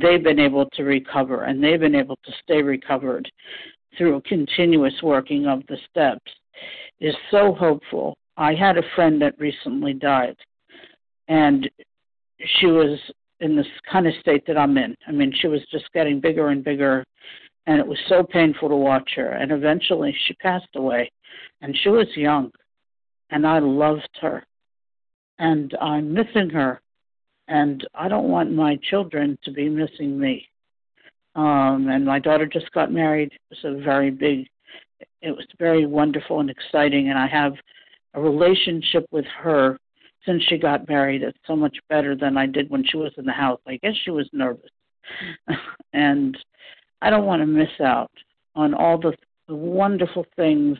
they've 0.00 0.22
been 0.22 0.38
able 0.38 0.66
to 0.70 0.84
recover 0.84 1.44
and 1.44 1.62
they've 1.62 1.80
been 1.80 1.94
able 1.94 2.16
to 2.24 2.32
stay 2.42 2.62
recovered 2.62 3.30
through 3.96 4.22
continuous 4.26 4.94
working 5.02 5.46
of 5.46 5.62
the 5.68 5.76
steps 5.90 6.32
is 7.00 7.14
so 7.30 7.54
hopeful. 7.54 8.16
I 8.36 8.54
had 8.54 8.78
a 8.78 8.82
friend 8.94 9.20
that 9.22 9.38
recently 9.38 9.92
died 9.94 10.36
and 11.28 11.68
she 12.60 12.66
was 12.66 12.98
in 13.40 13.56
this 13.56 13.66
kind 13.90 14.06
of 14.06 14.14
state 14.20 14.44
that 14.46 14.58
I'm 14.58 14.76
in. 14.78 14.96
I 15.06 15.12
mean, 15.12 15.32
she 15.40 15.46
was 15.46 15.60
just 15.70 15.92
getting 15.92 16.20
bigger 16.20 16.48
and 16.48 16.64
bigger, 16.64 17.04
and 17.66 17.78
it 17.78 17.86
was 17.86 17.98
so 18.08 18.22
painful 18.22 18.68
to 18.68 18.76
watch 18.76 19.10
her. 19.16 19.30
And 19.30 19.52
eventually, 19.52 20.14
she 20.26 20.34
passed 20.34 20.74
away, 20.74 21.10
and 21.60 21.76
she 21.82 21.88
was 21.88 22.08
young, 22.16 22.50
and 23.30 23.46
I 23.46 23.58
loved 23.58 24.08
her, 24.20 24.44
and 25.38 25.76
I'm 25.80 26.12
missing 26.12 26.50
her, 26.50 26.80
and 27.48 27.86
I 27.94 28.08
don't 28.08 28.28
want 28.28 28.52
my 28.52 28.78
children 28.90 29.38
to 29.44 29.50
be 29.50 29.68
missing 29.68 30.18
me. 30.18 30.46
Um, 31.34 31.88
and 31.88 32.04
my 32.04 32.18
daughter 32.18 32.46
just 32.46 32.70
got 32.72 32.92
married. 32.92 33.32
It 33.32 33.58
was 33.62 33.76
a 33.78 33.82
very 33.82 34.10
big, 34.10 34.48
it 35.22 35.30
was 35.30 35.46
very 35.58 35.86
wonderful 35.86 36.40
and 36.40 36.50
exciting, 36.50 37.10
and 37.10 37.18
I 37.18 37.26
have 37.26 37.54
a 38.14 38.20
relationship 38.20 39.06
with 39.10 39.24
her 39.26 39.78
since 40.26 40.42
she 40.44 40.58
got 40.58 40.88
married 40.88 41.22
it's 41.22 41.38
so 41.46 41.56
much 41.56 41.76
better 41.88 42.14
than 42.14 42.36
I 42.36 42.46
did 42.46 42.68
when 42.70 42.84
she 42.84 42.96
was 42.96 43.12
in 43.16 43.24
the 43.24 43.32
house. 43.32 43.60
I 43.66 43.78
guess 43.82 43.94
she 44.04 44.10
was 44.10 44.28
nervous. 44.32 44.70
and 45.92 46.36
I 47.00 47.10
don't 47.10 47.24
want 47.24 47.40
to 47.40 47.46
miss 47.46 47.80
out 47.80 48.10
on 48.54 48.74
all 48.74 48.98
the, 48.98 49.14
the 49.46 49.54
wonderful 49.54 50.26
things 50.36 50.76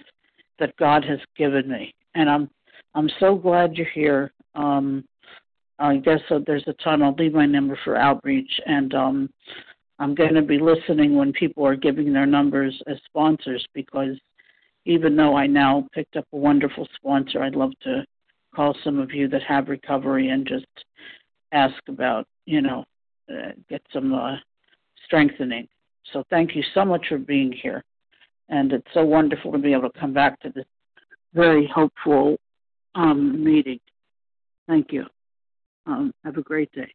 that 0.59 0.77
God 0.77 1.05
has 1.05 1.21
given 1.37 1.69
me. 1.69 1.95
And 2.15 2.29
I'm 2.29 2.51
I'm 2.95 3.09
so 3.21 3.37
glad 3.37 3.77
you're 3.77 3.87
here. 3.95 4.33
Um 4.55 5.05
I 5.79 5.97
guess 5.97 6.21
there's 6.47 6.65
a 6.67 6.73
time 6.75 7.03
I'll 7.03 7.15
leave 7.15 7.35
my 7.35 7.47
number 7.47 7.79
for 7.85 7.97
outreach 7.97 8.61
and 8.67 8.95
um 8.95 9.31
I'm 10.01 10.15
going 10.15 10.35
to 10.35 10.43
be 10.43 10.59
listening 10.59 11.17
when 11.17 11.33
people 11.33 11.67
are 11.67 11.75
giving 11.75 12.13
their 12.13 12.27
numbers 12.27 12.81
as 12.87 12.99
sponsors 13.07 13.67
because 13.75 14.17
even 14.85 15.17
though 15.17 15.37
I 15.37 15.47
now 15.47 15.89
picked 15.93 16.17
up 16.17 16.27
a 16.33 16.37
wonderful 16.37 16.87
sponsor, 16.95 17.43
I'd 17.43 17.57
love 17.57 17.73
to 17.83 18.05
call 18.55 18.77
some 18.85 18.99
of 18.99 19.13
you 19.13 19.29
that 19.29 19.43
have 19.43 19.69
recovery 19.69 20.31
and 20.31 20.47
just 20.47 20.67
ask 21.53 21.77
about, 21.89 22.27
you 22.47 22.63
know, 22.63 22.85
uh, 23.31 23.53
get 23.69 23.83
some 23.93 24.15
uh, 24.15 24.37
strengthening. 25.05 25.69
So 26.13 26.25
thank 26.31 26.55
you 26.55 26.63
so 26.75 26.85
much 26.85 27.07
for 27.09 27.19
being 27.19 27.53
here. 27.53 27.83
And 28.49 28.73
it's 28.73 28.87
so 28.95 29.05
wonderful 29.05 29.53
to 29.53 29.59
be 29.59 29.73
able 29.73 29.91
to 29.91 29.99
come 29.99 30.15
back 30.15 30.41
to 30.41 30.51
this 30.51 30.65
very 31.35 31.67
hopeful 31.67 32.39
um, 32.95 33.45
meeting. 33.45 33.81
Thank 34.67 34.93
you. 34.93 35.07
Um, 35.89 36.13
have 36.25 36.37
a 36.37 36.43
great 36.43 36.71
day. 36.73 36.93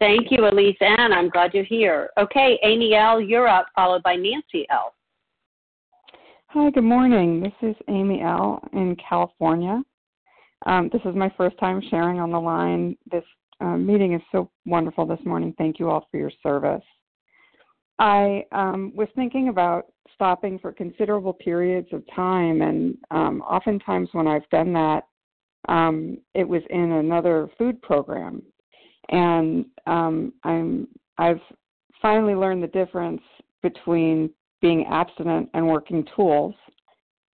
Thank 0.00 0.30
you, 0.30 0.48
Elise 0.48 0.76
N. 0.80 1.12
I'm 1.12 1.28
glad 1.28 1.54
you're 1.54 1.62
here. 1.62 2.10
Okay, 2.18 2.58
Amy 2.64 2.94
L., 2.94 3.20
you're 3.20 3.46
up, 3.46 3.66
followed 3.74 4.02
by 4.02 4.16
Nancy 4.16 4.66
L. 4.70 4.94
Hi, 6.48 6.70
good 6.70 6.84
morning. 6.84 7.40
This 7.40 7.70
is 7.70 7.76
Amy 7.88 8.22
L. 8.22 8.60
in 8.72 8.96
California. 8.96 9.82
Um, 10.66 10.90
this 10.92 11.02
is 11.04 11.14
my 11.14 11.32
first 11.36 11.56
time 11.58 11.80
sharing 11.90 12.18
on 12.18 12.32
the 12.32 12.40
line. 12.40 12.96
This 13.10 13.22
uh, 13.60 13.76
meeting 13.76 14.14
is 14.14 14.22
so 14.32 14.50
wonderful 14.66 15.06
this 15.06 15.20
morning. 15.24 15.54
Thank 15.56 15.78
you 15.78 15.90
all 15.90 16.08
for 16.10 16.18
your 16.18 16.32
service. 16.42 16.82
I 18.00 18.44
um, 18.52 18.92
was 18.96 19.08
thinking 19.14 19.48
about 19.48 19.92
stopping 20.14 20.58
for 20.58 20.72
considerable 20.72 21.34
periods 21.34 21.88
of 21.92 22.02
time, 22.16 22.62
and 22.62 22.96
um, 23.10 23.42
oftentimes 23.42 24.08
when 24.12 24.26
I've 24.26 24.48
done 24.48 24.72
that, 24.72 25.04
um, 25.68 26.18
it 26.34 26.48
was 26.48 26.62
in 26.70 26.92
another 26.92 27.48
food 27.58 27.80
program, 27.82 28.42
and 29.10 29.64
um, 29.86 30.32
I'm 30.44 30.88
I've 31.18 31.40
finally 32.00 32.34
learned 32.34 32.62
the 32.62 32.68
difference 32.68 33.22
between 33.62 34.30
being 34.62 34.86
abstinent 34.86 35.48
and 35.54 35.66
working 35.66 36.06
tools, 36.16 36.54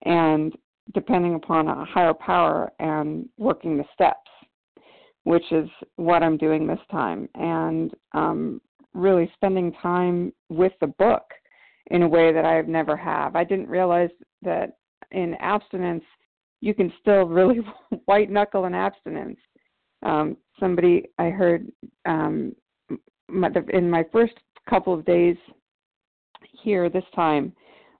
and 0.03 0.53
depending 0.93 1.35
upon 1.35 1.67
a 1.67 1.85
higher 1.85 2.13
power 2.13 2.71
and 2.79 3.27
working 3.37 3.77
the 3.77 3.85
steps, 3.93 4.29
which 5.23 5.51
is 5.51 5.69
what 5.95 6.23
I'm 6.23 6.37
doing 6.37 6.67
this 6.67 6.79
time, 6.91 7.29
and 7.35 7.91
um, 8.13 8.61
really 8.93 9.29
spending 9.35 9.71
time 9.81 10.33
with 10.49 10.73
the 10.81 10.87
book 10.87 11.23
in 11.91 12.01
a 12.01 12.07
way 12.07 12.33
that 12.33 12.45
I've 12.45 12.67
never 12.67 12.97
have. 12.97 13.35
I 13.35 13.43
didn't 13.43 13.69
realize 13.69 14.09
that 14.41 14.77
in 15.11 15.35
abstinence 15.39 16.03
you 16.65 16.73
can 16.73 16.91
still 16.99 17.27
really 17.27 17.59
white 18.05 18.31
knuckle 18.31 18.65
an 18.65 18.73
abstinence. 18.73 19.37
Um, 20.03 20.35
somebody 20.59 21.03
I 21.19 21.29
heard 21.29 21.67
um, 22.05 22.55
in 23.29 23.89
my 23.89 24.03
first 24.11 24.33
couple 24.67 24.93
of 24.93 25.05
days 25.05 25.37
here 26.63 26.89
this 26.89 27.03
time 27.15 27.53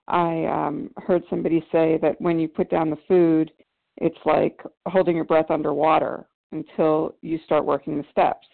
I 0.07 0.45
um, 0.45 0.89
heard 0.97 1.23
somebody 1.29 1.63
say 1.71 1.99
that 2.01 2.19
when 2.19 2.39
you 2.39 2.47
put 2.47 2.69
down 2.71 2.89
the 2.89 2.97
food, 3.07 3.51
it's 3.97 4.17
like 4.25 4.59
holding 4.87 5.15
your 5.15 5.25
breath 5.25 5.49
underwater 5.51 6.25
until 6.51 7.15
you 7.21 7.39
start 7.45 7.65
working 7.65 7.97
the 7.97 8.05
steps. 8.11 8.47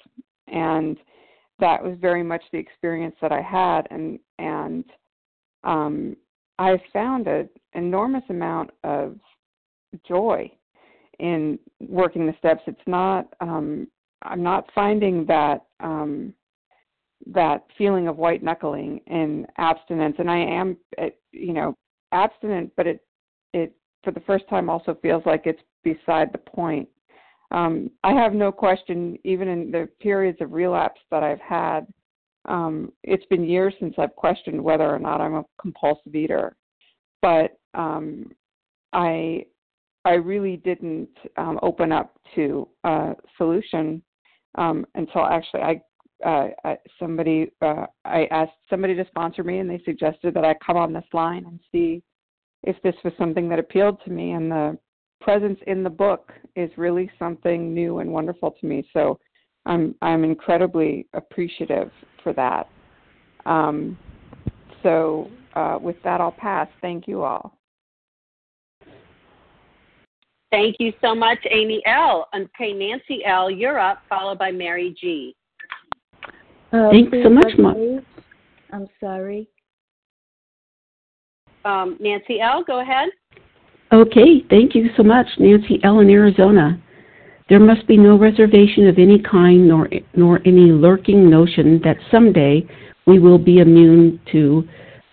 and 0.48 0.98
that 1.60 1.84
was 1.84 1.96
very 2.02 2.24
much 2.24 2.42
the 2.52 2.58
experience 2.58 3.16
that 3.22 3.32
I 3.32 3.42
had, 3.42 3.88
and 3.92 4.18
and 4.40 4.84
um, 5.64 6.18
I 6.58 6.82
found 6.92 7.28
an 7.28 7.50
enormous 7.74 8.24
amount 8.30 8.72
of 8.84 9.20
joy 10.08 10.52
in 11.20 11.60
working 11.80 12.26
the 12.26 12.36
steps. 12.40 12.62
It's 12.68 12.80
not 12.88 13.28
um, 13.40 13.88
I'm 14.24 14.44
not 14.44 14.70
finding 14.74 15.26
that 15.26 15.66
um, 15.80 16.34
that 17.28 17.66
feeling 17.78 18.08
of 18.08 18.18
white 18.18 18.44
knuckling 18.44 19.00
in 19.08 19.46
abstinence, 19.58 20.16
and 20.20 20.30
I 20.30 20.38
am 20.38 20.78
you 21.32 21.54
know 21.54 21.76
abstinent, 22.12 22.72
but 22.76 22.88
it 22.88 23.06
it 23.54 23.74
for 24.04 24.12
the 24.12 24.20
first 24.22 24.48
time 24.50 24.70
also 24.70 24.98
feels 25.02 25.24
like 25.26 25.44
it's 25.46 25.62
beside 25.84 26.32
the 26.32 26.38
point. 26.38 26.88
Um, 27.52 27.92
I 28.04 28.14
have 28.14 28.34
no 28.34 28.52
question, 28.52 29.18
even 29.24 29.48
in 29.48 29.72
the 29.72 29.90
periods 30.00 30.40
of 30.42 30.54
relapse 30.54 31.02
that 31.12 31.22
I've 31.22 31.42
had, 31.42 31.86
um, 32.46 32.94
it's 33.04 33.26
been 33.26 33.44
years 33.44 33.74
since 33.80 33.94
I've 33.98 34.16
questioned 34.16 34.62
whether 34.62 34.90
or 34.90 35.00
not 35.00 35.20
I'm 35.22 35.36
a 35.36 35.46
compulsive 35.60 36.16
eater. 36.16 36.56
But 37.22 37.60
um, 37.74 38.32
I 38.94 39.46
I 40.06 40.14
really 40.14 40.58
didn't 40.58 41.10
um, 41.38 41.60
open 41.62 41.92
up 41.92 42.18
to 42.36 42.68
a 42.84 43.14
solution 43.38 44.02
um, 44.56 44.86
until 44.96 45.26
actually 45.26 45.62
I, 45.62 45.82
uh, 46.26 46.76
somebody 47.00 47.52
uh, 47.62 47.86
I 48.06 48.26
asked 48.32 48.52
somebody 48.70 48.96
to 48.96 49.06
sponsor 49.08 49.44
me, 49.44 49.60
and 49.60 49.70
they 49.70 49.82
suggested 49.86 50.34
that 50.34 50.46
I 50.46 50.56
come 50.66 50.78
on 50.78 50.94
this 50.94 51.06
line 51.14 51.46
and 51.46 51.60
see 51.72 52.04
if 52.64 52.76
this 52.84 52.96
was 53.04 53.14
something 53.18 53.50
that 53.50 53.60
appealed 53.60 54.04
to 54.06 54.12
me. 54.12 54.32
And 54.32 54.52
the 54.52 54.78
presence 55.20 55.60
in 55.68 55.84
the 55.84 55.90
book 55.90 56.32
is 56.56 56.70
really 56.78 57.10
something 57.18 57.74
new 57.74 58.00
and 58.00 58.12
wonderful 58.12 58.52
to 58.60 58.66
me. 58.66 58.88
So 58.94 59.20
I'm 59.66 59.96
I'm 60.02 60.24
incredibly 60.24 61.08
appreciative 61.14 61.92
for 62.24 62.34
that. 62.34 62.68
Um, 63.46 63.98
so 64.84 65.30
uh, 65.56 65.78
with 65.82 65.98
that, 66.04 66.22
I'll 66.22 66.32
pass. 66.32 66.68
Thank 66.82 67.08
you 67.08 67.24
all. 67.24 67.61
Thank 70.52 70.76
you 70.80 70.92
so 71.02 71.16
much, 71.16 71.40
Amy 71.50 71.82
L. 71.86 72.28
Okay, 72.36 72.74
Nancy 72.74 73.24
L., 73.26 73.50
you're 73.50 73.80
up, 73.80 74.00
followed 74.10 74.38
by 74.38 74.52
Mary 74.52 74.94
G. 75.00 75.34
Uh, 76.74 76.90
Thanks 76.92 77.18
so 77.24 77.30
much, 77.30 77.54
Mom. 77.58 78.02
I'm 78.74 78.88
sorry. 79.00 79.48
Um, 81.64 81.98
Nancy 82.02 82.42
L., 82.42 82.66
go 82.66 82.82
ahead. 82.82 83.10
Okay, 83.94 84.44
thank 84.50 84.76
you 84.76 84.90
so 84.98 85.04
much, 85.04 85.28
Nancy 85.40 85.80
L. 85.84 86.00
in 86.00 86.10
Arizona. 86.10 86.82
There 87.48 87.60
must 87.60 87.88
be 87.88 87.98
no 87.98 88.18
reservation 88.18 88.88
of 88.88 88.98
any 88.98 89.20
kind 89.20 89.68
nor, 89.68 89.90
nor 90.16 90.40
any 90.46 90.72
lurking 90.72 91.30
notion 91.30 91.82
that 91.84 91.98
someday 92.10 92.66
we 93.06 93.20
will 93.20 93.38
be 93.38 93.60
immune 93.60 94.20
to 94.34 94.68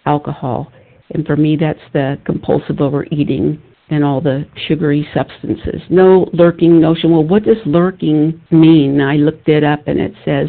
alcohol. 0.07 0.72
And 1.11 1.26
for 1.26 1.36
me, 1.36 1.57
that's 1.57 1.80
the 1.93 2.18
compulsive 2.24 2.80
overeating 2.80 3.62
and 3.91 4.05
all 4.05 4.20
the 4.20 4.47
sugary 4.66 5.09
substances. 5.14 5.80
No 5.89 6.28
lurking 6.32 6.80
notion. 6.80 7.11
Well, 7.11 7.24
what 7.24 7.45
does 7.45 7.57
lurking 7.64 8.41
mean? 8.51 9.01
I 9.01 9.16
looked 9.16 9.49
it 9.49 9.64
up 9.64 9.86
and 9.86 9.99
it 9.99 10.12
says 10.24 10.49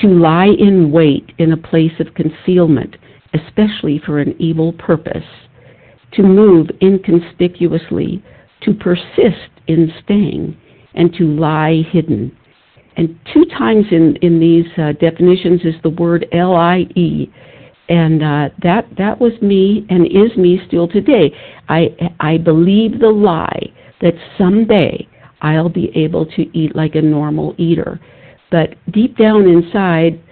to 0.00 0.08
lie 0.08 0.48
in 0.58 0.90
wait 0.90 1.32
in 1.38 1.52
a 1.52 1.56
place 1.56 1.92
of 2.00 2.14
concealment, 2.14 2.96
especially 3.34 4.00
for 4.04 4.18
an 4.18 4.34
evil 4.40 4.72
purpose, 4.72 5.24
to 6.14 6.22
move 6.22 6.68
inconspicuously, 6.82 8.22
to 8.62 8.74
persist 8.74 9.50
in 9.66 9.92
staying, 10.02 10.56
and 10.94 11.12
to 11.14 11.24
lie 11.24 11.82
hidden. 11.90 12.36
And 12.96 13.18
two 13.32 13.44
times 13.46 13.86
in, 13.90 14.16
in 14.22 14.38
these 14.38 14.66
uh, 14.78 14.92
definitions 14.92 15.62
is 15.64 15.74
the 15.82 15.90
word 15.90 16.26
L 16.32 16.54
I 16.54 16.86
E 16.94 17.28
and 17.88 18.22
uh, 18.22 18.48
that 18.62 18.86
that 18.96 19.20
was 19.20 19.32
me 19.42 19.86
and 19.90 20.06
is 20.06 20.36
me 20.36 20.60
still 20.66 20.88
today. 20.88 21.34
I 21.68 21.94
I 22.20 22.38
believe 22.38 23.00
the 23.00 23.10
lie 23.10 23.72
that 24.00 24.14
someday 24.38 25.06
I'll 25.42 25.68
be 25.68 25.90
able 25.94 26.26
to 26.26 26.58
eat 26.58 26.74
like 26.74 26.94
a 26.94 27.02
normal 27.02 27.54
eater, 27.58 28.00
but 28.50 28.74
deep 28.92 29.18
down 29.18 29.46
inside, 29.46 30.22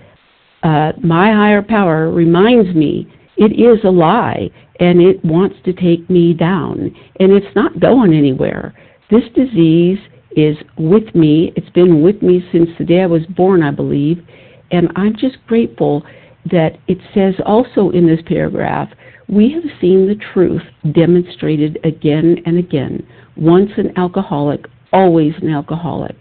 uh, 0.63 0.93
my 1.03 1.33
higher 1.33 1.63
power 1.63 2.11
reminds 2.11 2.75
me 2.75 3.07
it 3.37 3.53
is 3.53 3.85
a 3.85 3.91
lie 3.91 4.51
and 4.81 5.01
it 5.01 5.23
wants 5.25 5.57
to 5.65 5.73
take 5.73 6.09
me 6.09 6.33
down, 6.33 6.95
and 7.21 7.33
it's 7.33 7.55
not 7.55 7.79
going 7.79 8.15
anywhere. 8.15 8.75
This 9.11 9.25
disease 9.35 9.99
is 10.35 10.57
with 10.79 11.15
me. 11.15 11.53
It's 11.57 11.69
been 11.71 12.03
with 12.03 12.23
me 12.23 12.45
since 12.51 12.71
the 12.79 12.85
day 12.85 13.03
I 13.03 13.07
was 13.07 13.27
born, 13.37 13.63
I 13.63 13.71
believe, 13.71 14.25
and 14.71 14.91
I'm 14.97 15.15
just 15.15 15.37
grateful 15.47 16.03
that 16.51 16.79
it 16.89 16.99
says 17.15 17.35
also 17.47 17.91
in 17.91 18.07
this 18.07 18.21
paragraph, 18.27 18.89
we 19.29 19.53
have 19.53 19.63
seen 19.81 20.07
the 20.07 20.19
truth 20.33 20.63
demonstrated 20.93 21.79
again 21.85 22.37
and 22.45 22.59
again. 22.59 23.07
Once 23.37 23.71
an 23.77 23.97
alcoholic, 23.97 24.67
always 24.93 25.33
an 25.41 25.49
alcoholic. 25.49 26.17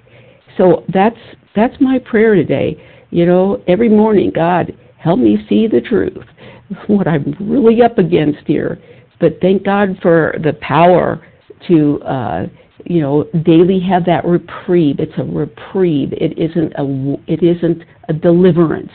So 0.57 0.85
that's 0.93 1.17
that's 1.55 1.75
my 1.79 1.99
prayer 1.99 2.35
today. 2.35 2.81
You 3.09 3.25
know, 3.25 3.61
every 3.67 3.89
morning, 3.89 4.31
God, 4.33 4.77
help 4.97 5.19
me 5.19 5.45
see 5.49 5.67
the 5.67 5.81
truth. 5.81 6.17
What 6.87 7.05
I'm 7.05 7.35
really 7.41 7.81
up 7.81 7.97
against 7.97 8.47
here. 8.47 8.81
But 9.19 9.41
thank 9.41 9.65
God 9.65 9.97
for 10.01 10.37
the 10.41 10.53
power 10.61 11.21
to 11.67 12.01
uh, 12.03 12.45
you 12.85 13.01
know 13.01 13.25
daily 13.43 13.81
have 13.81 14.05
that 14.05 14.23
reprieve. 14.23 14.99
It's 14.99 15.11
a 15.17 15.23
reprieve. 15.23 16.13
It 16.13 16.37
isn't 16.39 16.71
a 16.77 17.17
it 17.27 17.43
isn't 17.43 17.83
a 18.07 18.13
deliverance 18.13 18.91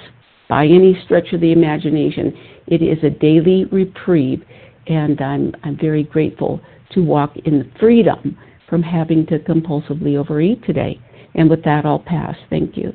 by 0.48 0.64
any 0.64 0.98
stretch 1.04 1.32
of 1.32 1.40
the 1.40 1.52
imagination. 1.52 2.32
It 2.66 2.82
is 2.82 3.02
a 3.02 3.10
daily 3.10 3.64
reprieve, 3.66 4.42
and 4.86 5.20
I'm, 5.20 5.54
I'm 5.64 5.76
very 5.76 6.04
grateful 6.04 6.60
to 6.92 7.02
walk 7.02 7.36
in 7.44 7.72
freedom 7.78 8.38
from 8.68 8.82
having 8.82 9.26
to 9.26 9.38
compulsively 9.40 10.16
overeat 10.16 10.64
today. 10.64 11.00
And 11.34 11.50
with 11.50 11.62
that, 11.64 11.84
I'll 11.84 11.98
pass. 11.98 12.36
Thank 12.50 12.76
you. 12.76 12.92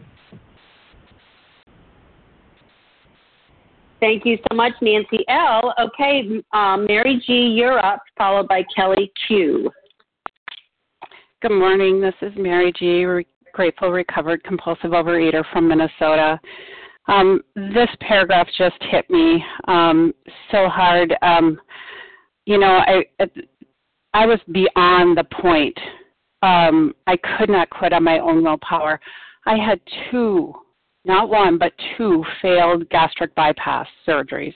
Thank 3.99 4.25
you 4.25 4.37
so 4.49 4.55
much, 4.55 4.73
Nancy 4.81 5.23
L. 5.29 5.75
Okay, 5.79 6.43
um, 6.53 6.87
Mary 6.87 7.21
G., 7.27 7.33
you're 7.55 7.77
up, 7.77 8.01
followed 8.17 8.47
by 8.47 8.65
Kelly 8.75 9.11
Q. 9.27 9.69
Good 11.43 11.51
morning. 11.51 12.01
This 12.01 12.15
is 12.21 12.33
Mary 12.35 12.73
G., 12.77 13.05
grateful 13.53 13.91
recovered 13.91 14.43
compulsive 14.43 14.91
overeater 14.91 15.43
from 15.53 15.67
Minnesota. 15.67 16.39
Um, 17.07 17.41
this 17.55 17.89
paragraph 17.99 18.47
just 18.57 18.77
hit 18.81 19.09
me 19.09 19.43
um, 19.67 20.13
so 20.51 20.69
hard. 20.69 21.13
Um, 21.21 21.59
you 22.45 22.57
know, 22.57 22.81
I 22.85 23.03
I 24.13 24.25
was 24.25 24.39
beyond 24.51 25.17
the 25.17 25.25
point. 25.41 25.77
Um, 26.41 26.93
I 27.07 27.17
could 27.17 27.49
not 27.49 27.69
quit 27.69 27.93
on 27.93 28.03
my 28.03 28.19
own 28.19 28.43
willpower. 28.43 28.99
I 29.45 29.57
had 29.57 29.79
two, 30.09 30.53
not 31.05 31.29
one, 31.29 31.57
but 31.57 31.73
two 31.97 32.23
failed 32.41 32.89
gastric 32.89 33.33
bypass 33.35 33.87
surgeries. 34.07 34.53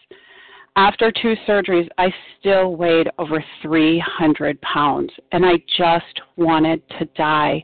After 0.77 1.11
two 1.11 1.35
surgeries, 1.47 1.87
I 1.97 2.13
still 2.39 2.75
weighed 2.75 3.09
over 3.17 3.43
300 3.61 4.59
pounds, 4.61 5.11
and 5.31 5.45
I 5.45 5.53
just 5.77 6.21
wanted 6.35 6.81
to 6.99 7.05
die. 7.15 7.63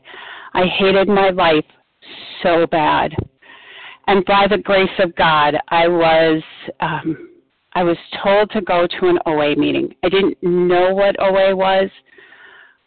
I 0.54 0.64
hated 0.66 1.08
my 1.08 1.28
life 1.30 1.64
so 2.42 2.66
bad 2.66 3.14
and 4.06 4.24
by 4.24 4.46
the 4.48 4.58
grace 4.58 4.88
of 4.98 5.14
God, 5.16 5.56
I 5.68 5.88
was 5.88 6.42
um, 6.80 7.30
I 7.74 7.82
was 7.82 7.96
told 8.22 8.50
to 8.50 8.60
go 8.60 8.86
to 8.86 9.08
an 9.08 9.18
OA 9.26 9.56
meeting. 9.56 9.94
I 10.02 10.08
didn't 10.08 10.36
know 10.42 10.94
what 10.94 11.20
OA 11.20 11.56
was, 11.56 11.88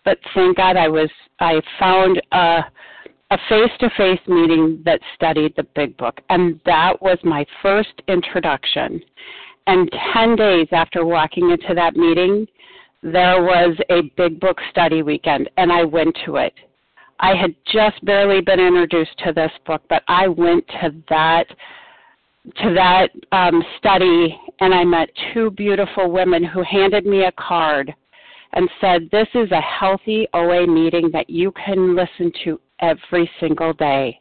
but 0.04 0.20
thank 0.34 0.58
God 0.58 0.78
I 0.78 0.88
was 0.88 1.10
I 1.40 1.62
found 1.80 2.22
a 2.32 2.66
a 3.32 3.38
face-to-face 3.50 4.20
meeting 4.28 4.82
that 4.86 5.00
studied 5.16 5.54
the 5.56 5.64
Big 5.76 5.98
Book, 5.98 6.22
and 6.30 6.60
that 6.66 7.02
was 7.02 7.18
my 7.24 7.44
first 7.62 8.02
introduction. 8.08 9.02
And 9.66 9.92
10 10.14 10.36
days 10.36 10.68
after 10.72 11.04
walking 11.04 11.50
into 11.50 11.74
that 11.74 11.96
meeting, 11.96 12.46
there 13.02 13.42
was 13.42 13.76
a 13.90 14.04
Big 14.16 14.40
Book 14.40 14.60
study 14.70 15.02
weekend, 15.02 15.50
and 15.58 15.72
I 15.72 15.84
went 15.84 16.16
to 16.26 16.36
it. 16.36 16.54
I 17.20 17.36
had 17.36 17.56
just 17.72 18.04
barely 18.06 18.42
been 18.42 18.60
introduced 18.60 19.18
to 19.26 19.34
this 19.34 19.52
book, 19.66 19.82
but 19.90 20.04
I 20.08 20.28
went 20.28 20.68
to 20.82 20.94
that 21.10 21.46
to 22.58 22.74
that 22.76 23.10
um, 23.32 23.64
study 23.80 24.40
and 24.60 24.72
I 24.72 24.84
met 24.84 25.10
two 25.34 25.50
beautiful 25.52 26.12
women 26.12 26.44
who 26.44 26.62
handed 26.62 27.06
me 27.06 27.24
a 27.24 27.32
card 27.32 27.94
and 28.54 28.70
said, 28.80 29.10
This 29.12 29.28
is 29.34 29.52
a 29.52 29.62
healthy 29.62 30.28
OA 30.34 30.68
meeting 30.68 31.10
that 31.12 31.30
you 31.30 31.52
can 31.54 31.96
listen 31.96 32.32
to 32.44 32.60
every 32.80 33.30
single 33.40 33.74
day. 33.74 34.20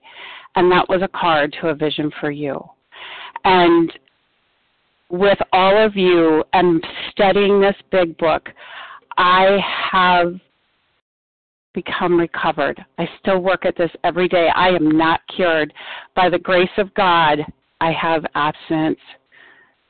And 0.56 0.70
that 0.72 0.88
was 0.88 1.02
a 1.02 1.08
card 1.08 1.54
to 1.60 1.68
a 1.68 1.74
vision 1.74 2.10
for 2.20 2.30
you. 2.30 2.62
And 3.44 3.92
with 5.10 5.38
all 5.52 5.76
of 5.76 5.96
you 5.96 6.44
and 6.52 6.84
studying 7.10 7.60
this 7.60 7.76
big 7.90 8.16
book, 8.16 8.48
I 9.16 9.58
have 9.92 10.34
become 11.74 12.18
recovered. 12.18 12.82
I 12.98 13.08
still 13.20 13.40
work 13.40 13.66
at 13.66 13.76
this 13.76 13.90
every 14.04 14.28
day. 14.28 14.48
I 14.54 14.68
am 14.68 14.96
not 14.96 15.20
cured. 15.34 15.72
By 16.14 16.30
the 16.30 16.38
grace 16.38 16.68
of 16.78 16.94
God, 16.94 17.40
I 17.80 17.92
have 17.92 18.24
abstinence. 18.34 18.98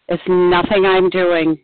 It's 0.08 0.22
nothing 0.26 0.84
I'm 0.84 1.10
doing. 1.10 1.58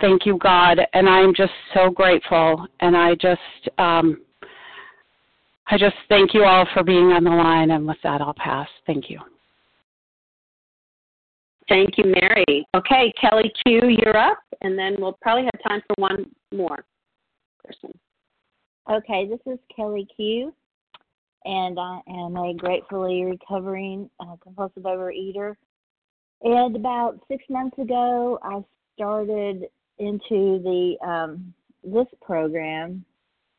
Thank 0.00 0.26
you, 0.26 0.38
God, 0.38 0.78
and 0.92 1.08
I'm 1.08 1.34
just 1.34 1.52
so 1.72 1.90
grateful. 1.90 2.66
And 2.80 2.96
I 2.96 3.14
just, 3.14 3.40
um, 3.78 4.20
I 5.68 5.78
just 5.78 5.96
thank 6.08 6.34
you 6.34 6.44
all 6.44 6.66
for 6.74 6.82
being 6.82 7.12
on 7.12 7.24
the 7.24 7.30
line. 7.30 7.70
And 7.70 7.86
with 7.86 7.98
that, 8.02 8.20
I'll 8.20 8.34
pass. 8.34 8.68
Thank 8.86 9.10
you. 9.10 9.20
Thank 11.68 11.96
you, 11.96 12.04
Mary. 12.20 12.66
Okay, 12.76 13.12
Kelly 13.20 13.50
Q, 13.64 13.96
you're 14.02 14.16
up, 14.16 14.38
and 14.60 14.78
then 14.78 14.96
we'll 14.98 15.16
probably 15.22 15.44
have 15.44 15.62
time 15.66 15.80
for 15.86 15.94
one 15.96 16.26
more 16.52 16.84
person. 17.64 17.96
Okay, 18.90 19.26
this 19.26 19.40
is 19.52 19.58
Kelly 19.74 20.06
Q, 20.14 20.52
and 21.44 21.78
I 21.78 22.00
am 22.08 22.36
a 22.36 22.54
gratefully 22.54 23.24
recovering 23.24 24.10
uh, 24.20 24.36
compulsive 24.42 24.82
overeater. 24.82 25.54
And 26.42 26.76
about 26.76 27.18
six 27.28 27.42
months 27.48 27.78
ago, 27.78 28.38
I 28.42 28.62
started 28.94 29.64
into 29.98 30.60
the 30.62 30.96
um, 31.06 31.54
this 31.82 32.06
program, 32.20 33.04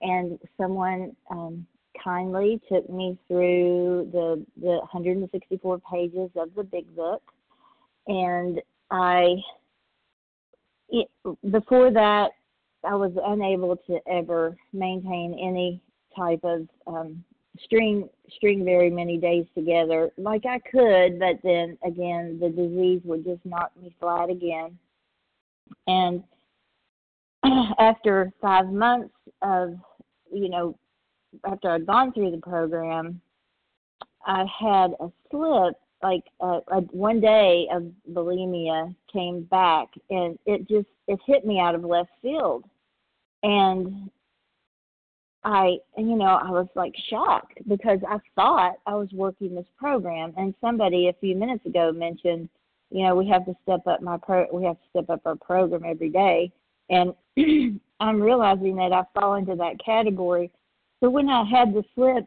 and 0.02 0.38
someone 0.58 1.16
um, 1.32 1.66
kindly 2.04 2.62
took 2.72 2.88
me 2.90 3.18
through 3.28 4.10
the 4.12 4.46
the 4.62 4.78
164 4.92 5.80
pages 5.92 6.30
of 6.36 6.54
the 6.56 6.64
Big 6.64 6.96
Book 6.96 7.24
and 8.08 8.62
I 8.92 9.36
it, 10.90 11.10
before 11.50 11.92
that 11.92 12.32
I 12.88 12.96
was 12.96 13.12
unable 13.24 13.76
to 13.88 14.00
ever 14.08 14.56
maintain 14.74 15.34
any 15.34 15.82
type 16.16 16.42
of 16.44 16.68
um, 16.88 17.24
string 17.64 18.10
string 18.36 18.66
very 18.66 18.90
many 18.90 19.18
days 19.18 19.46
together 19.56 20.12
like 20.18 20.46
I 20.46 20.60
could, 20.60 21.20
but 21.20 21.40
then 21.44 21.78
again 21.86 22.40
the 22.40 22.50
disease 22.50 23.02
would 23.04 23.24
just 23.24 23.46
knock 23.46 23.72
me 23.82 23.96
flat 24.00 24.30
again. 24.30 24.78
And 25.88 26.24
after 27.80 28.32
five 28.42 28.68
months 28.68 29.14
of 29.42 29.76
you 30.32 30.50
know 30.50 30.78
after 31.46 31.70
I'd 31.72 31.86
gone 31.86 32.14
through 32.14 32.32
the 32.32 32.38
program, 32.38 33.22
I 34.26 34.46
had 34.60 34.92
a 35.00 35.12
slip 35.30 35.76
like 36.04 36.24
uh, 36.40 36.60
uh, 36.72 36.82
one 36.92 37.22
day 37.22 37.68
of 37.72 37.84
bulimia 38.12 38.94
came 39.12 39.44
back 39.44 39.88
and 40.10 40.38
it 40.46 40.68
just 40.68 40.88
it 41.08 41.20
hit 41.26 41.46
me 41.46 41.60
out 41.60 41.76
of 41.76 41.84
left 41.84 42.12
field 42.22 42.66
and 43.46 44.10
i 45.44 45.78
you 45.98 46.16
know 46.16 46.40
i 46.44 46.50
was 46.50 46.68
like 46.76 46.94
shocked 47.10 47.60
because 47.68 48.00
i 48.10 48.18
thought 48.36 48.74
i 48.88 48.96
was 48.96 49.10
working 49.14 49.54
this 49.54 49.68
program. 49.78 50.34
And 50.36 50.56
somebody 50.60 51.08
a 51.08 51.14
few 51.22 51.36
minutes 51.36 51.66
ago 51.66 51.92
mentioned 51.92 52.50
you 52.90 53.04
know 53.04 53.16
we 53.16 53.28
have 53.30 53.46
to 53.46 53.54
step 53.64 53.86
up 53.86 54.02
my 54.02 54.18
pro 54.18 54.48
we 54.52 54.64
have 54.64 54.78
to 54.78 54.90
step 54.90 55.10
up 55.10 55.22
our 55.26 55.36
program 55.36 55.84
every 55.86 56.10
day. 56.10 56.52
And 56.90 57.14
i'm 58.00 58.20
realizing 58.22 58.76
that 58.78 58.92
i 58.92 59.04
fall 59.20 59.36
into 59.36 59.56
that 59.56 59.84
category. 59.84 60.52
So 61.00 61.10
when 61.10 61.30
i 61.30 61.44
had 61.44 61.74
the 61.74 61.84
slip 61.94 62.26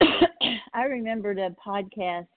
i 0.72 0.84
remembered 0.84 1.38
a 1.38 1.54
podcast 1.64 2.28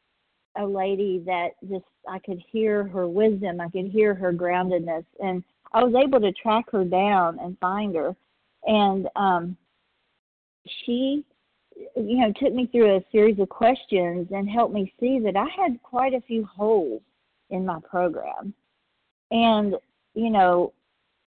a 0.58 0.66
lady 0.66 1.24
that 1.26 1.52
just 1.70 1.86
I 2.10 2.20
could 2.20 2.42
hear 2.52 2.86
her 2.86 3.08
wisdom, 3.08 3.62
I 3.62 3.70
could 3.70 3.86
hear 3.86 4.14
her 4.16 4.34
groundedness, 4.34 5.06
and 5.24 5.44
I 5.72 5.84
was 5.84 5.94
able 5.96 6.20
to 6.20 6.32
track 6.34 6.66
her 6.72 6.84
down 6.84 7.40
and 7.40 7.58
find 7.60 7.96
her. 7.96 8.16
And 8.64 9.08
um, 9.16 9.58
she, 10.66 11.24
you 11.96 12.18
know, 12.18 12.34
took 12.40 12.54
me 12.54 12.68
through 12.68 12.98
a 12.98 13.06
series 13.12 13.40
of 13.40 13.50
questions 13.50 14.28
and 14.32 14.50
helped 14.50 14.74
me 14.74 14.94
see 15.00 15.20
that 15.20 15.36
I 15.36 15.48
had 15.56 15.82
quite 15.84 16.14
a 16.14 16.22
few 16.22 16.46
holes 16.46 17.02
in 17.50 17.66
my 17.66 17.80
program. 17.90 18.54
And 19.32 19.76
you 20.16 20.30
know, 20.30 20.74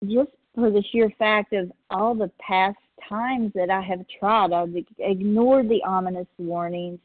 just 0.04 0.30
for 0.54 0.70
the 0.70 0.82
sheer 0.90 1.10
fact 1.18 1.52
of 1.52 1.70
all 1.90 2.14
the 2.14 2.30
past 2.40 2.76
times 3.08 3.52
that 3.54 3.70
I 3.70 3.80
have 3.80 4.04
tried, 4.18 4.52
I've 4.52 4.74
ignored 4.98 5.68
the 5.68 5.82
ominous 5.84 6.26
warnings 6.36 6.98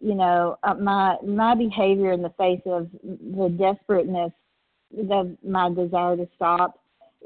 you 0.00 0.14
know 0.14 0.58
uh, 0.62 0.74
my 0.74 1.16
my 1.24 1.54
behavior 1.54 2.12
in 2.12 2.22
the 2.22 2.32
face 2.36 2.60
of 2.66 2.88
the 3.02 3.48
desperateness 3.58 4.32
of 5.10 5.36
my 5.44 5.70
desire 5.70 6.16
to 6.16 6.28
stop. 6.36 6.78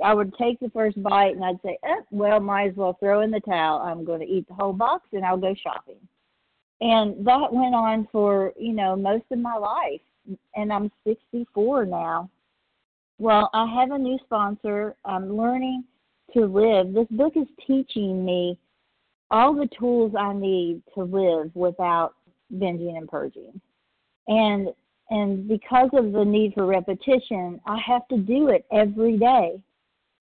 I 0.03 0.15
would 0.15 0.35
take 0.37 0.59
the 0.61 0.71
first 0.71 1.03
bite 1.03 1.35
and 1.35 1.45
i'd 1.45 1.61
say 1.63 1.77
eh, 1.85 2.01
well 2.11 2.41
might 2.41 2.71
as 2.71 2.77
well 2.77 2.97
throw 2.99 3.21
in 3.21 3.31
the 3.31 3.41
towel. 3.41 3.81
I'm 3.81 4.05
going 4.05 4.21
to 4.21 4.27
eat 4.27 4.49
the 4.49 4.55
whole 4.55 4.73
box 4.73 5.07
and 5.13 5.25
i'll 5.25 5.37
go 5.37 5.55
shopping. 5.55 6.01
And 6.81 7.27
that 7.27 7.53
went 7.53 7.75
on 7.75 8.09
for 8.11 8.53
you 8.59 8.73
know 8.73 8.97
most 8.97 9.25
of 9.31 9.39
my 9.39 9.57
life 9.57 10.01
and 10.55 10.73
i'm 10.73 10.91
64 11.07 11.87
now. 11.87 12.31
Well 13.19 13.51
i 13.53 13.67
have 13.79 13.91
a 13.91 13.99
new 13.99 14.19
sponsor. 14.25 14.97
I'm 15.05 15.37
learning 15.37 15.85
to 16.35 16.47
live. 16.47 16.95
This 16.95 17.09
book 17.11 17.35
is 17.37 17.49
teaching 17.67 18.25
me 18.25 18.59
all 19.33 19.55
the 19.55 19.69
tools 19.79 20.13
i 20.19 20.33
need 20.33 20.83
to 20.95 21.05
live 21.05 21.55
without 21.55 22.15
binging 22.55 22.97
and 22.97 23.09
purging. 23.09 23.61
And 24.29 24.69
and 25.11 25.49
because 25.49 25.91
of 25.93 26.13
the 26.13 26.25
need 26.25 26.55
for 26.55 26.67
repetition, 26.67 27.61
I 27.67 27.79
have 27.85 28.07
to 28.09 28.17
do 28.17 28.49
it 28.49 28.65
every 28.73 29.19
day 29.19 29.61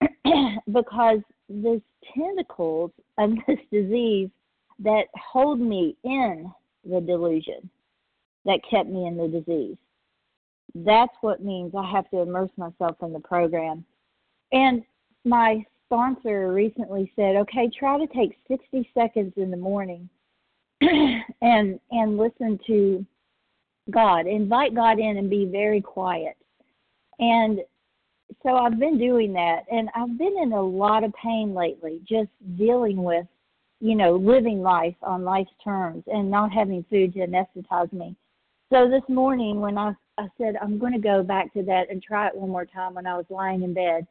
because 0.72 1.19
there's 1.49 1.82
tentacles 2.15 2.91
of 3.17 3.32
this 3.47 3.59
disease 3.72 4.30
that 4.80 5.03
hold 5.15 5.59
me 5.59 5.95
in 6.03 6.51
the 6.89 7.01
delusion 7.01 7.69
that 8.45 8.61
kept 8.69 8.89
me 8.89 9.05
in 9.05 9.17
the 9.17 9.28
disease. 9.28 9.78
That's 10.74 11.13
what 11.22 11.43
means 11.43 11.74
I 11.78 11.89
have 11.91 12.09
to 12.11 12.19
immerse 12.19 12.49
myself 12.57 12.95
in 13.01 13.13
the 13.13 13.19
program. 13.19 13.86
And 14.53 14.84
my 15.26 15.63
sponsor 15.86 16.53
recently 16.53 17.11
said, 17.15 17.36
okay, 17.36 17.69
try 17.78 17.99
to 17.99 18.07
take 18.07 18.38
60 18.47 18.89
seconds 18.93 19.34
in 19.36 19.51
the 19.51 19.57
morning 19.57 20.09
and 20.82 21.80
and 21.91 22.17
listen 22.17 22.57
to 22.65 23.05
God. 23.90 24.28
Invite 24.28 24.76
God 24.76 25.00
in 25.00 25.18
and 25.18 25.30
be 25.30 25.46
very 25.46 25.82
quiet. 25.82 26.38
And 27.20 27.60
so 28.44 28.56
I've 28.56 28.80
been 28.80 28.98
doing 28.98 29.34
that 29.34 29.64
and 29.72 29.90
I've 29.96 30.18
been 30.18 30.38
in 30.42 30.54
a 30.54 30.62
lot 30.62 31.04
of 31.04 31.14
pain 31.14 31.54
lately 31.54 32.02
just 32.08 32.30
dealing 32.58 33.04
with, 33.04 33.26
you 33.80 33.96
know, 33.96 34.16
living 34.16 34.62
life 34.62 34.96
on 35.02 35.24
life's 35.24 35.52
terms 35.64 36.04
and 36.08 36.30
not 36.30 36.52
having 36.52 36.86
food 36.90 37.14
to 37.14 37.20
anesthetize 37.20 37.92
me. 37.92 38.16
So 38.72 38.90
this 38.90 39.04
morning 39.10 39.60
when 39.60 39.78
I 39.78 39.94
I 40.18 40.28
said 40.38 40.56
I'm 40.62 40.78
going 40.78 40.94
to 40.94 41.00
go 41.00 41.24
back 41.24 41.54
to 41.54 41.64
that 41.64 41.90
and 41.90 42.02
try 42.02 42.28
it 42.28 42.36
one 42.36 42.50
more 42.50 42.66
time 42.66 42.94
when 42.94 43.08
I 43.08 43.16
was 43.16 43.26
lying 43.30 43.64
in 43.64 43.74
bed. 43.74 44.08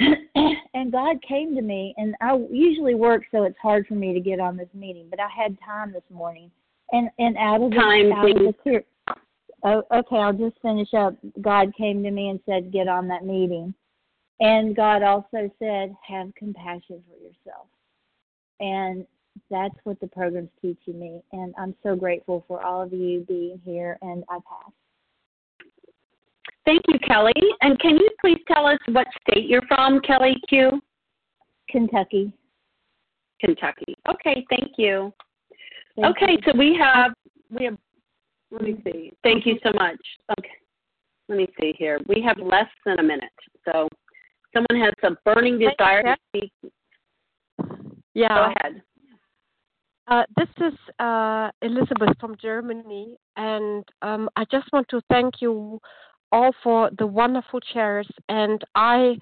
and 0.74 0.92
God 0.92 1.20
came 1.26 1.54
to 1.56 1.62
me, 1.62 1.94
and 1.98 2.14
I 2.20 2.38
usually 2.50 2.94
work, 2.94 3.24
so 3.30 3.44
it's 3.44 3.58
hard 3.60 3.86
for 3.86 3.94
me 3.94 4.14
to 4.14 4.20
get 4.20 4.40
on 4.40 4.56
this 4.56 4.68
meeting. 4.72 5.06
But 5.10 5.20
I 5.20 5.28
had 5.28 5.58
time 5.64 5.92
this 5.92 6.02
morning, 6.10 6.50
and 6.92 7.10
and 7.18 7.36
out 7.36 7.62
of 7.62 7.70
the 7.70 7.76
time, 7.76 8.12
out 8.12 8.30
of 8.30 8.36
the 8.38 8.54
clear. 8.62 8.84
Oh, 9.62 9.82
okay, 9.92 10.16
I'll 10.16 10.32
just 10.32 10.60
finish 10.62 10.92
up. 10.94 11.14
God 11.40 11.74
came 11.76 12.02
to 12.02 12.10
me 12.10 12.28
and 12.28 12.40
said, 12.46 12.72
"Get 12.72 12.88
on 12.88 13.08
that 13.08 13.24
meeting," 13.24 13.74
and 14.40 14.74
God 14.74 15.02
also 15.02 15.50
said, 15.58 15.94
"Have 16.06 16.34
compassion 16.34 17.02
for 17.08 17.16
yourself," 17.16 17.66
and 18.60 19.06
that's 19.50 19.74
what 19.84 20.00
the 20.00 20.06
program's 20.06 20.50
teaching 20.60 20.98
me. 20.98 21.22
And 21.32 21.54
I'm 21.58 21.74
so 21.82 21.94
grateful 21.94 22.44
for 22.48 22.64
all 22.64 22.82
of 22.82 22.92
you 22.92 23.20
being 23.28 23.60
here. 23.64 23.98
And 24.02 24.24
I 24.28 24.38
pass. 24.48 24.72
Thank 26.64 26.82
you, 26.88 26.98
Kelly. 27.00 27.32
And 27.62 27.78
can 27.80 27.96
you 27.96 28.08
please 28.20 28.38
tell 28.46 28.66
us 28.66 28.78
what 28.88 29.06
state 29.22 29.48
you're 29.48 29.62
from, 29.62 30.00
Kelly 30.00 30.36
Q? 30.48 30.80
Kentucky. 31.68 32.32
Kentucky. 33.40 33.96
Okay, 34.08 34.44
thank 34.50 34.72
you. 34.76 35.12
Thank 35.96 36.16
okay, 36.16 36.32
you. 36.32 36.38
so 36.46 36.58
we 36.58 36.76
have 36.78 37.12
we 37.50 37.64
have 37.64 37.78
let 38.50 38.62
me 38.62 38.80
see. 38.84 39.12
Thank 39.22 39.46
you 39.46 39.58
so 39.62 39.70
much. 39.74 40.00
Okay. 40.38 40.50
Let 41.28 41.38
me 41.38 41.48
see 41.60 41.74
here. 41.78 42.00
We 42.08 42.22
have 42.22 42.38
less 42.38 42.68
than 42.84 42.98
a 42.98 43.02
minute. 43.02 43.30
So 43.64 43.88
someone 44.52 44.84
has 44.84 44.94
a 45.04 45.16
burning 45.24 45.58
desire 45.58 46.02
to 46.02 46.16
speak. 46.28 46.52
Yeah. 48.14 48.28
Go 48.28 48.52
ahead. 48.56 48.82
Uh, 50.08 50.24
this 50.36 50.48
is 50.58 50.76
uh, 50.98 51.50
Elizabeth 51.62 52.18
from 52.18 52.34
Germany, 52.42 53.16
and 53.36 53.84
um, 54.02 54.28
I 54.34 54.44
just 54.50 54.66
want 54.72 54.88
to 54.88 55.00
thank 55.08 55.34
you 55.40 55.78
all 56.32 56.50
for 56.64 56.90
the 56.98 57.06
wonderful 57.06 57.60
chairs. 57.60 58.08
And 58.28 58.60
I 58.74 59.16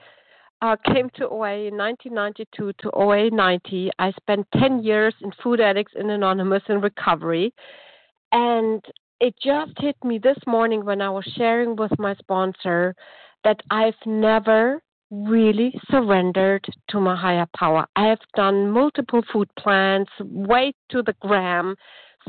uh, 0.63 0.77
came 0.87 1.11
to 1.17 1.29
OA 1.29 1.67
in 1.67 1.77
1992 1.77 2.73
to 2.81 2.91
OA 2.95 3.31
90. 3.31 3.91
I 3.99 4.13
spent 4.13 4.47
10 4.59 4.83
years 4.83 5.15
in 5.21 5.31
Food 5.43 5.61
Addicts 5.61 5.93
in 5.95 6.09
Anonymous 6.11 6.63
in 6.69 6.81
recovery. 6.81 7.53
And 8.33 8.83
it 9.21 9.35
just 9.43 9.73
hit 9.79 9.97
me 10.05 10.19
this 10.19 10.39
morning 10.47 10.85
when 10.85 11.01
I 11.01 11.11
was 11.11 11.25
sharing 11.37 11.77
with 11.77 11.93
my 11.99 12.15
sponsor 12.17 12.95
that 13.45 13.61
I've 13.71 13.95
never 14.07 14.83
really 15.11 15.73
surrendered 15.91 16.65
to 16.91 17.01
my 17.01 17.17
higher 17.17 17.47
power. 17.57 17.87
I 17.97 18.07
have 18.07 18.21
done 18.37 18.71
multiple 18.71 19.23
food 19.33 19.49
plans, 19.59 20.09
weight 20.21 20.77
to 20.91 21.03
the 21.03 21.15
gram, 21.21 21.75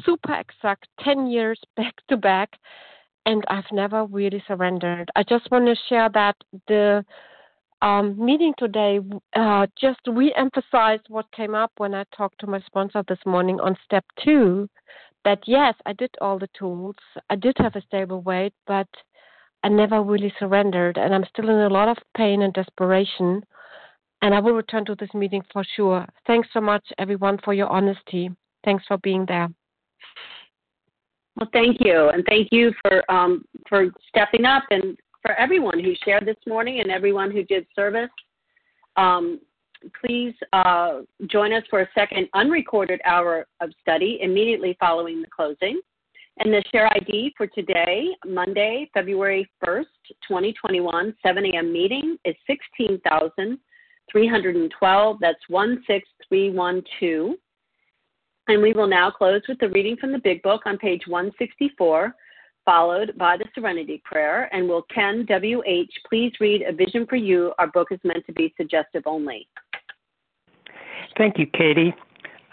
super 0.03 0.33
exact, 0.33 0.87
10 1.01 1.27
years 1.27 1.59
back 1.77 1.93
to 2.09 2.17
back, 2.17 2.49
and 3.25 3.43
I've 3.49 3.71
never 3.71 4.05
really 4.05 4.43
surrendered. 4.47 5.09
I 5.15 5.23
just 5.23 5.49
want 5.51 5.65
to 5.65 5.75
share 5.89 6.09
that 6.13 6.35
the 6.67 7.03
um, 7.81 8.23
meeting 8.23 8.53
today 8.57 8.99
uh, 9.35 9.67
just 9.79 9.99
re-emphasized 10.07 11.03
what 11.07 11.31
came 11.31 11.55
up 11.55 11.71
when 11.77 11.93
I 11.93 12.03
talked 12.15 12.39
to 12.39 12.47
my 12.47 12.59
sponsor 12.61 13.03
this 13.07 13.19
morning 13.25 13.59
on 13.59 13.77
step 13.85 14.05
two. 14.23 14.69
That 15.25 15.39
yes, 15.45 15.75
I 15.85 15.93
did 15.93 16.11
all 16.21 16.39
the 16.39 16.49
tools, 16.57 16.95
I 17.29 17.35
did 17.35 17.55
have 17.57 17.75
a 17.75 17.81
stable 17.81 18.21
weight, 18.21 18.53
but 18.67 18.87
I 19.63 19.69
never 19.69 20.01
really 20.01 20.33
surrendered, 20.39 20.97
and 20.97 21.13
I'm 21.13 21.25
still 21.25 21.49
in 21.49 21.59
a 21.59 21.69
lot 21.69 21.89
of 21.89 21.97
pain 22.15 22.43
and 22.43 22.53
desperation. 22.53 23.43
And 24.21 24.33
I 24.33 24.39
will 24.39 24.53
return 24.53 24.85
to 24.85 24.95
this 24.95 25.13
meeting 25.13 25.43
for 25.51 25.63
sure. 25.75 26.05
Thanks 26.27 26.49
so 26.53 26.61
much, 26.61 26.85
everyone, 26.97 27.37
for 27.43 27.53
your 27.53 27.67
honesty. 27.67 28.29
Thanks 28.65 28.83
for 28.87 28.97
being 28.97 29.25
there. 29.27 29.49
Well, 31.35 31.49
thank 31.53 31.77
you, 31.79 32.09
and 32.09 32.23
thank 32.27 32.49
you 32.51 32.73
for 32.81 33.09
um, 33.11 33.45
for 33.67 33.87
stepping 34.09 34.45
up, 34.45 34.63
and 34.71 34.97
for 35.21 35.31
everyone 35.35 35.79
who 35.81 35.93
shared 36.03 36.25
this 36.25 36.35
morning, 36.45 36.81
and 36.81 36.91
everyone 36.91 37.31
who 37.31 37.43
did 37.43 37.65
service. 37.75 38.09
Um, 38.97 39.39
please 39.99 40.33
uh, 40.53 41.01
join 41.27 41.53
us 41.53 41.63
for 41.69 41.81
a 41.81 41.89
second 41.93 42.27
unrecorded 42.33 42.99
hour 43.05 43.45
of 43.61 43.69
study 43.81 44.17
immediately 44.21 44.75
following 44.79 45.21
the 45.21 45.27
closing. 45.35 45.79
And 46.39 46.53
the 46.53 46.63
share 46.71 46.87
ID 46.93 47.33
for 47.35 47.47
today, 47.47 48.07
Monday, 48.25 48.89
February 48.93 49.49
1st, 49.65 49.83
2021, 50.25 51.13
7 51.21 51.45
a.m. 51.45 51.73
meeting 51.73 52.17
is 52.23 52.33
16,312. 52.47 55.17
That's 55.19 55.43
16312. 55.49 57.35
And 58.47 58.61
we 58.61 58.71
will 58.71 58.87
now 58.87 59.11
close 59.11 59.41
with 59.49 59.59
the 59.59 59.67
reading 59.69 59.97
from 59.97 60.13
the 60.13 60.19
Big 60.19 60.41
Book 60.41 60.61
on 60.65 60.77
page 60.77 61.01
164, 61.07 62.15
followed 62.63 63.17
by 63.17 63.35
the 63.35 63.43
Serenity 63.53 64.01
Prayer. 64.05 64.47
And 64.53 64.65
will 64.67 64.83
Ken 64.83 65.25
W.H. 65.27 65.91
please 66.07 66.31
read 66.39 66.61
A 66.61 66.71
Vision 66.71 67.05
for 67.05 67.17
You? 67.17 67.51
Our 67.59 67.67
book 67.67 67.89
is 67.91 67.99
meant 68.05 68.25
to 68.27 68.31
be 68.31 68.53
suggestive 68.55 69.03
only. 69.05 69.49
Thank 71.19 71.37
you, 71.37 71.47
Katie. 71.47 71.93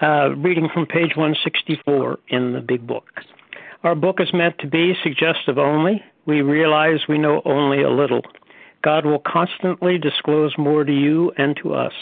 Uh, 0.02 0.30
reading 0.34 0.68
from 0.74 0.86
page 0.86 1.14
164 1.14 2.18
in 2.30 2.52
the 2.52 2.60
Big 2.60 2.84
Book. 2.84 3.04
Our 3.84 3.94
book 3.94 4.16
is 4.18 4.34
meant 4.34 4.58
to 4.58 4.66
be 4.66 4.94
suggestive 5.04 5.56
only. 5.56 6.02
We 6.26 6.42
realize 6.42 7.06
we 7.08 7.16
know 7.16 7.42
only 7.44 7.84
a 7.84 7.90
little. 7.90 8.22
God 8.82 9.06
will 9.06 9.20
constantly 9.20 9.98
disclose 9.98 10.58
more 10.58 10.82
to 10.82 10.92
you 10.92 11.30
and 11.38 11.56
to 11.62 11.74
us. 11.74 11.92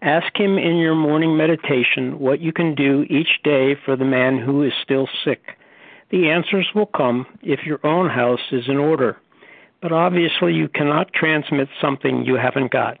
Ask 0.00 0.28
Him 0.38 0.58
in 0.58 0.76
your 0.76 0.94
morning 0.94 1.36
meditation 1.36 2.20
what 2.20 2.40
you 2.40 2.52
can 2.52 2.76
do 2.76 3.04
each 3.10 3.42
day 3.42 3.74
for 3.84 3.96
the 3.96 4.04
man 4.04 4.38
who 4.38 4.62
is 4.62 4.72
still 4.84 5.08
sick. 5.24 5.58
The 6.10 6.30
answers 6.30 6.68
will 6.72 6.86
come 6.86 7.26
if 7.42 7.66
your 7.66 7.84
own 7.84 8.10
house 8.10 8.52
is 8.52 8.68
in 8.68 8.76
order. 8.76 9.16
But 9.82 9.90
obviously, 9.90 10.54
you 10.54 10.68
cannot 10.68 11.12
transmit 11.12 11.68
something 11.80 12.24
you 12.24 12.36
haven't 12.36 12.70
got. 12.70 13.00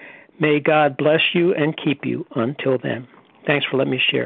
May 0.39 0.59
God 0.59 0.97
bless 0.97 1.21
you 1.33 1.53
and 1.53 1.77
keep 1.77 2.05
you 2.05 2.25
until 2.35 2.77
then. 2.77 3.07
Thanks 3.45 3.65
for 3.65 3.77
letting 3.77 3.91
me 3.91 3.99
share. 3.99 4.19